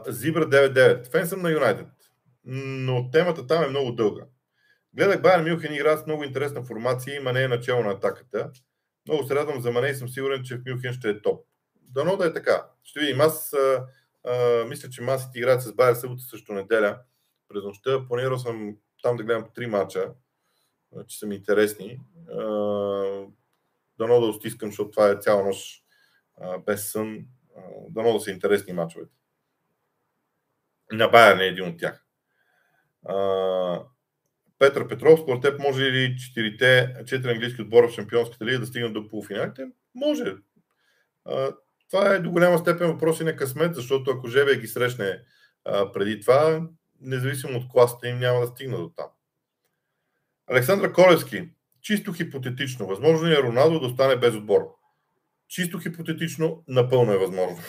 Зибра 0.06 0.48
99. 0.48 1.10
Фен 1.10 1.26
съм 1.26 1.42
на 1.42 1.50
Юнайтед, 1.50 1.86
но 2.44 3.10
темата 3.10 3.46
там 3.46 3.64
е 3.64 3.68
много 3.68 3.92
дълга. 3.92 4.22
Гледах 4.94 5.22
Байер 5.22 5.50
Мюнхен 5.50 5.74
игра 5.74 5.96
с 5.96 6.06
много 6.06 6.24
интересна 6.24 6.64
формация 6.64 7.16
и 7.16 7.20
Мане 7.20 7.42
е 7.42 7.48
начало 7.48 7.82
на 7.82 7.90
атаката. 7.90 8.50
Много 9.08 9.26
се 9.26 9.34
радвам 9.34 9.60
за 9.60 9.70
Мане 9.70 9.88
и 9.88 9.94
съм 9.94 10.08
сигурен, 10.08 10.42
че 10.44 10.56
в 10.56 10.62
Мюнхен 10.66 10.92
ще 10.92 11.08
е 11.10 11.22
топ. 11.22 11.46
Дано 11.82 12.16
да 12.16 12.26
е 12.26 12.32
така. 12.32 12.66
Ще 12.84 13.00
видим. 13.00 13.20
Аз 13.20 13.52
а, 13.52 13.86
а, 14.24 14.64
мисля, 14.64 14.88
че 14.88 15.02
масите 15.02 15.38
играят 15.38 15.62
с 15.62 15.72
Байер 15.72 15.94
събота 15.94 16.22
също 16.22 16.52
неделя. 16.52 16.98
През 17.48 17.64
нощта 17.64 18.06
планирал 18.08 18.38
съм 18.38 18.76
там 19.02 19.16
да 19.16 19.22
гледам 19.24 19.44
три 19.54 19.66
мача, 19.66 20.10
че 21.06 21.18
са 21.18 21.26
ми 21.26 21.34
интересни. 21.34 22.00
Дано 23.98 24.20
да 24.20 24.26
остискам, 24.26 24.68
защото 24.68 24.90
това 24.90 25.08
е 25.08 25.16
цяла 25.16 25.44
нощ 25.44 25.84
без 26.66 26.92
сън. 26.92 27.24
Дано 27.88 28.12
да 28.12 28.20
са 28.20 28.30
интересни 28.30 28.72
мачовете 28.72 29.17
на 30.92 31.08
Байер 31.08 31.38
е 31.38 31.46
един 31.46 31.68
от 31.68 31.78
тях. 31.78 32.04
А, 33.08 33.82
Петър 34.58 34.88
Петров, 34.88 35.20
според 35.20 35.42
теб 35.42 35.60
може 35.60 35.82
ли 35.82 36.16
четирите, 36.16 36.94
четири 37.06 37.32
английски 37.32 37.62
отбора 37.62 37.88
в 37.88 37.92
Шампионската 37.92 38.44
лига 38.44 38.58
да 38.58 38.66
стигнат 38.66 38.92
до 38.92 39.08
полуфиналите? 39.08 39.66
Може. 39.94 40.34
А, 41.24 41.52
това 41.90 42.14
е 42.14 42.18
до 42.18 42.30
голяма 42.30 42.58
степен 42.58 42.92
въпрос 42.92 43.20
и 43.20 43.24
на 43.24 43.36
късмет, 43.36 43.74
защото 43.74 44.10
ако 44.10 44.28
Жеве 44.28 44.56
ги 44.56 44.66
срещне 44.66 45.20
а, 45.64 45.92
преди 45.92 46.20
това, 46.20 46.68
независимо 47.00 47.58
от 47.58 47.68
класата 47.68 48.08
им 48.08 48.18
няма 48.18 48.40
да 48.40 48.46
стигна 48.46 48.78
до 48.78 48.88
там. 48.96 49.06
Александър 50.46 50.92
Колевски, 50.92 51.48
чисто 51.80 52.12
хипотетично, 52.12 52.86
възможно 52.86 53.28
ли 53.28 53.32
е 53.32 53.42
Роналдо 53.42 53.80
да 53.80 53.86
остане 53.86 54.16
без 54.16 54.34
отбор? 54.34 54.60
Чисто 55.48 55.78
хипотетично, 55.78 56.64
напълно 56.68 57.12
е 57.12 57.18
възможно. 57.18 57.58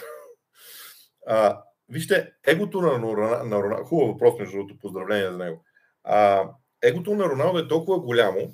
А, 1.32 1.61
Вижте, 1.90 2.34
егото 2.48 2.82
на, 2.82 2.98
на, 2.98 3.44
на 3.44 3.64
Роналдо, 3.64 3.86
хубав 3.86 4.08
въпрос, 4.08 4.40
между 4.40 4.58
другото, 4.58 4.80
поздравление 4.80 5.32
за 5.32 5.38
него. 5.38 5.66
А, 6.04 6.50
егото 6.82 7.16
на 7.16 7.26
Роналдо 7.26 7.60
е 7.60 7.68
толкова 7.68 8.00
голямо, 8.00 8.54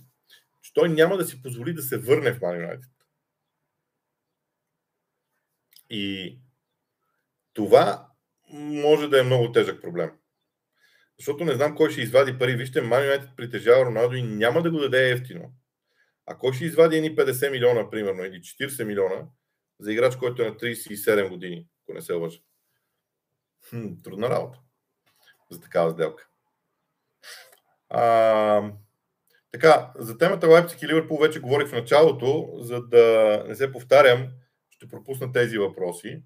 че 0.61 0.73
той 0.73 0.89
няма 0.89 1.17
да 1.17 1.25
си 1.25 1.41
позволи 1.41 1.73
да 1.73 1.81
се 1.81 1.97
върне 1.97 2.33
в 2.33 2.39
Man 2.39 2.67
United. 2.67 2.89
И 5.89 6.39
това 7.53 8.07
може 8.49 9.07
да 9.07 9.19
е 9.19 9.23
много 9.23 9.51
тежък 9.51 9.81
проблем. 9.81 10.11
Защото 11.19 11.45
не 11.45 11.53
знам 11.53 11.75
кой 11.75 11.91
ще 11.91 12.01
извади 12.01 12.39
пари. 12.39 12.55
Вижте, 12.55 12.81
Man 12.81 13.19
United 13.19 13.35
притежава 13.35 13.85
Роналдо 13.85 14.15
и 14.15 14.23
няма 14.23 14.61
да 14.61 14.71
го 14.71 14.79
даде 14.79 15.09
ефтино. 15.09 15.53
А 16.25 16.37
кой 16.37 16.53
ще 16.53 16.65
извади 16.65 16.97
едни 16.97 17.15
50 17.15 17.51
милиона, 17.51 17.89
примерно, 17.89 18.23
или 18.23 18.39
40 18.39 18.83
милиона 18.83 19.27
за 19.79 19.93
играч, 19.93 20.15
който 20.15 20.41
е 20.41 20.45
на 20.45 20.55
37 20.55 21.29
години, 21.29 21.67
ако 21.83 21.93
не 21.93 22.01
се 22.01 22.13
лъжа? 22.13 22.39
Хм, 23.69 23.87
трудна 24.03 24.29
работа 24.29 24.59
за 25.51 25.61
такава 25.61 25.91
сделка. 25.91 26.27
А, 27.89 28.71
така, 29.51 29.91
за 29.95 30.17
темата 30.17 30.47
Лайпциг 30.47 30.81
и 30.81 30.87
Ливърпул 30.87 31.17
вече 31.17 31.39
говорих 31.39 31.67
в 31.67 31.75
началото, 31.75 32.49
за 32.59 32.81
да 32.81 33.43
не 33.47 33.55
се 33.55 33.71
повтарям, 33.71 34.27
ще 34.69 34.87
пропусна 34.87 35.31
тези 35.31 35.57
въпроси. 35.57 36.21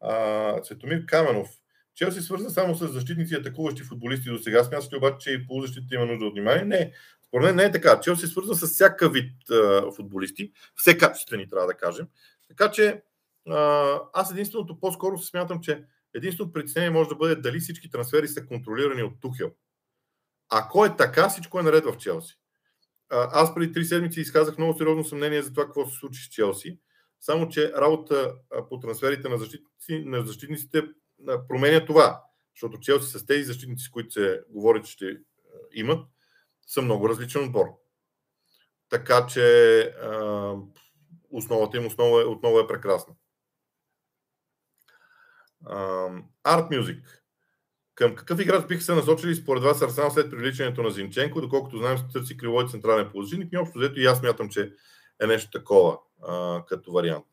А, 0.00 0.60
Цветомир 0.60 1.06
Каменов. 1.06 1.48
Челси 1.94 2.20
свързан 2.20 2.50
само 2.50 2.74
с 2.74 2.88
защитници 2.88 3.34
и 3.34 3.36
атакуващи 3.36 3.82
футболисти 3.82 4.30
до 4.30 4.38
сега. 4.38 4.64
Смятате 4.64 4.94
ли 4.94 4.98
обаче, 4.98 5.16
че 5.18 5.30
и 5.30 5.46
полузащитите 5.46 5.94
има 5.94 6.06
нужда 6.06 6.26
от 6.26 6.32
внимание? 6.32 6.64
Не. 6.64 6.92
Според 7.26 7.46
мен 7.46 7.56
не 7.56 7.64
е 7.64 7.72
така. 7.72 8.00
Челси 8.00 8.26
свързан 8.26 8.54
с 8.54 8.66
всяка 8.66 9.10
вид 9.10 9.50
а, 9.50 9.92
футболисти. 9.92 10.52
Все 10.74 10.98
качествени, 10.98 11.48
трябва 11.48 11.66
да 11.66 11.74
кажем. 11.74 12.06
Така 12.48 12.70
че 12.70 13.02
а, 13.48 14.00
аз 14.12 14.30
единственото 14.30 14.80
по-скоро 14.80 15.18
се 15.18 15.26
смятам, 15.26 15.60
че 15.60 15.84
единственото 16.16 16.52
притеснение 16.52 16.90
може 16.90 17.08
да 17.08 17.14
бъде 17.14 17.36
дали 17.36 17.60
всички 17.60 17.90
трансфери 17.90 18.28
са 18.28 18.46
контролирани 18.46 19.02
от 19.02 19.20
Тухел. 19.20 19.52
Ако 20.48 20.84
е 20.84 20.96
така, 20.96 21.28
всичко 21.28 21.60
е 21.60 21.62
наред 21.62 21.84
в 21.84 21.96
Челси. 21.96 22.38
Аз 23.10 23.54
преди 23.54 23.72
три 23.72 23.84
седмици 23.84 24.20
изказах 24.20 24.58
много 24.58 24.78
сериозно 24.78 25.04
съмнение 25.04 25.42
за 25.42 25.50
това 25.50 25.64
какво 25.64 25.86
се 25.86 25.96
случи 25.96 26.22
с 26.22 26.28
Челси. 26.28 26.78
Само, 27.20 27.48
че 27.48 27.72
работа 27.72 28.34
по 28.68 28.80
трансферите 28.80 29.28
на, 29.28 29.38
защитници, 29.38 30.04
на 30.04 30.26
защитниците 30.26 30.82
променя 31.48 31.84
това. 31.84 32.22
Защото 32.54 32.80
Челси 32.80 33.18
с 33.18 33.26
тези 33.26 33.44
защитници, 33.44 33.84
с 33.84 33.90
които 33.90 34.10
се 34.10 34.40
говори, 34.48 34.82
че 34.82 34.92
ще 34.92 35.18
имат, 35.72 36.08
са 36.66 36.82
много 36.82 37.08
различен 37.08 37.44
отбор. 37.44 37.66
Така 38.88 39.26
че 39.26 39.94
основата 41.30 41.76
им 41.76 41.86
основа 41.86 42.22
е, 42.22 42.24
отново 42.24 42.58
е 42.58 42.66
прекрасна. 42.66 43.14
Art 46.44 46.70
Music. 46.70 47.02
Към 47.94 48.14
какъв 48.14 48.40
играч 48.40 48.66
биха 48.66 48.82
се 48.82 48.94
насочили 48.94 49.34
според 49.34 49.62
вас 49.62 49.82
Арсенал 49.82 50.10
след 50.10 50.30
привличането 50.30 50.82
на 50.82 50.90
Зинченко, 50.90 51.40
доколкото 51.40 51.78
знаем, 51.78 51.98
се 51.98 52.04
търси 52.12 52.36
криво 52.36 52.62
и 52.62 52.68
централен 52.68 53.10
положителник 53.10 53.52
и 53.52 53.56
общо 53.56 53.78
взето 53.78 54.00
и 54.00 54.06
аз 54.06 54.22
мятам, 54.22 54.48
че 54.48 54.72
е 55.22 55.26
нещо 55.26 55.50
такова 55.50 55.98
а, 56.26 56.62
като 56.68 56.92
вариант. 56.92 57.26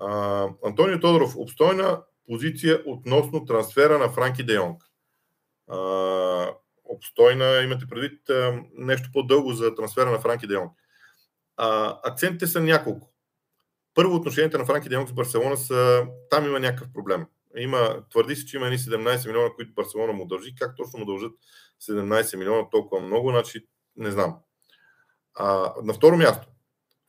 А, 0.00 0.48
Антонио 0.64 1.00
Тодоров, 1.00 1.36
обстойна 1.36 2.02
позиция 2.26 2.82
относно 2.86 3.44
трансфера 3.44 3.98
на 3.98 4.08
Франки 4.10 4.42
Де 4.42 4.54
Йонг. 4.54 4.82
А, 5.68 6.50
обстойна, 6.84 7.62
имате 7.62 7.86
предвид 7.86 8.30
а, 8.30 8.62
нещо 8.74 9.10
по-дълго 9.12 9.52
за 9.52 9.74
трансфера 9.74 10.10
на 10.10 10.18
Франки 10.18 10.46
Де 10.46 10.54
Йонг. 10.54 10.72
А, 11.56 11.98
акцентите 12.04 12.46
са 12.46 12.60
няколко. 12.60 13.10
Първо, 13.94 14.14
отношенията 14.14 14.58
на 14.58 14.66
Франки 14.66 14.88
Де 14.88 14.94
Йонг 14.94 15.08
с 15.08 15.12
Барселона 15.12 15.56
са, 15.56 16.06
там 16.30 16.46
има 16.46 16.60
някакъв 16.60 16.92
проблем. 16.92 17.26
Има, 17.56 18.02
твърди 18.10 18.36
се, 18.36 18.46
че 18.46 18.56
има 18.56 18.66
едни 18.66 18.78
17 18.78 19.26
милиона, 19.26 19.50
които 19.56 19.72
Барселона 19.72 20.12
му 20.12 20.26
дължи. 20.26 20.54
Как 20.58 20.76
точно 20.76 20.98
му 20.98 21.04
дължат 21.04 21.32
17 21.82 22.36
милиона 22.36 22.70
толкова 22.70 23.02
много, 23.02 23.30
значи 23.30 23.66
не 23.96 24.10
знам. 24.10 24.36
А, 25.34 25.72
на 25.82 25.94
второ 25.94 26.16
място, 26.16 26.48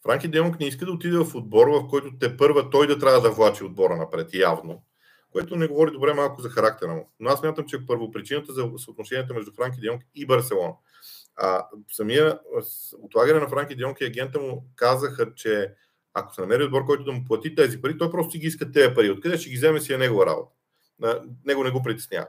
Франки 0.03 0.27
Демонг 0.27 0.59
не 0.59 0.67
иска 0.67 0.85
да 0.85 0.91
отиде 0.91 1.17
в 1.17 1.35
отбор, 1.35 1.67
в 1.67 1.87
който 1.87 2.17
те 2.19 2.37
първа 2.37 2.69
той 2.69 2.87
да 2.87 2.99
трябва 2.99 3.21
да 3.21 3.31
влачи 3.31 3.63
отбора 3.63 3.95
напред, 3.95 4.33
явно. 4.33 4.83
Което 5.31 5.55
не 5.55 5.67
говори 5.67 5.91
добре 5.91 6.13
малко 6.13 6.41
за 6.41 6.49
характера 6.49 6.93
му. 6.93 7.11
Но 7.19 7.29
аз 7.29 7.43
мятам, 7.43 7.65
че 7.65 7.85
първо 7.85 8.11
причината 8.11 8.53
за 8.53 8.71
съотношението 8.77 9.33
между 9.33 9.51
Франки 9.51 9.79
Демонг 9.79 10.03
и 10.15 10.25
Барселона. 10.25 10.73
А, 11.35 11.67
самия 11.91 12.39
отлагане 12.97 13.39
на 13.39 13.47
Франки 13.47 13.75
Демонг 13.75 14.01
и 14.01 14.05
агента 14.05 14.39
му 14.39 14.65
казаха, 14.75 15.33
че 15.35 15.73
ако 16.19 16.33
се 16.33 16.41
намери 16.41 16.63
отбор, 16.63 16.85
който 16.85 17.03
да 17.03 17.11
му 17.11 17.25
плати 17.25 17.55
тези 17.55 17.81
пари, 17.81 17.97
той 17.97 18.11
просто 18.11 18.39
ги 18.39 18.47
иска 18.47 18.71
тези 18.71 18.95
пари. 18.95 19.09
Откъде 19.09 19.37
ще 19.37 19.49
ги 19.49 19.55
вземе 19.55 19.81
си 19.81 19.93
е 19.93 19.97
негова 19.97 20.25
работа. 20.25 20.55
Него 21.45 21.63
не 21.63 21.71
го 21.71 21.83
притеснява. 21.83 22.27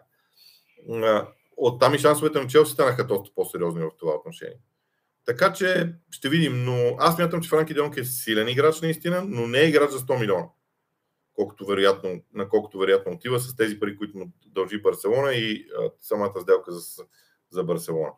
Оттам 1.56 1.94
и 1.94 1.98
шансовете 1.98 2.40
на 2.40 2.46
Челси 2.46 2.72
станаха 2.72 3.06
доста 3.06 3.34
по-сериозни 3.34 3.82
в 3.82 3.90
това 3.98 4.14
отношение. 4.14 4.58
Така 5.24 5.52
че 5.52 5.94
ще 6.10 6.28
видим, 6.28 6.64
но 6.64 6.96
аз 6.98 7.18
мятам, 7.18 7.40
че 7.40 7.48
Франки 7.48 7.74
Донк 7.74 7.96
е 7.96 8.04
силен 8.04 8.48
играч 8.48 8.80
наистина, 8.80 9.24
но 9.26 9.46
не 9.46 9.58
е 9.58 9.68
играч 9.68 9.90
за 9.90 9.98
100 9.98 10.20
милиона. 10.20 10.46
Колкото 11.34 11.66
вероятно, 11.66 12.22
на 12.34 12.48
колкото 12.48 12.78
вероятно 12.78 13.12
отива 13.12 13.40
с 13.40 13.56
тези 13.56 13.80
пари, 13.80 13.96
които 13.96 14.18
му 14.18 14.32
дължи 14.46 14.82
Барселона 14.82 15.32
и 15.32 15.66
а, 15.78 15.90
самата 16.00 16.40
сделка 16.40 16.72
за, 16.72 17.04
за 17.50 17.64
Барселона. 17.64 18.12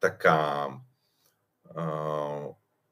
Така. 0.00 0.68
А, 1.74 2.44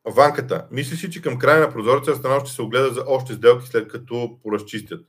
Ванката. 0.06 0.66
Мислиш 0.70 1.04
ли, 1.04 1.10
че 1.10 1.22
към 1.22 1.38
края 1.38 1.60
на 1.60 1.72
прозореца 1.72 2.10
Арсенал 2.10 2.40
ще 2.40 2.50
се 2.50 2.62
огледа 2.62 2.94
за 2.94 3.04
още 3.06 3.34
сделки, 3.34 3.66
след 3.66 3.88
като 3.88 4.38
поразчистят? 4.42 5.06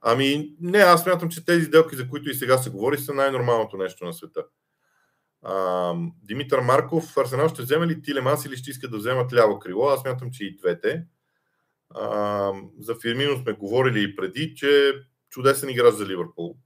Ами, 0.00 0.54
не, 0.60 0.78
аз 0.78 1.02
смятам, 1.02 1.28
че 1.28 1.44
тези 1.44 1.64
сделки, 1.64 1.96
за 1.96 2.08
които 2.08 2.30
и 2.30 2.34
сега 2.34 2.58
се 2.58 2.70
говори, 2.70 2.98
са 2.98 3.14
най-нормалното 3.14 3.76
нещо 3.76 4.04
на 4.04 4.12
света. 4.12 4.44
А, 5.42 5.94
Димитър 6.22 6.60
Марков, 6.60 7.16
Арсенал 7.16 7.48
ще 7.48 7.62
вземе 7.62 7.86
ли 7.86 8.02
Тилеманс 8.02 8.44
или 8.44 8.56
ще 8.56 8.70
искат 8.70 8.90
да 8.90 8.96
вземат 8.96 9.32
ляво 9.32 9.58
крило? 9.58 9.88
Аз 9.88 10.00
смятам, 10.00 10.30
че 10.30 10.44
и 10.44 10.56
двете. 10.56 11.04
А, 11.90 12.52
за 12.80 12.94
Фирмино 13.02 13.42
сме 13.42 13.52
говорили 13.52 14.02
и 14.02 14.16
преди, 14.16 14.54
че 14.54 14.92
чудесен 15.30 15.68
играч 15.68 15.94
за 15.94 16.06
Ливърпул. 16.06 16.56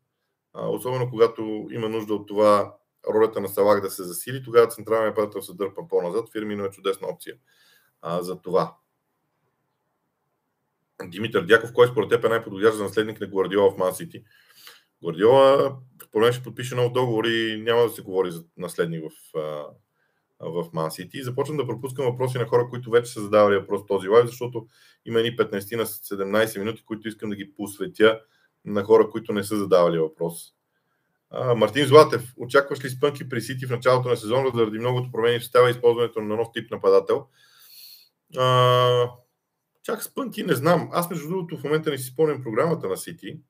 А, 0.53 0.68
особено 0.68 1.11
когато 1.11 1.68
има 1.70 1.89
нужда 1.89 2.14
от 2.14 2.28
това 2.28 2.74
ролята 3.14 3.41
на 3.41 3.49
Салах 3.49 3.80
да 3.80 3.91
се 3.91 4.05
засили, 4.05 4.43
тогава 4.45 4.68
централният 4.68 5.16
нападател 5.16 5.43
се 5.43 5.55
дърпа 5.55 5.89
по-назад. 5.89 6.32
Фирмино 6.32 6.64
е 6.64 6.70
чудесна 6.70 7.09
опция 7.09 7.35
а, 8.05 8.22
за 8.22 8.42
това. 8.42 8.76
Димитър 11.05 11.44
Дяков, 11.44 11.72
кой 11.72 11.86
според 11.86 12.11
теб 12.11 12.24
е 12.24 12.28
най-подходящ 12.28 12.76
за 12.76 12.82
наследник 12.82 13.20
на 13.20 13.26
Гвардиола 13.26 13.70
в 13.70 13.78
Ман 13.78 13.94
Сити? 13.94 14.24
Гвардиола, 15.02 15.76
според 16.05 16.34
ще 16.34 16.42
подпише 16.42 16.74
нов 16.74 16.92
договор 16.92 17.24
и 17.24 17.62
няма 17.62 17.82
да 17.82 17.88
се 17.88 18.02
говори 18.02 18.30
за 18.30 18.44
наследник 18.57 19.05
в, 19.05 19.32
в 20.40 20.66
Ман. 20.72 20.90
Започвам 21.22 21.57
да 21.57 21.66
пропускам 21.66 22.05
въпроси 22.05 22.38
на 22.38 22.46
хора, 22.46 22.68
които 22.70 22.90
вече 22.90 23.12
са 23.12 23.20
задавали 23.20 23.57
въпрос 23.57 23.86
този 23.86 24.09
лайв, 24.09 24.26
защото 24.26 24.66
има 25.05 25.20
ни 25.20 25.36
15 25.36 25.76
на 25.76 25.86
17 25.86 26.59
минути, 26.59 26.84
които 26.84 27.09
искам 27.09 27.30
да 27.30 27.36
ги 27.36 27.55
посветя 27.55 28.20
на 28.64 28.84
хора, 28.84 29.11
които 29.11 29.32
не 29.32 29.44
са 29.44 29.57
задавали 29.57 29.98
въпрос. 29.98 30.55
А, 31.30 31.55
Мартин 31.55 31.86
Златев, 31.86 32.32
очакваш 32.36 32.84
ли 32.84 32.90
спънки 32.90 33.28
при 33.28 33.40
Сити 33.40 33.66
в 33.66 33.70
началото 33.70 34.09
на 34.09 34.16
сезона 34.16 34.50
заради 34.55 34.78
многото 34.78 35.12
промени 35.12 35.38
в 35.38 35.44
става 35.44 35.70
използването 35.70 36.20
на 36.20 36.36
нов 36.36 36.48
тип 36.55 36.70
нападател? 36.70 37.26
А, 38.36 39.10
чак 39.82 40.02
спънки 40.02 40.42
не 40.42 40.54
знам. 40.54 40.88
Аз 40.92 41.10
между 41.10 41.28
другото 41.28 41.58
в 41.58 41.64
момента 41.64 41.90
не 41.90 41.98
си 41.98 42.04
спомням 42.04 42.42
програмата 42.42 42.88
на 42.88 42.96
Сити. 42.96 43.40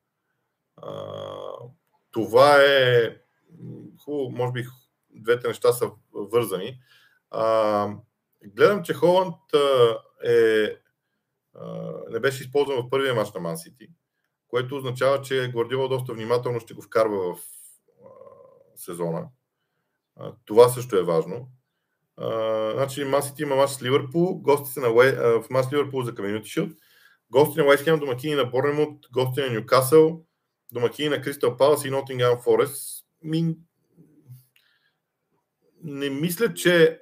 Това 2.11 2.57
е 2.63 3.17
хубаво, 4.05 4.31
може 4.31 4.53
би 4.53 4.67
двете 5.11 5.49
неща 5.49 5.73
са 5.73 5.91
вързани. 6.13 6.81
А, 7.31 7.89
гледам, 8.45 8.83
че 8.83 8.95
Холанд 8.95 9.37
е, 10.25 10.77
а, 11.55 11.93
не 12.11 12.21
беше 12.21 12.43
използван 12.43 12.77
в 12.77 12.91
първия 12.91 13.15
мач 13.15 13.33
на 13.33 13.41
Ман 13.41 13.57
Сити, 13.57 13.89
което 14.49 14.77
означава, 14.77 15.21
че 15.21 15.49
Гвардиола 15.53 15.89
доста 15.89 16.13
внимателно 16.13 16.61
ще 16.61 16.75
го 16.75 16.83
вкарва 16.83 17.35
в 17.35 17.39
а, 18.05 18.09
сезона. 18.77 19.29
А, 20.17 20.33
това 20.45 20.69
също 20.69 20.97
е 20.97 21.03
важно. 21.03 21.49
Значи 22.75 23.05
Масити 23.05 23.43
има 23.43 23.57
мач 23.57 23.71
с 23.71 23.83
Ливърпул, 23.83 24.35
гости 24.35 24.71
са 24.71 24.81
на 24.81 24.89
Уе, 24.89 25.17
uh, 25.17 25.43
в 25.43 25.51
мач 25.51 25.67
Ливърпул 25.73 26.03
за 26.03 26.15
Community 26.15 26.43
Shield, 26.43 26.77
гости 27.31 27.59
на 27.59 27.67
Уестхем, 27.67 27.99
домакини 27.99 28.35
на 28.35 28.45
Борнемут, 28.45 29.07
гости 29.13 29.41
на 29.41 29.51
Ньюкасъл, 29.51 30.25
домакини 30.73 31.09
на 31.09 31.23
Кристал 31.23 31.57
Палас 31.57 31.85
и 31.85 31.91
Нотингам 31.91 32.41
Форест. 32.41 33.05
Ми... 33.23 33.57
Не 35.83 36.11
мисля, 36.11 36.55
че 36.55 37.01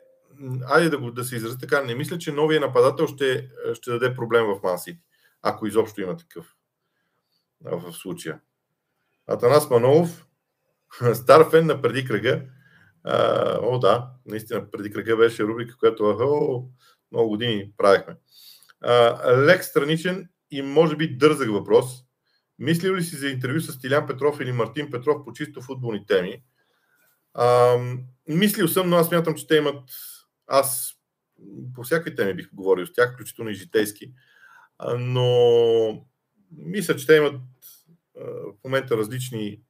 айде 0.68 0.88
да, 0.88 0.98
го, 0.98 1.10
да 1.10 1.24
се 1.24 1.36
изрази 1.36 1.58
така, 1.58 1.82
не 1.82 1.94
мисля, 1.94 2.18
че 2.18 2.32
новия 2.32 2.60
нападател 2.60 3.06
ще, 3.06 3.50
ще 3.74 3.90
даде 3.90 4.14
проблем 4.14 4.44
в 4.44 4.60
Мансити, 4.62 5.00
ако 5.42 5.66
изобщо 5.66 6.00
има 6.00 6.16
такъв 6.16 6.56
в 7.60 7.92
случая. 7.92 8.40
Атанас 9.26 9.70
Манолов, 9.70 10.26
стар 11.14 11.50
фен 11.50 11.66
на 11.66 11.82
преди 11.82 12.04
кръга, 12.04 12.42
а, 13.04 13.58
о, 13.62 13.78
да, 13.78 14.10
наистина, 14.26 14.70
преди 14.70 14.90
кръга 14.90 15.16
беше 15.16 15.44
рубрика, 15.44 15.76
която 15.76 16.04
о, 16.04 16.68
много 17.12 17.28
години 17.28 17.72
правихме. 17.76 18.16
А, 18.80 19.36
лек 19.36 19.64
страничен 19.64 20.28
и 20.50 20.62
може 20.62 20.96
би 20.96 21.16
дързък 21.16 21.50
въпрос. 21.50 21.86
Мислил 22.58 22.94
ли 22.94 23.02
си 23.02 23.16
за 23.16 23.28
интервю 23.28 23.60
с 23.60 23.78
Тилян 23.78 24.06
Петров 24.06 24.40
или 24.40 24.52
Мартин 24.52 24.90
Петров 24.90 25.24
по 25.24 25.32
чисто 25.32 25.62
футболни 25.62 26.06
теми? 26.06 26.42
А, 27.34 27.76
мислил 28.28 28.68
съм, 28.68 28.90
но 28.90 28.96
аз 28.96 29.10
мятам, 29.10 29.34
че 29.34 29.46
те 29.46 29.56
имат 29.56 29.90
аз 30.46 30.92
по 31.74 31.82
всякакви 31.82 32.16
теми 32.16 32.34
бих 32.34 32.54
говорил 32.54 32.86
с 32.86 32.92
тях, 32.92 33.14
включително 33.14 33.50
и 33.50 33.54
житейски, 33.54 34.12
но 34.98 36.06
мисля, 36.56 36.96
че 36.96 37.06
те 37.06 37.16
имат 37.16 37.40
в 38.14 38.64
момента 38.64 38.96
различни 38.96 39.60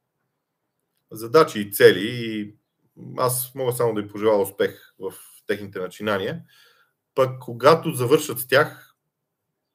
задачи 1.11 1.59
и 1.59 1.71
цели 1.71 2.01
и 2.01 2.55
аз 3.17 3.55
мога 3.55 3.71
само 3.71 3.93
да 3.93 4.01
им 4.01 4.07
пожелая 4.07 4.39
успех 4.39 4.93
в 4.99 5.13
техните 5.47 5.79
начинания. 5.79 6.41
Пък 7.15 7.39
когато 7.39 7.91
завършат 7.91 8.39
с 8.39 8.47
тях, 8.47 8.95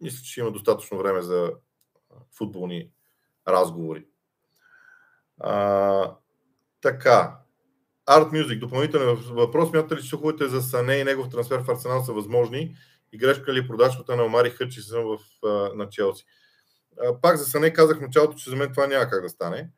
мисля, 0.00 0.22
че 0.22 0.40
има 0.40 0.52
достатъчно 0.52 0.98
време 0.98 1.22
за 1.22 1.52
футболни 2.36 2.90
разговори. 3.48 4.06
А, 5.40 6.14
така. 6.80 7.38
Art 8.08 8.30
Music, 8.32 8.58
допълнителен 8.58 9.14
въпрос. 9.14 9.70
Смятате 9.70 9.96
ли, 9.96 10.02
че 10.02 10.08
слуховете 10.08 10.48
за 10.48 10.62
Сане 10.62 10.96
и 10.96 11.04
негов 11.04 11.28
трансфер 11.28 11.58
в 11.58 11.68
Арсенал 11.68 12.04
са 12.04 12.12
възможни? 12.12 12.76
И 13.12 13.18
грешка 13.18 13.52
ли 13.52 13.58
е 13.58 13.68
продажбата 13.68 14.16
на 14.16 14.24
Омари 14.24 14.50
Хъчисън 14.50 15.04
в, 15.04 15.18
на 15.74 15.88
Челси? 15.88 16.24
Пак 17.22 17.36
за 17.36 17.44
Сане 17.44 17.72
казах 17.72 17.98
в 17.98 18.00
началото, 18.00 18.38
че 18.38 18.50
за 18.50 18.56
мен 18.56 18.70
това 18.70 18.86
няма 18.86 19.08
как 19.08 19.22
да 19.22 19.28
стане. 19.28 19.70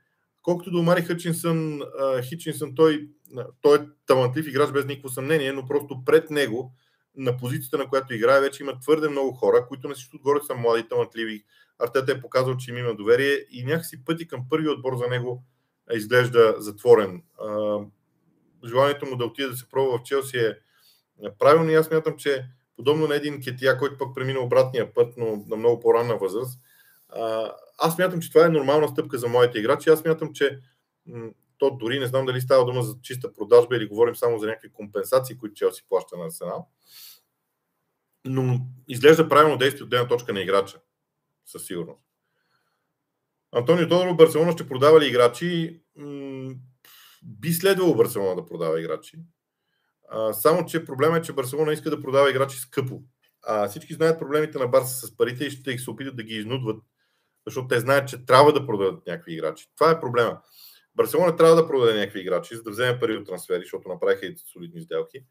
Колкото 0.42 0.70
до 0.70 0.78
Омари 0.78 1.02
Хъчинсън, 1.02 1.80
Хичинсън, 2.22 2.74
той, 2.74 3.08
той 3.60 3.78
е 3.78 3.80
талантлив 4.06 4.48
играч 4.48 4.70
без 4.70 4.86
никакво 4.86 5.08
съмнение, 5.08 5.52
но 5.52 5.66
просто 5.66 6.04
пред 6.04 6.30
него, 6.30 6.72
на 7.16 7.36
позицията, 7.36 7.78
на 7.78 7.88
която 7.88 8.14
играе, 8.14 8.40
вече 8.40 8.62
има 8.62 8.78
твърде 8.80 9.08
много 9.08 9.32
хора, 9.32 9.66
които 9.68 9.88
на 9.88 9.94
всичко 9.94 10.16
отгоре 10.16 10.40
са 10.46 10.54
млади, 10.54 10.88
талантливи. 10.88 11.44
Артета 11.78 12.12
е 12.12 12.20
показал, 12.20 12.56
че 12.56 12.70
им 12.70 12.78
има 12.78 12.94
доверие 12.94 13.46
и 13.50 13.64
някакси 13.64 14.04
пъти 14.04 14.28
към 14.28 14.48
първи 14.50 14.68
отбор 14.68 14.96
за 14.96 15.06
него 15.06 15.42
изглежда 15.92 16.54
затворен. 16.58 17.22
Желанието 18.64 19.06
му 19.06 19.16
да 19.16 19.24
отиде 19.24 19.48
да 19.48 19.56
се 19.56 19.68
пробва 19.68 19.98
в 19.98 20.02
Челси 20.02 20.38
е 20.38 20.58
правилно 21.38 21.70
и 21.70 21.74
аз 21.74 21.90
мятам, 21.90 22.16
че 22.16 22.46
подобно 22.76 23.06
на 23.06 23.14
един 23.14 23.40
Кетия, 23.42 23.78
който 23.78 23.98
пък 23.98 24.14
премина 24.14 24.40
обратния 24.40 24.94
път, 24.94 25.14
но 25.16 25.44
на 25.48 25.56
много 25.56 25.80
по-ранна 25.80 26.16
възраст, 26.16 26.60
аз 27.78 27.98
мятам, 27.98 28.20
че 28.20 28.32
това 28.32 28.46
е 28.46 28.48
нормална 28.48 28.88
стъпка 28.88 29.18
за 29.18 29.28
моите 29.28 29.58
играчи. 29.58 29.90
Аз 29.90 30.04
мятам, 30.04 30.32
че 30.32 30.58
то 31.60 31.70
дори 31.70 31.98
не 31.98 32.06
знам 32.06 32.26
дали 32.26 32.40
става 32.40 32.64
дума 32.64 32.82
за 32.82 32.96
чиста 33.02 33.32
продажба 33.32 33.76
или 33.76 33.88
говорим 33.88 34.16
само 34.16 34.38
за 34.38 34.46
някакви 34.46 34.72
компенсации, 34.72 35.38
които 35.38 35.54
Челси 35.54 35.84
плаща 35.88 36.16
на 36.16 36.24
Арсенал. 36.24 36.68
Но 38.24 38.60
изглежда 38.88 39.28
правилно 39.28 39.58
действие 39.58 39.84
от 39.84 39.92
една 39.92 40.08
точка 40.08 40.32
на 40.32 40.40
играча. 40.40 40.78
Със 41.46 41.66
сигурност. 41.66 42.00
Антонио 43.52 43.88
Тодоров, 43.88 44.16
Барселона 44.16 44.52
ще 44.52 44.68
продава 44.68 45.00
ли 45.00 45.06
играчи? 45.06 45.80
би 47.22 47.52
следвало 47.52 47.94
Барселона 47.94 48.36
да 48.36 48.46
продава 48.46 48.80
играчи. 48.80 49.18
Само, 50.32 50.66
че 50.66 50.84
проблема 50.84 51.16
е, 51.16 51.22
че 51.22 51.32
Барселона 51.32 51.72
иска 51.72 51.90
да 51.90 52.02
продава 52.02 52.30
играчи 52.30 52.58
скъпо. 52.58 53.02
А, 53.42 53.68
всички 53.68 53.94
знаят 53.94 54.18
проблемите 54.18 54.58
на 54.58 54.66
Барса 54.66 55.06
с 55.06 55.16
парите 55.16 55.44
и 55.44 55.50
ще 55.50 55.78
се 55.78 55.90
опитат 55.90 56.16
да 56.16 56.22
ги 56.22 56.34
изнудват, 56.34 56.82
защото 57.46 57.68
те 57.68 57.80
знаят, 57.80 58.08
че 58.08 58.26
трябва 58.26 58.52
да 58.52 58.66
продадат 58.66 59.06
някакви 59.06 59.32
играчи. 59.32 59.66
Това 59.76 59.90
е 59.90 60.00
проблема. 60.00 60.40
Барселона 60.94 61.36
трябва 61.36 61.56
да 61.56 61.66
продаде 61.66 61.98
някакви 61.98 62.20
играчи, 62.20 62.56
за 62.56 62.62
да 62.62 62.70
вземе 62.70 63.00
пари 63.00 63.16
от 63.16 63.26
трансфери, 63.26 63.62
защото 63.62 63.88
направиха 63.88 64.26
и 64.26 64.36
солидни 64.52 64.80
сделки. 64.80 65.24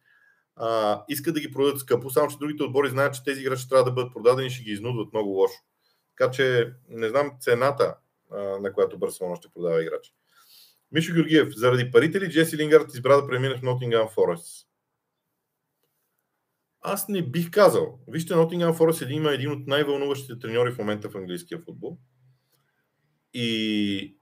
А, 0.55 1.03
искат 1.09 1.33
да 1.33 1.39
ги 1.39 1.51
продадат 1.51 1.79
скъпо, 1.79 2.09
само 2.09 2.29
че 2.29 2.37
другите 2.37 2.63
отбори 2.63 2.89
знаят, 2.89 3.13
че 3.13 3.23
тези 3.23 3.41
играчи 3.41 3.69
трябва 3.69 3.83
да 3.83 3.91
бъдат 3.91 4.13
продадени 4.13 4.47
и 4.47 4.51
ще 4.51 4.63
ги 4.63 4.71
изнудват 4.71 5.13
много 5.13 5.29
лошо. 5.29 5.57
Така 6.17 6.31
че 6.31 6.73
не 6.89 7.09
знам 7.09 7.31
цената, 7.39 7.95
а, 8.31 8.37
на 8.41 8.73
която 8.73 8.99
Барселона 8.99 9.35
ще 9.35 9.49
продава 9.49 9.83
играчи. 9.83 10.13
Мишо 10.91 11.13
Георгиев, 11.13 11.53
заради 11.55 11.91
парите 11.91 12.21
ли 12.21 12.29
Джеси 12.29 12.57
Лингард 12.57 12.93
избра 12.93 13.15
да 13.21 13.27
премине 13.27 13.55
в 13.57 13.61
Nottingham 13.61 14.15
Forest? 14.15 14.65
Аз 16.81 17.07
не 17.07 17.21
бих 17.21 17.51
казал. 17.51 17.99
Вижте, 18.07 18.33
Nottingham 18.33 18.77
Forest 18.77 19.09
има 19.09 19.31
един 19.31 19.51
от 19.51 19.67
най-вълнуващите 19.67 20.39
треньори 20.39 20.71
в 20.71 20.77
момента 20.77 21.09
в 21.09 21.15
английския 21.15 21.59
футбол. 21.59 21.97
И 23.33 24.18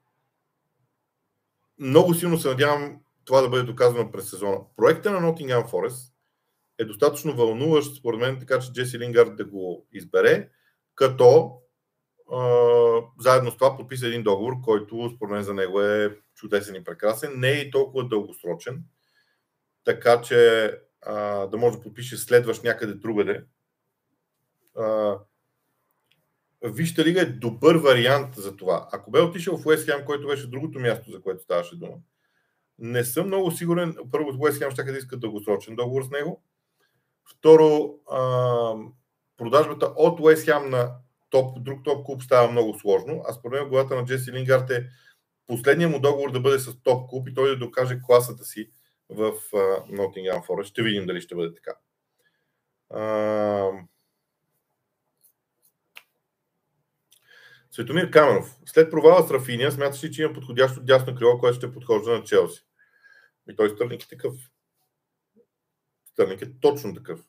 много 1.79 2.13
силно 2.13 2.37
се 2.37 2.47
надявам 2.47 2.99
това 3.25 3.41
да 3.41 3.49
бъде 3.49 3.63
доказано 3.63 4.11
през 4.11 4.29
сезона. 4.29 4.57
Проекта 4.75 5.11
на 5.11 5.19
Nottingham 5.19 5.69
Forest 5.69 6.13
е 6.77 6.85
достатъчно 6.85 7.35
вълнуващ, 7.35 7.95
според 7.95 8.19
мен, 8.19 8.39
така 8.39 8.59
че 8.59 8.73
Джеси 8.73 8.99
Лингард 8.99 9.35
да 9.35 9.45
го 9.45 9.87
избере, 9.93 10.49
като 10.95 11.51
заедно 13.19 13.51
с 13.51 13.53
това 13.53 13.77
подписа 13.77 14.07
един 14.07 14.23
договор, 14.23 14.53
който 14.63 15.11
според 15.15 15.31
мен 15.31 15.43
за 15.43 15.53
него 15.53 15.81
е 15.81 16.17
чудесен 16.35 16.75
и 16.75 16.83
прекрасен. 16.83 17.39
Не 17.39 17.49
е 17.49 17.61
и 17.61 17.71
толкова 17.71 18.07
дългосрочен, 18.07 18.83
така 19.83 20.21
че 20.21 20.71
а, 21.01 21.47
да 21.47 21.57
може 21.57 21.77
да 21.77 21.83
подпише 21.83 22.17
следващ 22.17 22.63
някъде 22.63 22.93
другаде. 22.93 23.43
А, 24.77 25.17
Вижте 26.63 27.05
лига 27.05 27.21
е 27.21 27.25
добър 27.25 27.75
вариант 27.75 28.35
за 28.35 28.57
това. 28.57 28.87
Ако 28.91 29.11
бе 29.11 29.21
отишъл 29.21 29.57
в 29.57 29.65
Уест 29.65 29.85
Хем, 29.85 30.05
който 30.05 30.27
беше 30.27 30.49
другото 30.49 30.79
място, 30.79 31.11
за 31.11 31.21
което 31.21 31.43
ставаше 31.43 31.75
дума, 31.75 31.95
не 32.79 33.03
съм 33.03 33.27
много 33.27 33.51
сигурен. 33.51 33.95
Първо, 34.11 34.31
Уест 34.39 34.57
Хем 34.57 34.71
ще 34.71 34.83
да 34.83 34.97
иска 34.97 35.17
дългосрочен 35.17 35.75
договор 35.75 36.03
с 36.03 36.09
него. 36.09 36.43
Второ, 37.31 37.99
а, 38.11 38.73
продажбата 39.37 39.85
от 39.95 40.19
Уест 40.19 40.45
Хем 40.45 40.69
на 40.69 40.91
топ, 41.29 41.63
друг 41.63 41.83
топ 41.83 42.05
клуб 42.05 42.23
става 42.23 42.51
много 42.51 42.79
сложно. 42.79 43.23
А 43.27 43.33
според 43.33 43.61
мен 43.61 43.69
главата 43.69 43.95
на 43.95 44.05
Джеси 44.05 44.31
Лингард 44.31 44.69
е 44.69 44.87
последният 45.47 45.91
му 45.91 45.99
договор 45.99 46.31
да 46.31 46.39
бъде 46.39 46.59
с 46.59 46.81
топ 46.83 47.09
клуб 47.09 47.29
и 47.29 47.33
той 47.33 47.49
да 47.49 47.57
докаже 47.57 47.99
класата 48.03 48.45
си 48.45 48.69
в 49.09 49.33
Nottingham 49.91 50.47
Forest. 50.47 50.63
Ще 50.63 50.83
видим 50.83 51.05
дали 51.05 51.21
ще 51.21 51.35
бъде 51.35 51.53
така. 51.53 51.73
Светомир 57.77 58.11
Каменов. 58.11 58.57
След 58.65 58.91
провала 58.91 59.27
с 59.27 59.31
Рафиния, 59.31 59.71
смяташ 59.71 60.03
ли, 60.03 60.11
че 60.11 60.21
има 60.21 60.33
подходящо 60.33 60.81
дясно 60.81 61.15
крило, 61.15 61.39
което 61.39 61.57
ще 61.57 61.73
подхожда 61.73 62.11
на 62.11 62.23
Челси? 62.23 62.65
И 63.49 63.55
той 63.55 63.69
Стърник 63.69 64.03
е 64.03 64.07
такъв. 64.07 64.33
Стърник 66.05 66.41
е 66.41 66.59
точно 66.59 66.93
такъв 66.93 67.19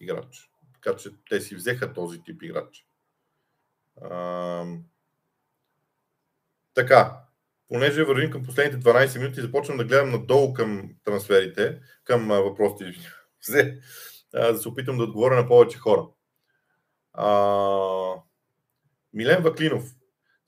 играч. 0.00 0.50
Така 0.74 0.96
че 0.96 1.10
те 1.30 1.40
си 1.40 1.54
взеха 1.54 1.92
този 1.92 2.22
тип 2.22 2.42
играч. 2.42 2.86
А, 4.02 4.66
така, 6.74 7.20
понеже 7.68 8.04
вървим 8.04 8.30
към 8.30 8.44
последните 8.44 8.88
12 8.88 9.18
минути, 9.18 9.40
започвам 9.40 9.76
да 9.76 9.84
гледам 9.84 10.10
надолу 10.10 10.54
към 10.54 10.94
трансферите, 11.04 11.80
към 12.04 12.28
въпросите, 12.28 12.94
взе, 13.48 13.80
да 14.32 14.58
се 14.58 14.68
опитам 14.68 14.98
да 14.98 15.04
отговоря 15.04 15.36
на 15.36 15.48
повече 15.48 15.78
хора. 15.78 16.06
А, 17.12 18.23
Милен 19.14 19.42
Ваклинов. 19.42 19.94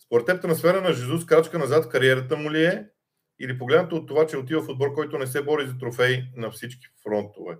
Според 0.06 0.26
теб 0.26 0.42
трансфера 0.42 0.80
на 0.80 0.92
Жезус 0.92 1.26
крачка 1.26 1.58
назад 1.58 1.84
в 1.84 1.88
кариерата 1.88 2.36
му 2.36 2.52
ли 2.52 2.64
е? 2.64 2.88
Или 3.40 3.58
погледнато 3.58 3.96
от 3.96 4.08
това, 4.08 4.26
че 4.26 4.36
отива 4.36 4.62
в 4.62 4.68
отбор, 4.68 4.94
който 4.94 5.18
не 5.18 5.26
се 5.26 5.42
бори 5.42 5.66
за 5.66 5.78
трофей 5.78 6.24
на 6.36 6.50
всички 6.50 6.86
фронтове? 7.02 7.58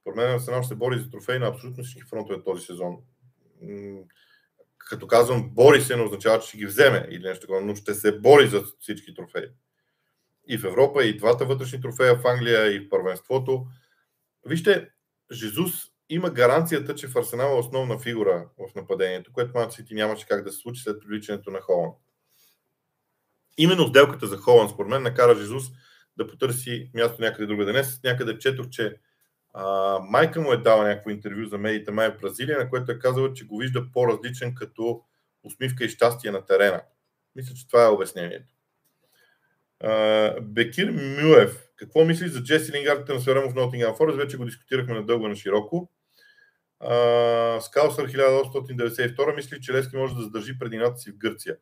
Според 0.00 0.16
мен 0.16 0.34
Арсенал 0.34 0.62
се 0.62 0.74
бори 0.74 0.98
за 0.98 1.10
трофей 1.10 1.38
на 1.38 1.46
абсолютно 1.46 1.84
всички 1.84 2.08
фронтове 2.10 2.42
този 2.42 2.64
сезон 2.64 2.96
като 4.78 5.06
казвам 5.06 5.50
бори 5.50 5.80
се, 5.80 5.96
не 5.96 6.02
означава, 6.02 6.40
че 6.40 6.48
ще 6.48 6.56
ги 6.56 6.66
вземе 6.66 7.08
или 7.10 7.28
нещо 7.28 7.40
такова, 7.40 7.60
но 7.60 7.74
ще 7.74 7.94
се 7.94 8.18
бори 8.18 8.48
за 8.48 8.64
всички 8.80 9.14
трофеи. 9.14 9.46
И 10.48 10.58
в 10.58 10.64
Европа, 10.64 11.04
и 11.04 11.16
двата 11.16 11.46
вътрешни 11.46 11.80
трофея 11.80 12.16
в 12.16 12.26
Англия, 12.26 12.76
и 12.76 12.80
в 12.80 12.88
първенството. 12.88 13.66
Вижте, 14.46 14.90
Жезус 15.32 15.72
има 16.08 16.30
гаранцията, 16.30 16.94
че 16.94 17.08
в 17.08 17.16
Арсенал 17.16 17.50
е 17.50 17.58
основна 17.58 17.98
фигура 17.98 18.48
в 18.58 18.74
нападението, 18.74 19.32
което 19.32 19.52
Ман 19.54 19.72
Сити 19.72 19.94
нямаше 19.94 20.26
как 20.26 20.44
да 20.44 20.52
се 20.52 20.58
случи 20.58 20.82
след 20.82 21.00
привличането 21.00 21.50
на 21.50 21.60
Холанд. 21.60 21.94
Именно 23.58 23.88
сделката 23.88 24.26
за 24.26 24.36
Холанд, 24.36 24.70
според 24.70 24.90
мен, 24.90 25.02
накара 25.02 25.34
Жезус 25.34 25.64
да 26.16 26.26
потърси 26.26 26.90
място 26.94 27.22
някъде 27.22 27.46
друга. 27.46 27.64
Днес 27.64 28.00
някъде 28.04 28.38
четох, 28.38 28.68
че 28.70 28.96
а, 29.52 29.98
майка 29.98 30.40
му 30.40 30.52
е 30.52 30.56
дала 30.56 30.88
някакво 30.88 31.10
интервю 31.10 31.46
за 31.46 31.58
медиите 31.58 31.90
май 31.90 32.10
в 32.10 32.20
Бразилия, 32.20 32.58
на 32.58 32.70
което 32.70 32.92
е 32.92 32.98
казала, 32.98 33.32
че 33.32 33.46
го 33.46 33.58
вижда 33.58 33.92
по-различен 33.92 34.54
като 34.54 35.02
усмивка 35.42 35.84
и 35.84 35.88
щастие 35.88 36.30
на 36.30 36.44
терена. 36.44 36.82
Мисля, 37.36 37.54
че 37.54 37.66
това 37.66 37.84
е 37.84 37.88
обяснението. 37.88 38.54
А, 39.80 40.40
Бекир 40.40 40.90
Мюев. 40.90 41.63
Какво 41.76 42.04
мислиш 42.04 42.30
за 42.30 42.42
Джеси 42.42 42.72
Лингард 42.72 43.06
трансфера 43.06 43.48
в 43.50 43.54
Nottingham 43.54 43.98
Forest? 43.98 44.16
Вече 44.16 44.36
го 44.36 44.44
дискутирахме 44.44 44.94
надълго 44.94 45.28
на 45.28 45.36
широко. 45.36 45.90
Скалсър 47.60 48.12
1892 48.12 49.36
мисли, 49.36 49.60
че 49.60 49.72
Лески 49.72 49.96
може 49.96 50.14
да 50.14 50.22
задържи 50.22 50.58
предината 50.58 50.98
си 50.98 51.10
в 51.10 51.16
Гърция. 51.16 51.56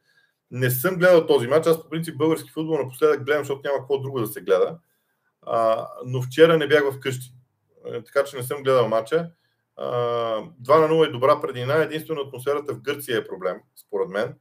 Не 0.51 0.71
съм 0.71 0.97
гледал 0.97 1.27
този 1.27 1.47
матч. 1.47 1.67
Аз 1.67 1.83
по 1.83 1.89
принцип 1.89 2.17
български 2.17 2.51
футбол 2.51 2.79
напоследък 2.79 3.25
гледам, 3.25 3.45
защото 3.45 3.61
няма 3.65 3.79
какво 3.79 3.99
друго 3.99 4.21
да 4.21 4.27
се 4.27 4.41
гледа. 4.41 4.79
А, 5.43 5.89
но 6.07 6.23
вчера 6.23 6.59
не 6.59 6.67
бях 6.67 6.95
вкъщи. 6.95 7.35
Е, 7.87 8.03
така 8.03 8.25
че 8.25 8.37
не 8.37 8.43
съм 8.43 8.63
гледал 8.63 8.89
матча. 8.89 9.31
2 9.79 10.45
на 10.69 10.89
0 10.89 11.09
е 11.09 11.13
добра 11.13 11.41
предина. 11.41 11.75
Единствено 11.75 12.21
атмосферата 12.21 12.75
в 12.75 12.81
Гърция 12.81 13.19
е 13.19 13.25
проблем, 13.25 13.57
според 13.77 14.09
мен, 14.09 14.35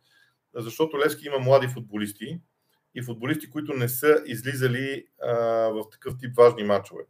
защото 0.56 1.00
Левски 1.00 1.26
има 1.26 1.40
млади 1.40 1.68
футболисти 1.68 2.42
и 2.96 3.02
футболисти, 3.02 3.50
които 3.50 3.74
не 3.74 3.90
са 3.90 4.24
излизали 4.26 5.06
а, 5.22 5.34
в 5.70 5.90
такъв 5.92 6.14
тип 6.20 6.38
важни 6.38 6.64
матчове. 6.64 7.04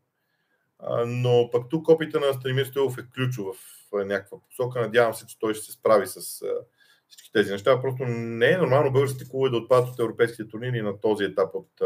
но 1.06 1.50
пък 1.52 1.70
тук 1.70 1.90
опита 1.90 2.20
на 2.20 2.34
Станимир 2.34 2.66
Стоилов 2.66 2.98
е 2.98 3.08
ключов 3.16 3.58
в 3.92 4.06
някаква 4.06 4.38
посока. 4.40 4.82
Надявам 4.82 5.14
се, 5.14 5.28
че 5.28 5.40
той 5.40 5.54
ще 5.54 5.66
се 5.66 5.72
справи 5.72 6.08
с 6.08 6.44
всички 7.08 7.32
тези 7.34 7.52
неща. 7.52 7.82
Просто 7.82 8.04
не 8.06 8.52
е 8.52 8.58
нормално 8.58 8.92
българските 8.92 9.30
клубове 9.30 9.50
да 9.50 9.58
отпадат 9.58 9.90
от 9.90 10.00
европейските 10.00 10.48
турнири 10.48 10.82
на 10.82 11.00
този 11.00 11.24
етап 11.24 11.56
от 11.56 11.82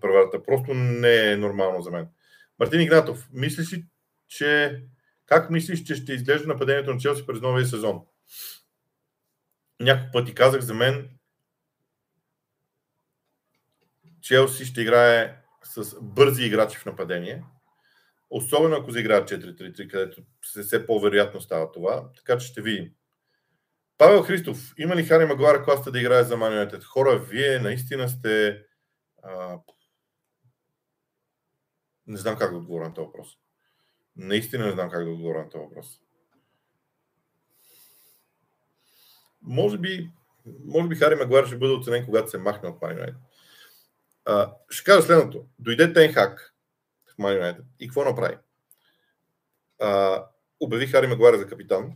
правата. 0.00 0.42
Просто 0.42 0.74
не 0.74 1.32
е 1.32 1.36
нормално 1.36 1.82
за 1.82 1.90
мен. 1.90 2.08
Мартин 2.58 2.80
Игнатов, 2.80 3.28
мислиш 3.32 3.72
ли, 3.72 3.84
че 4.28 4.82
как 5.26 5.50
мислиш, 5.50 5.82
че 5.82 5.94
ще 5.94 6.12
изглежда 6.12 6.48
нападението 6.48 6.94
на 6.94 7.00
Челси 7.00 7.26
през 7.26 7.40
новия 7.40 7.66
сезон? 7.66 8.00
Няколко 9.80 10.12
пъти 10.12 10.34
казах 10.34 10.60
за 10.60 10.74
мен, 10.74 11.10
Челси 14.22 14.64
ще 14.64 14.80
играе 14.80 15.42
с 15.64 16.00
бързи 16.00 16.44
играчи 16.44 16.78
в 16.78 16.86
нападение, 16.86 17.44
особено 18.30 18.76
ако 18.76 18.90
заиграят 18.90 19.30
4-3-3, 19.30 19.90
където 19.90 20.22
все 20.40 20.86
по-вероятно 20.86 21.40
става 21.40 21.72
това. 21.72 22.08
Така 22.16 22.38
че 22.38 22.46
ще 22.46 22.62
видим. 22.62 22.90
Павел 23.98 24.22
Христов, 24.22 24.74
има 24.78 24.96
ли 24.96 25.04
Хари 25.04 25.26
Магуара 25.26 25.64
класта 25.64 25.92
да 25.92 26.00
играе 26.00 26.24
за 26.24 26.36
Man 26.36 26.84
Хора, 26.84 27.18
вие 27.18 27.58
наистина 27.58 28.08
сте... 28.08 28.64
А... 29.22 29.58
Не 32.06 32.16
знам 32.16 32.36
как 32.36 32.50
да 32.50 32.56
отговоря 32.56 32.88
на 32.88 32.94
този 32.94 33.06
въпрос. 33.06 33.28
Наистина 34.16 34.66
не 34.66 34.72
знам 34.72 34.90
как 34.90 35.04
да 35.04 35.10
отговоря 35.10 35.38
на 35.38 35.48
този 35.48 35.64
въпрос. 35.64 36.00
Може 39.42 39.78
би, 39.78 40.10
може 40.64 40.88
би 40.88 40.96
Хари 40.96 41.14
Магуар 41.14 41.46
ще 41.46 41.58
бъде 41.58 41.74
оценен, 41.74 42.04
когато 42.04 42.30
се 42.30 42.38
махне 42.38 42.68
от 42.68 42.80
Man 42.80 43.14
ще 44.70 44.84
кажа 44.84 45.02
следното. 45.02 45.46
Дойде 45.58 45.92
Тенхак 45.92 46.54
в 47.06 47.16
Man 47.16 47.40
United 47.40 47.64
и 47.80 47.88
какво 47.88 48.04
направи? 48.04 48.36
А, 49.80 50.24
обяви 50.60 50.86
Хари 50.86 51.06
Магуара 51.06 51.38
за 51.38 51.46
капитан, 51.46 51.92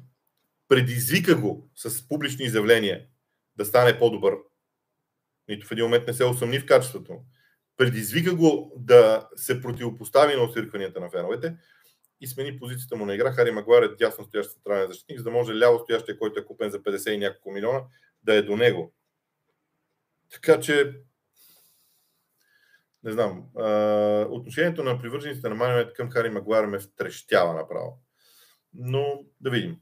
предизвика 0.69 1.37
го 1.37 1.71
с 1.75 2.09
публични 2.09 2.45
изявления 2.45 3.07
да 3.57 3.65
стане 3.65 3.99
по-добър. 3.99 4.35
Нито 5.49 5.67
в 5.67 5.73
един 5.73 5.85
момент 5.85 6.07
не 6.07 6.13
се 6.13 6.25
усъмни 6.25 6.59
в 6.59 6.67
качеството. 6.67 7.21
Предизвика 7.77 8.35
го 8.35 8.73
да 8.77 9.29
се 9.37 9.63
противопостави 9.63 10.37
на 10.37 10.43
осиркванията 10.43 11.01
на 11.01 11.11
феновете 11.11 11.57
и 12.21 12.27
смени 12.27 12.59
позицията 12.59 12.97
му 12.97 13.07
на 13.07 13.15
игра. 13.15 13.33
Хари 13.33 13.51
Магуар 13.51 13.83
е 13.83 13.89
дясно 13.89 14.25
стоящ 14.25 14.53
централен 14.53 14.89
защитник, 14.89 15.19
за 15.19 15.25
да 15.25 15.31
може 15.31 15.59
ляво 15.59 15.79
стоящия, 15.79 16.19
който 16.19 16.41
е 16.41 16.45
купен 16.45 16.71
за 16.71 16.83
50 16.83 17.11
и 17.11 17.19
няколко 17.19 17.51
милиона, 17.51 17.81
да 18.23 18.35
е 18.35 18.43
до 18.43 18.57
него. 18.57 18.95
Така 20.31 20.61
че 20.61 21.01
не 23.05 23.13
знам, 23.13 23.45
а, 23.59 23.65
отношението 24.31 24.85
на 24.85 24.99
привържениците 24.99 25.49
на 25.49 25.55
Манионет 25.55 25.93
към 25.93 26.11
Хари 26.11 26.31
Магуар 26.31 26.67
ме 26.67 26.79
втрещява 26.79 27.55
направо. 27.55 27.99
Но 28.75 29.25
да 29.41 29.51
видим. 29.51 29.77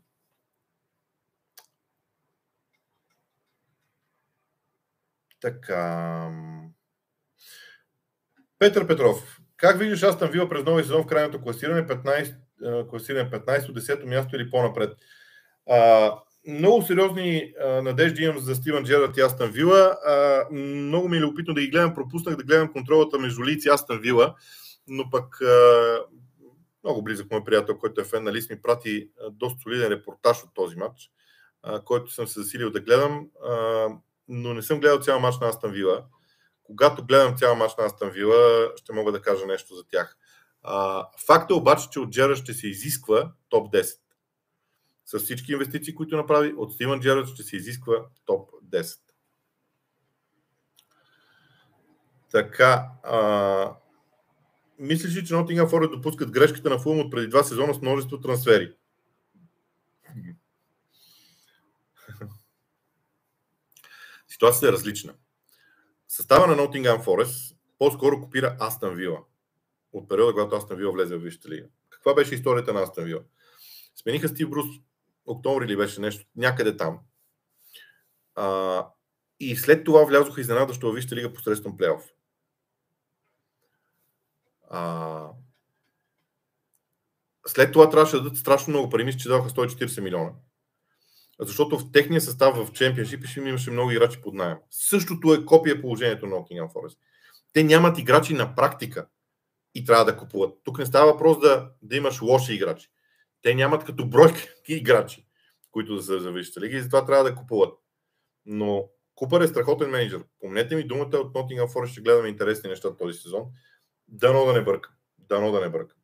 Така. 5.41 6.31
Петър 8.59 8.87
Петров. 8.87 9.41
Как 9.57 9.79
виждаш 9.79 10.03
Астан 10.03 10.31
Вила 10.31 10.49
през 10.49 10.65
новия 10.65 10.85
сезон 10.85 11.03
в 11.03 11.07
крайното 11.07 11.43
класиране? 11.43 11.87
15, 11.87 12.89
класиране 12.91 13.31
15-10 13.31 14.05
място 14.05 14.37
или 14.37 14.51
по-напред? 14.51 14.97
А, 15.71 16.11
много 16.49 16.83
сериозни 16.83 17.53
а, 17.61 17.83
надежди 17.83 18.23
имам 18.23 18.39
за 18.39 18.55
Стивен 18.55 18.85
Джерард 18.85 19.17
и 19.17 19.21
Астан 19.21 19.51
Вила. 19.51 19.97
А, 20.07 20.45
много 20.53 21.09
ми 21.09 21.17
е 21.17 21.21
любопитно 21.21 21.55
да 21.55 21.61
ги 21.61 21.71
гледам. 21.71 21.95
Пропуснах 21.95 22.37
да 22.37 22.45
гледам 22.45 22.73
контролата 22.73 23.19
между 23.19 23.45
Лиц 23.45 23.65
и 23.65 23.69
Астан 23.69 24.01
Вила, 24.01 24.35
но 24.89 25.11
пък 25.11 25.41
а, 25.41 25.99
много 26.85 27.03
близък 27.03 27.31
мой 27.31 27.45
приятел, 27.45 27.79
който 27.79 28.01
е 28.01 28.05
фен 28.05 28.25
на 28.25 28.33
Лис, 28.33 28.51
ми 28.51 28.63
прати 28.63 29.09
доста 29.31 29.63
солиден 29.63 29.89
репортаж 29.89 30.43
от 30.45 30.55
този 30.55 30.77
матч, 30.77 31.11
а, 31.63 31.81
който 31.81 32.13
съм 32.13 32.27
се 32.27 32.41
засилил 32.41 32.71
да 32.71 32.81
гледам, 32.81 33.27
а, 33.45 33.87
но 34.29 34.55
не 34.55 34.63
съм 34.63 34.81
гледал 34.81 35.01
цял 35.01 35.21
матч 35.21 35.37
на 35.41 35.49
Астан 35.49 35.73
Вила. 35.73 36.05
Когато 36.63 37.05
гледам 37.05 37.37
цял 37.37 37.57
матч 37.57 37.73
на 37.79 37.85
Астан 37.85 38.11
Вила, 38.11 38.73
ще 38.77 38.93
мога 38.93 39.13
да 39.13 39.23
кажа 39.23 39.47
нещо 39.47 39.75
за 39.75 39.85
тях. 39.85 40.17
А, 40.63 41.07
факт 41.27 41.51
е 41.51 41.55
обаче, 41.55 41.89
че 41.91 42.01
от 42.01 42.11
Джера 42.11 42.37
ще 42.37 42.53
се 42.53 42.69
изисква 42.69 43.33
топ 43.49 43.73
10 43.73 44.04
с 45.07 45.19
всички 45.19 45.53
инвестиции, 45.53 45.95
които 45.95 46.17
направи, 46.17 46.55
от 46.57 46.73
Стивен 46.73 47.01
Джерард 47.01 47.29
ще 47.29 47.43
се 47.43 47.57
изисква 47.57 47.95
топ 48.25 48.51
10. 48.69 48.99
Така, 52.31 52.91
а, 53.03 53.77
мислиш 54.79 55.17
ли, 55.17 55.25
че 55.27 55.35
Nottingham 55.35 55.71
Forest 55.71 55.97
допускат 55.97 56.31
грешката 56.31 56.71
на 56.71 56.79
Фулм 56.79 56.99
от 57.01 57.11
преди 57.11 57.29
два 57.29 57.43
сезона 57.43 57.75
с 57.75 57.81
множество 57.81 58.21
трансфери? 58.21 58.75
Ситуацията 64.29 64.69
е 64.69 64.73
различна. 64.73 65.15
Състава 66.09 66.47
на 66.47 66.57
Nottingham 66.57 67.05
Forest 67.05 67.57
по-скоро 67.79 68.21
копира 68.21 68.57
Астан 68.61 68.95
Вила 68.95 69.19
от 69.93 70.09
периода, 70.09 70.33
когато 70.33 70.57
Астан 70.57 70.77
Вила 70.77 70.93
влезе 70.93 71.17
в 71.17 71.23
Висшата 71.23 71.49
лига. 71.49 71.67
Каква 71.91 72.15
беше 72.15 72.35
историята 72.35 72.73
на 72.73 72.83
Астан 72.83 73.05
Вила? 73.05 73.21
Смениха 73.95 74.29
Стив 74.29 74.51
Брус 74.51 74.67
октомври 75.27 75.67
ли 75.67 75.77
беше 75.77 76.01
нещо, 76.01 76.27
някъде 76.37 76.77
там. 76.77 76.99
А, 78.35 78.87
и 79.41 79.57
след 79.57 79.85
това 79.85 80.05
влязоха 80.05 80.41
изненадващо 80.41 80.87
във 80.87 80.95
Висшата 80.95 81.17
лига 81.17 81.33
посредством 81.33 81.77
плейоф. 81.77 82.03
А, 84.71 85.31
след 87.47 87.73
това 87.73 87.91
трябваше 87.91 88.17
да 88.17 88.23
дадат 88.23 88.39
страшно 88.39 88.71
много 88.71 88.91
пари, 88.91 89.05
мисля, 89.05 89.19
че 89.19 89.29
даваха 89.29 89.51
140 89.51 90.01
милиона. 90.01 90.31
Защото 91.41 91.79
в 91.79 91.93
техния 91.93 92.21
състав 92.21 92.57
в 92.57 92.73
Чемпионшип 92.73 93.25
имаше 93.37 93.71
много 93.71 93.91
играчи 93.91 94.21
под 94.23 94.35
найем. 94.35 94.59
Същото 94.71 95.35
е 95.35 95.45
копия 95.45 95.81
положението 95.81 96.27
на 96.27 96.37
Nottingham 96.37 96.73
Forest. 96.73 96.99
Те 97.53 97.65
нямат 97.65 97.99
играчи 97.99 98.35
на 98.35 98.55
практика 98.55 99.07
и 99.75 99.85
трябва 99.85 100.05
да 100.05 100.17
купуват. 100.17 100.59
Тук 100.65 100.79
не 100.79 100.87
става 100.87 101.13
въпрос 101.13 101.41
да, 101.41 101.71
да 101.83 101.97
имаш 101.97 102.23
лоши 102.23 102.55
играчи. 102.55 102.89
Те 103.45 103.55
нямат 103.55 103.85
като 103.85 104.07
бройка 104.07 104.41
играчи, 104.69 105.27
които 105.71 105.95
да 105.95 106.03
са 106.03 106.21
за 106.21 106.61
лига 106.61 106.77
и 106.77 106.81
затова 106.81 107.07
трябва 107.07 107.25
да 107.25 107.35
купуват. 107.35 107.79
Но 108.47 108.89
Купър 109.15 109.41
е 109.41 109.49
страхотен 109.49 109.91
менеджер. 109.91 110.25
Помнете 110.41 110.77
ми 110.77 110.87
думата 110.87 111.17
от 111.17 111.35
Nottingham 111.35 111.69
Forest, 111.69 111.87
ще 111.87 112.01
гледаме 112.01 112.29
интересни 112.29 112.71
неща 112.71 112.97
този 112.97 113.19
сезон. 113.19 113.45
Дано 114.09 114.45
да 114.45 114.53
не 114.53 114.65
бърка. 114.65 114.91
Дано 115.19 115.53
да 115.53 115.61
не 115.61 115.69
бърка. 115.69 115.97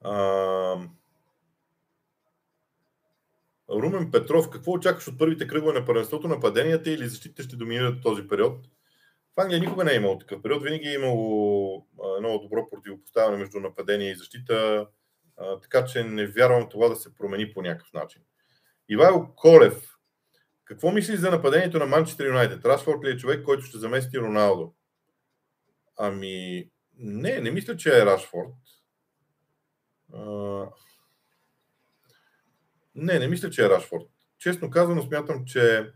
А... 0.00 0.88
Румен 3.70 4.10
Петров, 4.10 4.50
какво 4.50 4.72
очакваш 4.72 5.08
от 5.08 5.18
първите 5.18 5.46
кръгове 5.46 5.80
на 5.80 5.86
първенството? 5.86 6.28
Нападенията 6.28 6.90
или 6.90 7.08
защитите 7.08 7.42
ще 7.42 7.56
доминират 7.56 8.02
този 8.02 8.28
период? 8.28 8.66
В 9.38 9.40
Англия 9.40 9.60
никога 9.60 9.84
не 9.84 9.92
е 9.92 9.96
имало 9.96 10.18
такъв 10.18 10.42
период. 10.42 10.62
Винаги 10.62 10.88
е 10.88 10.94
имало 10.94 11.86
едно 12.16 12.38
добро 12.38 12.70
противопоставяне 12.70 13.36
между 13.36 13.60
нападение 13.60 14.10
и 14.10 14.16
защита, 14.16 14.86
така 15.62 15.84
че 15.84 16.04
не 16.04 16.26
вярвам 16.26 16.68
това 16.68 16.88
да 16.88 16.96
се 16.96 17.14
промени 17.14 17.52
по 17.52 17.62
някакъв 17.62 17.92
начин. 17.92 18.22
Ивайло 18.88 19.34
Колев, 19.36 19.96
какво 20.64 20.90
мислиш 20.90 21.18
за 21.18 21.30
нападението 21.30 21.78
на 21.78 21.86
Манчестър 21.86 22.26
Юнайтед? 22.26 22.64
Рашфорд 22.64 23.04
ли 23.04 23.10
е 23.10 23.16
човек, 23.16 23.44
който 23.44 23.62
ще 23.62 23.78
замести 23.78 24.18
Роналдо? 24.18 24.74
Ами, 25.96 26.68
не, 26.98 27.40
не 27.40 27.50
мисля, 27.50 27.76
че 27.76 27.98
е 27.98 28.06
Рашфорд. 28.06 28.54
А... 30.14 30.64
Не, 32.94 33.18
не 33.18 33.28
мисля, 33.28 33.50
че 33.50 33.64
е 33.64 33.68
Рашфорд. 33.68 34.04
Честно 34.38 34.70
казано, 34.70 35.02
смятам, 35.02 35.44
че 35.44 35.92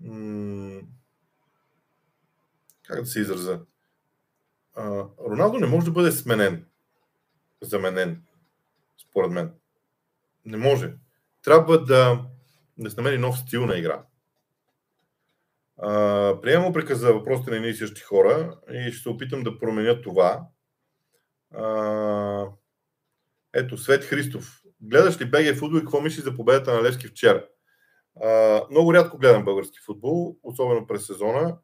м- 0.00 0.80
как 2.86 3.00
да 3.00 3.06
се 3.06 3.20
израза? 3.20 3.60
Роналдо 5.28 5.58
не 5.58 5.66
може 5.66 5.86
да 5.86 5.92
бъде 5.92 6.12
сменен, 6.12 6.66
заменен, 7.62 8.22
според 9.02 9.30
мен. 9.30 9.52
Не 10.44 10.56
може. 10.56 10.94
Трябва 11.42 11.84
да, 11.84 12.24
да 12.78 12.90
се 12.90 12.96
намери 12.96 13.18
нов 13.18 13.38
стил 13.38 13.66
на 13.66 13.78
игра. 13.78 14.04
Приемам 16.42 16.70
упрека 16.70 16.96
за 16.96 17.12
въпросите 17.12 17.50
на 17.50 17.56
едни 17.56 17.68
и 17.68 17.74
същи 17.74 18.00
хора 18.00 18.58
и 18.72 18.92
ще 18.92 19.02
се 19.02 19.08
опитам 19.08 19.42
да 19.42 19.58
променя 19.58 20.00
това. 20.00 20.46
А, 21.54 22.46
ето, 23.54 23.78
Свет 23.78 24.04
Христов. 24.04 24.62
Гледаш 24.80 25.20
ли 25.20 25.30
БГ 25.30 25.58
футбол 25.58 25.78
и 25.78 25.80
какво 25.80 26.00
мислиш 26.00 26.24
за 26.24 26.36
победата 26.36 26.74
на 26.74 26.82
Левски 26.82 27.06
вчера? 27.06 27.46
А, 28.22 28.60
много 28.70 28.94
рядко 28.94 29.18
гледам 29.18 29.44
български 29.44 29.78
футбол, 29.86 30.36
особено 30.42 30.86
през 30.86 31.06
сезона 31.06 31.58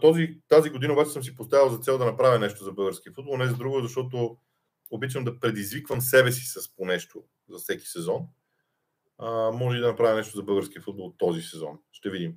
този, 0.00 0.38
тази 0.48 0.70
година 0.70 0.92
обаче 0.92 1.10
съм 1.10 1.22
си 1.22 1.36
поставил 1.36 1.68
за 1.68 1.78
цел 1.78 1.98
да 1.98 2.04
направя 2.04 2.38
нещо 2.38 2.64
за 2.64 2.72
български 2.72 3.10
футбол, 3.14 3.36
не 3.36 3.46
за 3.46 3.56
друго, 3.56 3.80
защото 3.80 4.36
обичам 4.90 5.24
да 5.24 5.40
предизвиквам 5.40 6.00
себе 6.00 6.32
си 6.32 6.44
с 6.44 6.74
по 6.76 6.84
нещо 6.84 7.24
за 7.48 7.58
всеки 7.58 7.86
сезон. 7.86 8.22
А, 9.18 9.50
може 9.50 9.78
и 9.78 9.80
да 9.80 9.88
направя 9.88 10.16
нещо 10.16 10.36
за 10.36 10.42
български 10.42 10.80
футбол 10.80 11.14
този 11.18 11.42
сезон. 11.42 11.78
Ще 11.92 12.10
видим. 12.10 12.34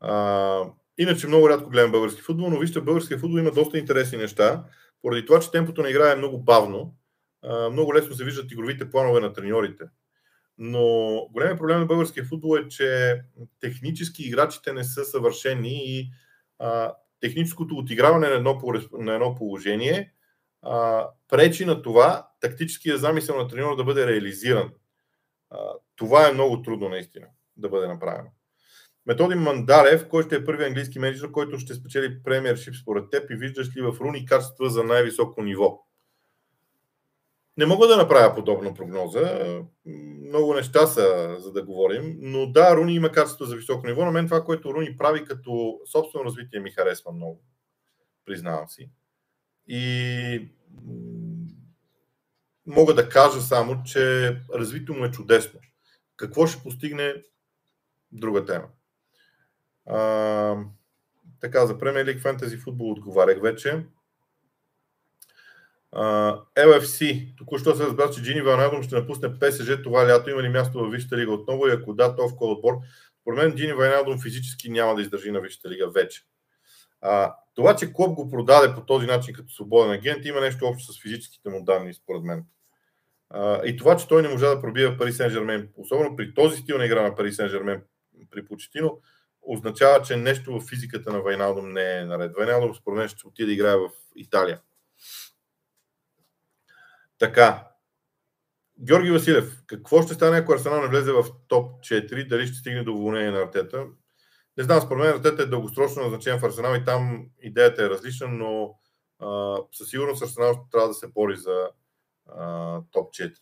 А, 0.00 0.62
иначе 0.98 1.26
много 1.26 1.48
рядко 1.48 1.70
гледам 1.70 1.92
български 1.92 2.22
футбол, 2.22 2.50
но 2.50 2.58
вижте, 2.58 2.80
българския 2.80 3.18
футбол 3.18 3.38
има 3.38 3.50
доста 3.50 3.78
интересни 3.78 4.18
неща. 4.18 4.64
поради 5.02 5.26
това, 5.26 5.40
че 5.40 5.50
темпото 5.50 5.82
на 5.82 5.90
игра 5.90 6.12
е 6.12 6.16
много 6.16 6.38
бавно, 6.38 6.94
много 7.72 7.94
лесно 7.94 8.14
се 8.14 8.24
виждат 8.24 8.52
игровите 8.52 8.90
планове 8.90 9.20
на 9.20 9.32
треньорите. 9.32 9.84
Но 10.58 10.80
големият 11.32 11.58
проблем 11.58 11.80
на 11.80 11.86
българския 11.86 12.24
футбол 12.24 12.56
е, 12.56 12.68
че 12.68 13.20
технически 13.60 14.22
играчите 14.22 14.72
не 14.72 14.84
са 14.84 15.04
съвършени 15.04 15.98
и 15.98 16.10
а, 16.58 16.94
техническото 17.20 17.74
отиграване 17.74 18.28
на 18.28 18.34
едно, 18.34 18.60
на 18.92 19.14
едно 19.14 19.34
положение 19.34 20.12
а, 20.62 21.08
пречи 21.28 21.64
на 21.64 21.82
това 21.82 22.28
тактическия 22.40 22.98
замисъл 22.98 23.38
на 23.38 23.48
треньора 23.48 23.76
да 23.76 23.84
бъде 23.84 24.06
реализиран. 24.06 24.70
А, 25.50 25.58
това 25.96 26.28
е 26.28 26.32
много 26.32 26.62
трудно 26.62 26.88
наистина 26.88 27.26
да 27.56 27.68
бъде 27.68 27.88
направено. 27.88 28.30
Методин 29.06 29.38
Мандарев, 29.38 30.08
който 30.08 30.26
ще 30.26 30.36
е 30.36 30.44
първи 30.44 30.64
английски 30.64 30.98
менеджер, 30.98 31.30
който 31.30 31.58
ще 31.58 31.74
спечели 31.74 32.22
премиершип 32.22 32.74
според 32.74 33.10
теб 33.10 33.30
и 33.30 33.36
виждаш 33.36 33.76
ли 33.76 33.82
в 33.82 33.96
Руни 34.00 34.26
качества 34.26 34.70
за 34.70 34.84
най-високо 34.84 35.42
ниво? 35.42 35.84
Не 37.56 37.66
мога 37.66 37.86
да 37.86 37.96
направя 37.96 38.34
подобна 38.34 38.74
прогноза. 38.74 39.44
Много 40.26 40.54
неща 40.54 40.86
са, 40.86 41.36
за 41.38 41.52
да 41.52 41.62
говорим. 41.62 42.16
Но 42.20 42.46
да, 42.46 42.76
Руни 42.76 42.94
има 42.94 43.12
качество 43.12 43.44
за 43.44 43.56
високо 43.56 43.86
ниво. 43.86 44.04
На 44.04 44.10
мен 44.10 44.26
това, 44.26 44.44
което 44.44 44.74
Руни 44.74 44.96
прави 44.96 45.24
като 45.24 45.80
собствено 45.92 46.24
развитие, 46.24 46.60
ми 46.60 46.70
харесва 46.70 47.12
много. 47.12 47.42
Признавам 48.24 48.68
си. 48.68 48.90
И 49.66 50.48
мога 52.66 52.94
да 52.94 53.08
кажа 53.08 53.40
само, 53.40 53.82
че 53.82 54.36
развитието 54.54 54.94
му 54.94 55.04
е 55.04 55.10
чудесно. 55.10 55.60
Какво 56.16 56.46
ще 56.46 56.62
постигне, 56.62 57.14
друга 58.12 58.44
тема. 58.44 58.68
А, 59.86 60.56
така, 61.40 61.66
за 61.66 61.78
Premier 61.78 62.04
League 62.04 62.22
Fantasy 62.22 62.58
Football 62.58 62.92
отговарях 62.92 63.42
вече. 63.42 63.86
LFC. 65.94 67.28
Току-що 67.36 67.76
се 67.76 67.82
разбра, 67.82 68.10
че 68.10 68.22
Джини 68.22 68.42
Вайналдум 68.42 68.82
ще 68.82 68.94
напусне 68.94 69.38
ПСЖ 69.38 69.82
това 69.82 70.08
лято. 70.08 70.30
Има 70.30 70.42
ли 70.42 70.48
място 70.48 70.78
в 70.78 70.90
Висшата 70.90 71.16
лига 71.16 71.32
отново 71.32 71.66
и 71.66 71.70
ако 71.70 71.94
да, 71.94 72.16
то 72.16 72.28
в 72.28 72.36
кой 72.36 72.48
отбор? 72.50 72.74
Според 73.20 73.38
мен 73.38 73.54
Джини 73.54 73.72
Вайналдум 73.72 74.20
физически 74.20 74.70
няма 74.70 74.94
да 74.94 75.02
издържи 75.02 75.30
на 75.30 75.40
Висшата 75.40 75.70
лига 75.70 75.90
вече. 75.90 76.22
Uh, 77.04 77.34
това, 77.54 77.76
че 77.76 77.92
клуб 77.92 78.14
го 78.14 78.28
продаде 78.28 78.74
по 78.74 78.80
този 78.80 79.06
начин 79.06 79.34
като 79.34 79.52
свободен 79.52 79.92
агент, 79.92 80.24
има 80.24 80.40
нещо 80.40 80.66
общо 80.66 80.92
с 80.92 81.02
физическите 81.02 81.48
му 81.48 81.64
данни, 81.64 81.94
според 81.94 82.22
мен. 82.22 82.44
Uh, 83.34 83.64
и 83.64 83.76
това, 83.76 83.96
че 83.96 84.08
той 84.08 84.22
не 84.22 84.28
можа 84.28 84.54
да 84.54 84.60
пробива 84.60 84.98
Пари 84.98 85.12
Сен 85.12 85.30
Жермен, 85.30 85.68
особено 85.76 86.16
при 86.16 86.34
този 86.34 86.56
стил 86.56 86.78
на 86.78 86.86
игра 86.86 87.02
на 87.02 87.14
Пари 87.14 87.32
Сен 87.32 87.48
Жермен 87.48 87.82
при 88.30 88.46
Почетино, 88.46 89.00
означава, 89.42 90.02
че 90.02 90.16
нещо 90.16 90.60
в 90.60 90.68
физиката 90.68 91.12
на 91.12 91.20
Вайналдум 91.20 91.72
не 91.72 91.98
е 91.98 92.04
наред. 92.04 92.32
Вайналдум 92.36 92.74
според 92.74 92.98
мен 92.98 93.08
ще 93.08 93.26
отиде 93.26 93.46
да 93.46 93.52
играе 93.52 93.76
в 93.76 93.88
Италия. 94.16 94.60
Така. 97.24 97.68
Георги 98.80 99.10
Василев, 99.10 99.62
какво 99.66 100.02
ще 100.02 100.14
стане, 100.14 100.38
ако 100.38 100.52
Арсенал 100.52 100.82
не 100.82 100.88
влезе 100.88 101.12
в 101.12 101.24
топ 101.48 101.80
4? 101.80 102.28
Дали 102.28 102.46
ще 102.46 102.56
стигне 102.56 102.82
до 102.82 102.94
уволнение 102.94 103.30
на 103.30 103.38
Артета? 103.38 103.86
Не 104.56 104.64
знам, 104.64 104.80
според 104.80 105.04
мен 105.04 105.14
Артета 105.14 105.42
е 105.42 105.46
дългосрочно 105.46 106.02
назначен 106.02 106.38
в 106.38 106.44
Арсенал 106.44 106.74
и 106.74 106.84
там 106.84 107.26
идеята 107.42 107.84
е 107.84 107.90
различна, 107.90 108.28
но 108.28 108.78
а, 109.18 109.58
със 109.72 109.88
сигурност 109.88 110.22
Арсенал 110.22 110.66
трябва 110.70 110.88
да 110.88 110.94
се 110.94 111.08
бори 111.08 111.36
за 111.36 111.68
а, 112.28 112.80
топ 112.90 113.10
4. 113.10 113.34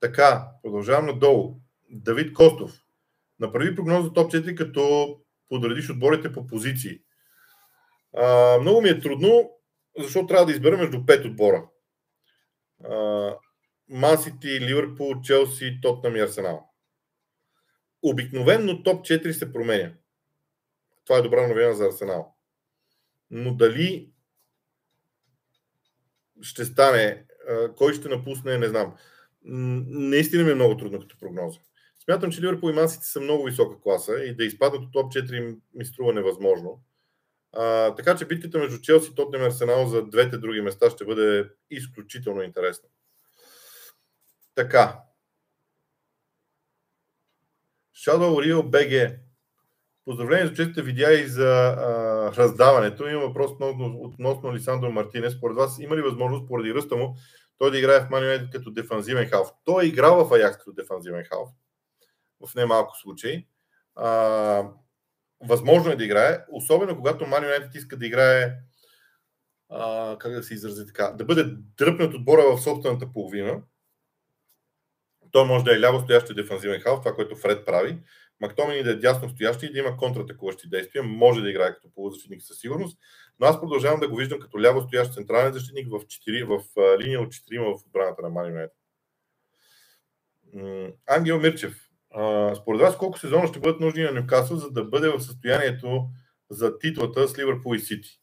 Така, 0.00 0.48
продължавам 0.62 1.06
надолу. 1.06 1.60
Давид 1.90 2.32
Костов. 2.32 2.72
Направи 3.38 3.74
прогноза 3.74 4.12
топ 4.12 4.32
4, 4.32 4.54
като 4.54 5.16
подредиш 5.48 5.90
отборите 5.90 6.32
по 6.32 6.46
позиции. 6.46 7.00
А, 8.16 8.58
много 8.60 8.80
ми 8.80 8.88
е 8.88 9.00
трудно, 9.00 9.50
защото 9.98 10.26
трябва 10.26 10.46
да 10.46 10.52
избера 10.52 10.76
между 10.76 10.96
5 10.96 11.30
отбора. 11.30 11.68
Мансити, 13.88 14.60
Ливърпул, 14.60 15.20
Челси, 15.20 15.78
Тотнам 15.82 16.16
и 16.16 16.20
Арсенал. 16.20 16.70
Обикновенно 18.02 18.82
топ 18.82 19.06
4 19.06 19.30
се 19.30 19.52
променя. 19.52 19.92
Това 21.04 21.18
е 21.18 21.22
добра 21.22 21.48
новина 21.48 21.72
за 21.72 21.86
Арсенал. 21.86 22.34
Но 23.30 23.54
дали 23.54 24.10
ще 26.42 26.64
стане, 26.64 27.24
кой 27.76 27.94
ще 27.94 28.08
напусне, 28.08 28.58
не 28.58 28.68
знам. 28.68 28.96
Наистина 29.44 30.44
ми 30.44 30.50
е 30.50 30.54
много 30.54 30.76
трудно 30.76 31.00
като 31.00 31.18
прогноза. 31.18 31.60
Смятам, 32.04 32.32
че 32.32 32.42
Ливърпул 32.42 32.70
и 32.70 32.72
Мансити 32.72 33.06
са 33.06 33.20
много 33.20 33.44
висока 33.44 33.80
класа 33.80 34.24
и 34.24 34.36
да 34.36 34.44
изпаднат 34.44 34.82
от 34.82 34.92
топ 34.92 35.12
4 35.12 35.58
ми 35.74 35.84
струва 35.84 36.12
невъзможно. 36.12 36.82
Така 37.96 38.16
че 38.16 38.24
битката 38.24 38.58
между 38.58 38.80
Челси 38.80 39.12
и 39.34 39.36
Арсенал 39.36 39.86
за 39.86 40.02
двете 40.06 40.38
други 40.38 40.60
места 40.60 40.90
ще 40.90 41.04
бъде 41.04 41.50
изключително 41.70 42.42
интересна. 42.42 42.88
Така. 44.54 45.00
Shadow 47.96 48.52
Real 48.52 48.62
BG. 48.62 49.18
Поздравление 50.04 50.46
за 50.46 50.54
честите 50.54 50.82
видеа 50.82 51.12
и 51.12 51.26
за 51.26 51.76
а, 51.78 52.32
раздаването. 52.36 53.08
Има 53.08 53.20
въпрос 53.20 53.50
относно, 53.50 53.98
относно 54.00 54.54
Лисандро 54.54 54.90
Мартинес. 54.90 55.34
Според 55.34 55.56
вас 55.56 55.78
има 55.78 55.96
ли 55.96 56.02
възможност, 56.02 56.48
поради 56.48 56.74
ръста 56.74 56.96
му, 56.96 57.16
той 57.58 57.70
да 57.70 57.78
играе 57.78 58.00
в 58.00 58.10
Ман 58.10 58.50
като 58.52 58.70
дефанзивен 58.70 59.28
халф? 59.28 59.48
Той 59.64 59.84
е 59.84 59.86
играл 59.86 60.24
в 60.24 60.32
Аякс 60.34 60.58
като 60.58 60.72
дефанзивен 60.72 61.24
халф. 61.24 61.48
В 62.46 62.54
немалко 62.54 62.96
случаи. 62.96 63.46
А, 63.96 64.68
възможно 65.48 65.92
е 65.92 65.96
да 65.96 66.04
играе, 66.04 66.44
особено 66.50 66.96
когато 66.96 67.26
Ман 67.26 67.44
Юнайтед 67.44 67.74
иска 67.74 67.96
да 67.96 68.06
играе 68.06 68.52
а, 69.68 70.16
как 70.18 70.32
да 70.32 70.42
се 70.42 70.54
изрази 70.54 70.86
така, 70.86 71.14
да 71.18 71.24
бъде 71.24 71.44
дръпнат 71.78 72.14
отбора 72.14 72.42
в 72.42 72.62
собствената 72.62 73.12
половина. 73.12 73.62
Той 75.30 75.46
може 75.46 75.64
да 75.64 75.76
е 75.76 75.80
ляво 75.80 76.00
стоящи 76.00 76.34
дефанзивен 76.34 76.80
халф, 76.80 77.00
това, 77.00 77.14
което 77.14 77.36
Фред 77.36 77.66
прави. 77.66 77.98
Мактомини 78.40 78.82
да 78.82 78.90
е 78.90 78.94
дясно 78.94 79.28
стоящи 79.28 79.66
и 79.66 79.72
да 79.72 79.78
има 79.78 79.96
контратакуващи 79.96 80.68
действия. 80.68 81.02
Може 81.02 81.40
да 81.40 81.50
играе 81.50 81.74
като 81.74 81.94
полузащитник 81.94 82.42
със 82.42 82.58
сигурност, 82.58 82.98
но 83.40 83.46
аз 83.46 83.60
продължавам 83.60 84.00
да 84.00 84.08
го 84.08 84.16
виждам 84.16 84.40
като 84.40 84.60
ляво 84.60 84.82
стоящ 84.82 85.12
централен 85.12 85.52
защитник 85.52 85.88
в, 85.88 86.00
4, 86.00 86.44
в 86.44 86.64
линия 87.00 87.20
от 87.20 87.28
4 87.28 87.58
в 87.58 87.86
отбраната 87.86 88.22
на 88.22 88.28
Ман 88.28 88.48
Юнайтед. 88.48 88.76
Ангел 91.06 91.40
Мирчев. 91.40 91.83
Според 92.62 92.80
вас 92.80 92.98
колко 92.98 93.18
сезона 93.18 93.46
ще 93.46 93.60
бъдат 93.60 93.80
нужни 93.80 94.02
на 94.02 94.12
Нюкасъл, 94.12 94.56
за 94.56 94.70
да 94.70 94.84
бъде 94.84 95.08
в 95.08 95.20
състоянието 95.20 96.08
за 96.50 96.78
титлата 96.78 97.28
с 97.28 97.38
Ливърпул 97.38 97.74
и 97.74 97.80
Сити? 97.80 98.20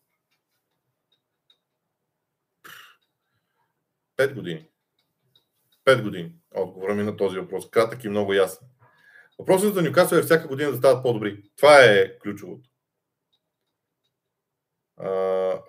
Пет 4.16 4.34
години. 4.34 4.68
Пет 5.86 6.04
години. 6.04 6.32
Отговора 6.56 6.96
ми 6.96 7.04
на 7.04 7.18
този 7.18 7.38
въпрос. 7.40 7.70
Кратък 7.70 8.04
и 8.04 8.10
много 8.10 8.34
ясен. 8.34 8.68
Въпросът 9.40 9.74
за 9.74 9.82
Нюкасъл 9.82 10.18
е 10.18 10.22
всяка 10.22 10.48
година 10.48 10.72
да 10.72 10.78
стават 10.78 11.04
по-добри. 11.04 11.44
Това 11.58 11.84
е 11.84 12.20
ключовото. 12.20 12.70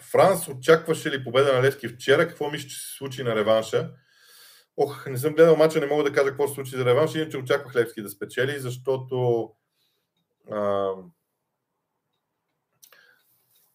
Франс 0.01 0.49
очакваше 0.49 1.11
ли 1.11 1.25
победа 1.25 1.53
на 1.53 1.63
Левски 1.63 1.89
вчера? 1.89 2.29
Какво 2.29 2.51
мисля, 2.51 2.69
че 2.69 2.77
се 2.77 2.97
случи 2.97 3.23
на 3.23 3.35
реванша? 3.35 3.91
Ох, 4.77 5.07
не 5.07 5.19
съм 5.19 5.35
гледал 5.35 5.57
мача, 5.57 5.81
не 5.81 5.87
мога 5.87 6.05
да 6.05 6.13
кажа 6.13 6.29
какво 6.29 6.49
се 6.49 6.55
случи 6.55 6.77
за 6.77 6.85
реванш, 6.85 7.15
иначе 7.15 7.39
очаквах 7.39 7.77
Левски 7.77 8.03
да 8.03 8.11
спечели, 8.11 8.59
защото 8.59 9.51
а, 10.51 10.91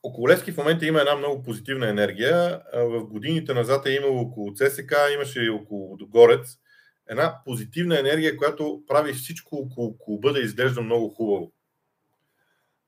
около 0.04 0.30
Левски 0.30 0.52
в 0.52 0.58
момента 0.58 0.86
има 0.86 1.00
една 1.00 1.16
много 1.16 1.44
позитивна 1.44 1.90
енергия. 1.90 2.62
В 2.74 3.06
годините 3.06 3.54
назад 3.54 3.86
е 3.86 3.92
имало 3.92 4.22
около 4.22 4.54
ЦСК, 4.54 4.94
имаше 5.14 5.44
и 5.44 5.50
около 5.50 5.98
Догорец. 5.98 6.58
Една 7.08 7.42
позитивна 7.46 8.00
енергия, 8.00 8.38
която 8.38 8.84
прави 8.88 9.14
всичко 9.14 9.56
около 9.56 9.98
клуба 9.98 10.34
да 10.34 10.40
изглежда 10.40 10.82
много 10.82 11.10
хубаво. 11.10 11.52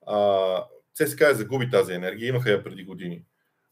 А, 0.08 0.64
ЦСК 0.94 1.22
е 1.22 1.34
загуби 1.34 1.70
тази 1.70 1.94
енергия, 1.94 2.30
имаха 2.30 2.52
я 2.52 2.64
преди 2.64 2.84
години. 2.84 3.24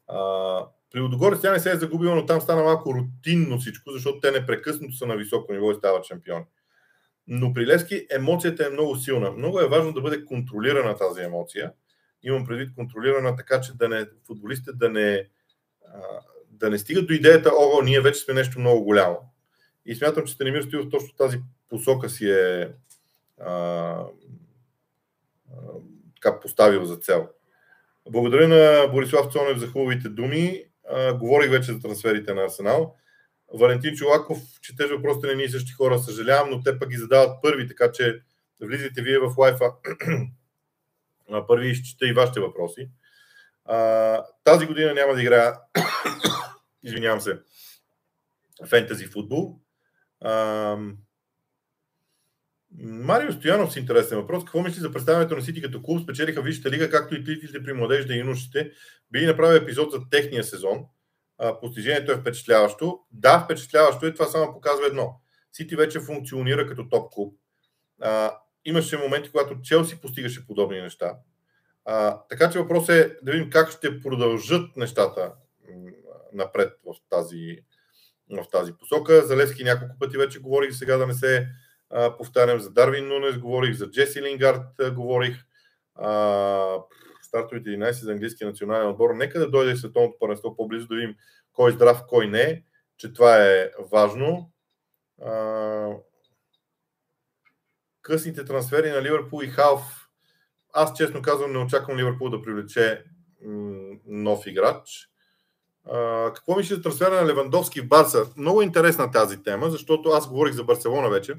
А, 0.07 0.67
при 0.91 0.99
Лудогорец 0.99 1.41
тя 1.41 1.51
не 1.51 1.59
се 1.59 1.71
е 1.71 1.75
загубила, 1.75 2.15
но 2.15 2.25
там 2.25 2.41
стана 2.41 2.63
малко 2.63 2.93
рутинно 2.93 3.59
всичко, 3.59 3.91
защото 3.91 4.19
те 4.19 4.31
непрекъснато 4.31 4.93
са 4.93 5.05
на 5.05 5.15
високо 5.15 5.53
ниво 5.53 5.71
и 5.71 5.75
стават 5.75 6.05
шампиони. 6.05 6.45
Но 7.27 7.53
при 7.53 7.67
Левски 7.67 8.07
емоцията 8.11 8.65
е 8.65 8.69
много 8.69 8.95
силна. 8.95 9.31
Много 9.31 9.59
е 9.59 9.67
важно 9.67 9.93
да 9.93 10.01
бъде 10.01 10.25
контролирана 10.25 10.97
тази 10.97 11.21
емоция. 11.21 11.71
Имам 12.23 12.45
предвид 12.45 12.75
контролирана 12.75 13.35
така, 13.35 13.61
че 13.61 13.73
да 13.73 13.89
не, 13.89 14.05
футболистите 14.27 14.71
да 14.73 14.89
не, 14.89 15.27
да 16.51 16.69
не 16.69 16.77
стигат 16.77 17.07
до 17.07 17.13
идеята, 17.13 17.51
о, 17.59 17.81
ние 17.81 18.01
вече 18.01 18.19
сме 18.19 18.33
нещо 18.33 18.59
много 18.59 18.83
голямо. 18.83 19.17
И 19.85 19.95
смятам, 19.95 20.25
че 20.25 20.33
Станимир 20.33 20.61
Стоилов 20.61 20.89
точно 20.91 21.15
тази 21.17 21.39
посока 21.69 22.09
си 22.09 22.29
е 22.29 22.71
а, 23.41 23.51
а, 23.51 24.07
така 26.15 26.39
поставил 26.39 26.85
за 26.85 26.97
цел. 26.97 27.29
Благодаря 28.09 28.47
на 28.47 28.87
Борислав 28.87 29.33
Цонев 29.33 29.57
за 29.57 29.67
хубавите 29.67 30.09
думи. 30.09 30.63
А, 30.89 31.13
говорих 31.13 31.51
вече 31.51 31.73
за 31.73 31.79
трансферите 31.79 32.33
на 32.33 32.43
Арсенал. 32.43 32.95
Валентин 33.53 33.95
Чулаков, 33.95 34.39
четеш 34.61 34.91
въпросите 34.91 35.27
на 35.27 35.35
ние 35.35 35.49
същи 35.49 35.71
хора, 35.71 35.99
съжалявам, 35.99 36.49
но 36.49 36.63
те 36.63 36.79
пък 36.79 36.89
ги 36.89 36.97
задават 36.97 37.41
първи, 37.41 37.67
така 37.67 37.91
че 37.91 38.21
влизайте 38.61 39.01
вие 39.01 39.19
в 39.19 39.33
лайфа. 39.37 39.71
първи 41.47 41.69
изчета 41.69 42.07
и 42.07 42.13
вашите 42.13 42.39
въпроси. 42.39 42.89
А, 43.65 44.23
тази 44.43 44.65
година 44.65 44.93
няма 44.93 45.13
да 45.13 45.21
играя 45.21 45.59
извинявам 46.83 47.21
се, 47.21 47.39
фентези 48.69 49.05
футбол. 49.05 49.59
Марио 52.79 53.31
Стоянов 53.31 53.73
с 53.73 53.75
интересен 53.75 54.17
въпрос. 54.17 54.45
Какво 54.45 54.61
мисли 54.61 54.79
за 54.79 54.91
представянето 54.91 55.35
на 55.35 55.41
Сити 55.41 55.61
като 55.61 55.81
клуб? 55.81 56.03
Спечелиха 56.03 56.41
Висшата 56.41 56.71
лига, 56.71 56.89
както 56.89 57.15
и 57.15 57.23
титлите 57.23 57.63
при 57.63 57.73
младежда 57.73 58.13
и 58.13 58.19
юношите. 58.19 58.71
Би 59.11 59.25
направил 59.25 59.57
епизод 59.57 59.91
за 59.91 59.99
техния 60.11 60.43
сезон. 60.43 60.85
постижението 61.61 62.11
е 62.11 62.17
впечатляващо. 62.17 62.99
Да, 63.11 63.39
впечатляващо 63.39 64.05
е. 64.05 64.13
Това 64.13 64.25
само 64.25 64.53
показва 64.53 64.87
едно. 64.87 65.21
Сити 65.51 65.75
вече 65.75 65.99
функционира 65.99 66.67
като 66.67 66.89
топ 66.89 67.13
клуб. 67.13 67.39
Имаше 68.65 68.97
моменти, 68.97 69.31
когато 69.31 69.61
Челси 69.61 70.01
постигаше 70.01 70.47
подобни 70.47 70.81
неща. 70.81 71.13
А, 71.85 72.21
така 72.29 72.49
че 72.49 72.59
въпрос 72.59 72.89
е 72.89 73.17
да 73.23 73.31
видим 73.31 73.49
как 73.49 73.71
ще 73.71 74.01
продължат 74.01 74.77
нещата 74.77 75.33
напред 76.33 76.73
в 76.85 76.95
тази, 77.09 77.59
в 78.29 78.45
тази 78.51 78.73
посока. 78.73 79.27
За 79.27 79.37
Левски 79.37 79.63
няколко 79.63 79.95
пъти 79.99 80.17
вече 80.17 80.39
говорих, 80.39 80.73
сега 80.73 80.97
да 80.97 81.07
не 81.07 81.13
се 81.13 81.47
повтарям 82.17 82.59
за 82.59 82.71
Дарвин 82.71 83.07
Нунес, 83.07 83.37
говорих 83.37 83.75
за 83.75 83.91
Джеси 83.91 84.21
Лингард, 84.21 84.93
говорих 84.93 85.45
а, 85.95 86.77
стартовите 87.21 87.69
11 87.69 87.91
за 87.91 88.11
английски 88.11 88.45
национален 88.45 88.89
отбор. 88.89 89.13
Нека 89.13 89.39
да 89.39 89.49
дойде 89.49 89.75
световното 89.75 90.17
първенство 90.19 90.55
по-близо 90.55 90.87
да 90.87 90.95
видим 90.95 91.15
кой 91.53 91.69
е 91.69 91.73
здрав, 91.73 92.03
кой 92.07 92.27
не 92.27 92.63
че 92.97 93.13
това 93.13 93.45
е 93.45 93.71
важно. 93.91 94.51
А, 95.21 95.91
късните 98.01 98.45
трансфери 98.45 98.89
на 98.89 99.01
Ливърпул 99.01 99.43
и 99.43 99.47
Халф. 99.47 100.09
Аз 100.73 100.97
честно 100.97 101.21
казвам 101.21 101.51
не 101.51 101.57
очаквам 101.57 101.97
Ливърпул 101.97 102.29
да 102.29 102.41
привлече 102.41 103.03
нов 104.05 104.47
играч. 104.47 105.09
А, 105.91 106.33
какво 106.33 106.55
мисли 106.55 106.75
за 106.75 106.81
трансфера 106.81 107.21
на 107.21 107.27
Левандовски 107.27 107.81
в 107.81 107.87
Барса? 107.87 108.25
Много 108.37 108.61
интересна 108.61 109.11
тази 109.11 109.43
тема, 109.43 109.69
защото 109.69 110.09
аз 110.09 110.29
говорих 110.29 110.53
за 110.53 110.63
Барселона 110.63 111.09
вече, 111.09 111.33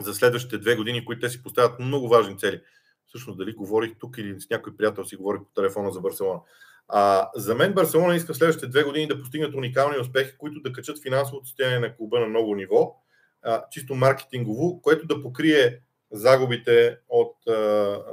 за 0.00 0.14
следващите 0.14 0.58
две 0.58 0.74
години, 0.74 1.04
които 1.04 1.20
те 1.20 1.28
си 1.28 1.42
поставят 1.42 1.80
много 1.80 2.08
важни 2.08 2.38
цели. 2.38 2.60
Всъщност, 3.06 3.38
дали 3.38 3.52
говорих 3.52 3.92
тук 3.98 4.18
или 4.18 4.40
с 4.40 4.50
някой 4.50 4.76
приятел 4.76 5.04
си 5.04 5.16
говорих 5.16 5.40
по 5.40 5.50
телефона 5.54 5.92
за 5.92 6.00
Барселона. 6.00 6.40
А, 6.88 7.30
за 7.34 7.54
мен 7.54 7.72
Барселона 7.72 8.16
иска 8.16 8.32
в 8.32 8.36
следващите 8.36 8.66
две 8.66 8.84
години 8.84 9.06
да 9.06 9.20
постигнат 9.20 9.54
уникални 9.54 9.98
успехи, 9.98 10.38
които 10.38 10.60
да 10.60 10.72
качат 10.72 11.02
финансовото 11.02 11.46
състояние 11.46 11.78
на 11.78 11.96
клуба 11.96 12.20
на 12.20 12.26
много 12.26 12.54
ниво, 12.54 12.96
а, 13.42 13.64
чисто 13.70 13.94
маркетингово, 13.94 14.82
което 14.82 15.06
да 15.06 15.22
покрие 15.22 15.80
загубите 16.10 16.98
от, 17.08 17.36
а, 17.48 17.52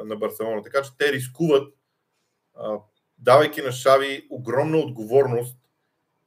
на 0.06 0.16
Барселона. 0.16 0.64
Така 0.64 0.82
че 0.82 0.98
те 0.98 1.14
рискуват, 1.14 1.74
а, 2.56 2.78
давайки 3.18 3.62
на 3.62 3.72
Шави 3.72 4.28
огромна 4.30 4.78
отговорност 4.78 5.58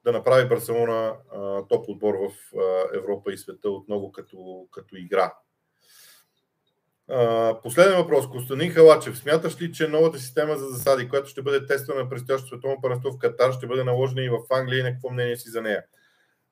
да 0.04 0.12
направи 0.12 0.48
Барселона 0.48 1.16
топ 1.68 1.88
отбор 1.88 2.14
в 2.14 2.56
а, 2.56 2.96
Европа 2.96 3.32
и 3.32 3.38
света 3.38 3.70
отново 3.70 4.12
като, 4.12 4.66
като 4.70 4.96
игра. 4.96 5.32
Последен 7.62 7.96
въпрос. 7.96 8.28
Костадин 8.28 8.72
Халачев. 8.72 9.18
Смяташ 9.18 9.60
ли, 9.62 9.72
че 9.72 9.88
новата 9.88 10.18
система 10.18 10.56
за 10.56 10.68
засади, 10.68 11.08
която 11.08 11.28
ще 11.28 11.42
бъде 11.42 11.66
тествана 11.66 12.02
на 12.02 12.08
предстоящото 12.08 12.48
световно 12.48 12.80
първенство 12.82 13.10
в 13.12 13.18
Катар, 13.18 13.52
ще 13.52 13.66
бъде 13.66 13.84
наложена 13.84 14.22
и 14.22 14.28
в 14.28 14.38
Англия 14.50 14.80
и 14.80 14.82
на 14.82 14.92
какво 14.92 15.10
мнение 15.10 15.36
си 15.36 15.50
за 15.50 15.62
нея? 15.62 15.84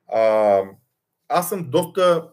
А, 0.07 0.61
аз 1.27 1.49
съм 1.49 1.69
доста 1.69 2.29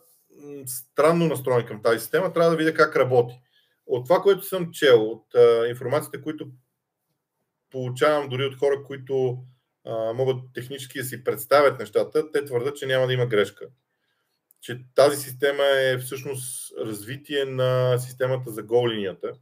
странно 0.67 1.27
настроен 1.27 1.67
към 1.67 1.83
тази 1.83 2.01
система. 2.01 2.33
Трябва 2.33 2.51
да 2.51 2.57
видя 2.57 2.75
как 2.75 2.97
работи. 2.97 3.41
От 3.87 4.07
това, 4.07 4.21
което 4.21 4.43
съм 4.43 4.71
чел, 4.73 5.11
от 5.11 5.35
а, 5.35 5.67
информацията, 5.69 6.23
които 6.23 6.49
получавам 7.71 8.29
дори 8.29 8.45
от 8.45 8.59
хора, 8.59 8.83
които 8.87 9.39
а, 9.85 10.13
могат 10.13 10.37
технически 10.55 10.99
да 10.99 11.05
си 11.05 11.25
представят 11.25 11.79
нещата, 11.79 12.33
те 12.33 12.45
твърдят, 12.45 12.77
че 12.77 12.87
няма 12.87 13.07
да 13.07 13.13
има 13.13 13.27
грешка 13.27 13.67
че 14.67 14.81
тази 14.95 15.17
система 15.23 15.63
е 15.65 15.99
всъщност 15.99 16.66
развитие 16.79 17.45
на 17.45 17.99
системата 17.99 18.51
за 18.51 18.63
гол 18.63 18.89
линията. 18.89 19.33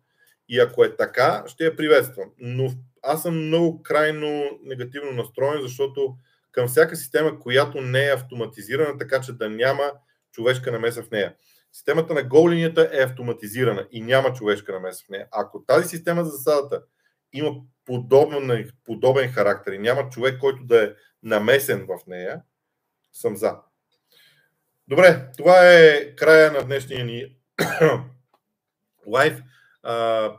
И 0.48 0.60
ако 0.60 0.84
е 0.84 0.96
така, 0.96 1.44
ще 1.46 1.64
я 1.64 1.76
приветствам. 1.76 2.30
Но 2.38 2.70
аз 3.02 3.22
съм 3.22 3.46
много 3.46 3.82
крайно 3.82 4.58
негативно 4.64 5.12
настроен, 5.12 5.62
защото 5.62 6.16
към 6.52 6.68
всяка 6.68 6.96
система, 6.96 7.38
която 7.40 7.80
не 7.80 8.06
е 8.06 8.14
автоматизирана, 8.14 8.98
така 8.98 9.20
че 9.20 9.32
да 9.32 9.50
няма 9.50 9.92
човешка 10.32 10.72
намеса 10.72 11.02
в 11.02 11.10
нея. 11.10 11.34
Системата 11.72 12.14
на 12.14 12.22
гол 12.22 12.50
линията 12.50 12.90
е 12.92 13.02
автоматизирана 13.02 13.86
и 13.92 14.00
няма 14.00 14.32
човешка 14.32 14.72
намеса 14.72 15.04
в 15.06 15.08
нея. 15.08 15.26
Ако 15.32 15.64
тази 15.64 15.88
система 15.88 16.24
за 16.24 16.30
засадата 16.30 16.82
има 17.32 17.50
подобен, 17.84 18.70
подобен 18.84 19.32
характер 19.32 19.72
и 19.72 19.78
няма 19.78 20.08
човек, 20.08 20.40
който 20.40 20.64
да 20.64 20.84
е 20.84 20.92
намесен 21.22 21.86
в 21.88 22.06
нея, 22.06 22.42
съм 23.12 23.36
за. 23.36 23.56
Добре, 24.88 25.30
това 25.36 25.72
е 25.72 26.14
края 26.16 26.52
на 26.52 26.64
днешния 26.64 27.04
ни 27.04 27.36
лайф. 29.06 29.42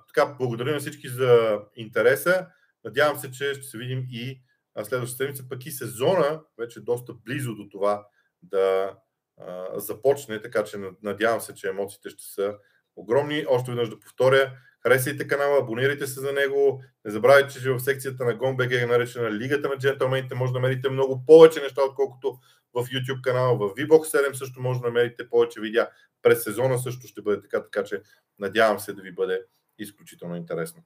така, 0.08 0.36
благодаря 0.40 0.74
на 0.74 0.80
всички 0.80 1.10
за 1.10 1.60
интереса. 1.76 2.48
Надявам 2.84 3.18
се, 3.18 3.32
че 3.32 3.54
ще 3.54 3.64
се 3.64 3.78
видим 3.78 4.08
и 4.10 4.42
следващата 4.84 5.18
седмица, 5.18 5.44
пък 5.50 5.66
и 5.66 5.72
сезона, 5.72 6.42
вече 6.58 6.82
доста 6.82 7.14
близо 7.14 7.56
до 7.56 7.70
това 7.72 8.08
да 8.44 8.96
а, 9.38 9.80
започне, 9.80 10.42
така 10.42 10.64
че 10.64 10.78
надявам 11.04 11.42
се, 11.42 11.54
че 11.54 11.68
емоциите 11.68 12.10
ще 12.10 12.24
са 12.24 12.56
огромни. 12.96 13.46
Още 13.50 13.72
веднъж 13.72 13.90
да 13.90 14.00
повторя, 14.00 14.58
Харесайте 14.88 15.28
канала, 15.28 15.60
абонирайте 15.60 16.08
се 16.08 16.20
за 16.20 16.32
него. 16.34 16.84
Не 17.06 17.12
забравяйте, 17.12 17.54
че 17.54 17.72
в 17.72 17.80
секцията 17.80 18.26
на 18.26 18.38
GOMBG 18.38 18.84
е 18.84 18.86
наречена 18.86 19.32
Лигата 19.32 19.70
на 19.70 19.78
джентълмените. 19.78 20.36
Може 20.36 20.54
да 20.54 20.60
намерите 20.60 20.90
много 20.90 21.26
повече 21.26 21.62
неща, 21.62 21.82
отколкото 21.90 22.40
в 22.74 22.86
YouTube 22.86 23.22
канала. 23.22 23.58
В 23.58 23.76
VBOX 23.76 24.30
7 24.30 24.34
също 24.34 24.62
може 24.62 24.80
да 24.80 24.88
намерите 24.88 25.30
повече 25.30 25.62
видеа. 25.62 25.90
През 26.22 26.44
сезона 26.44 26.80
също 26.80 27.08
ще 27.08 27.22
бъде 27.22 27.42
така, 27.42 27.64
така 27.64 27.84
че 27.84 28.02
надявам 28.40 28.80
се 28.80 28.94
да 28.94 29.02
ви 29.02 29.12
бъде 29.12 29.42
изключително 29.78 30.36
интересно. 30.36 30.84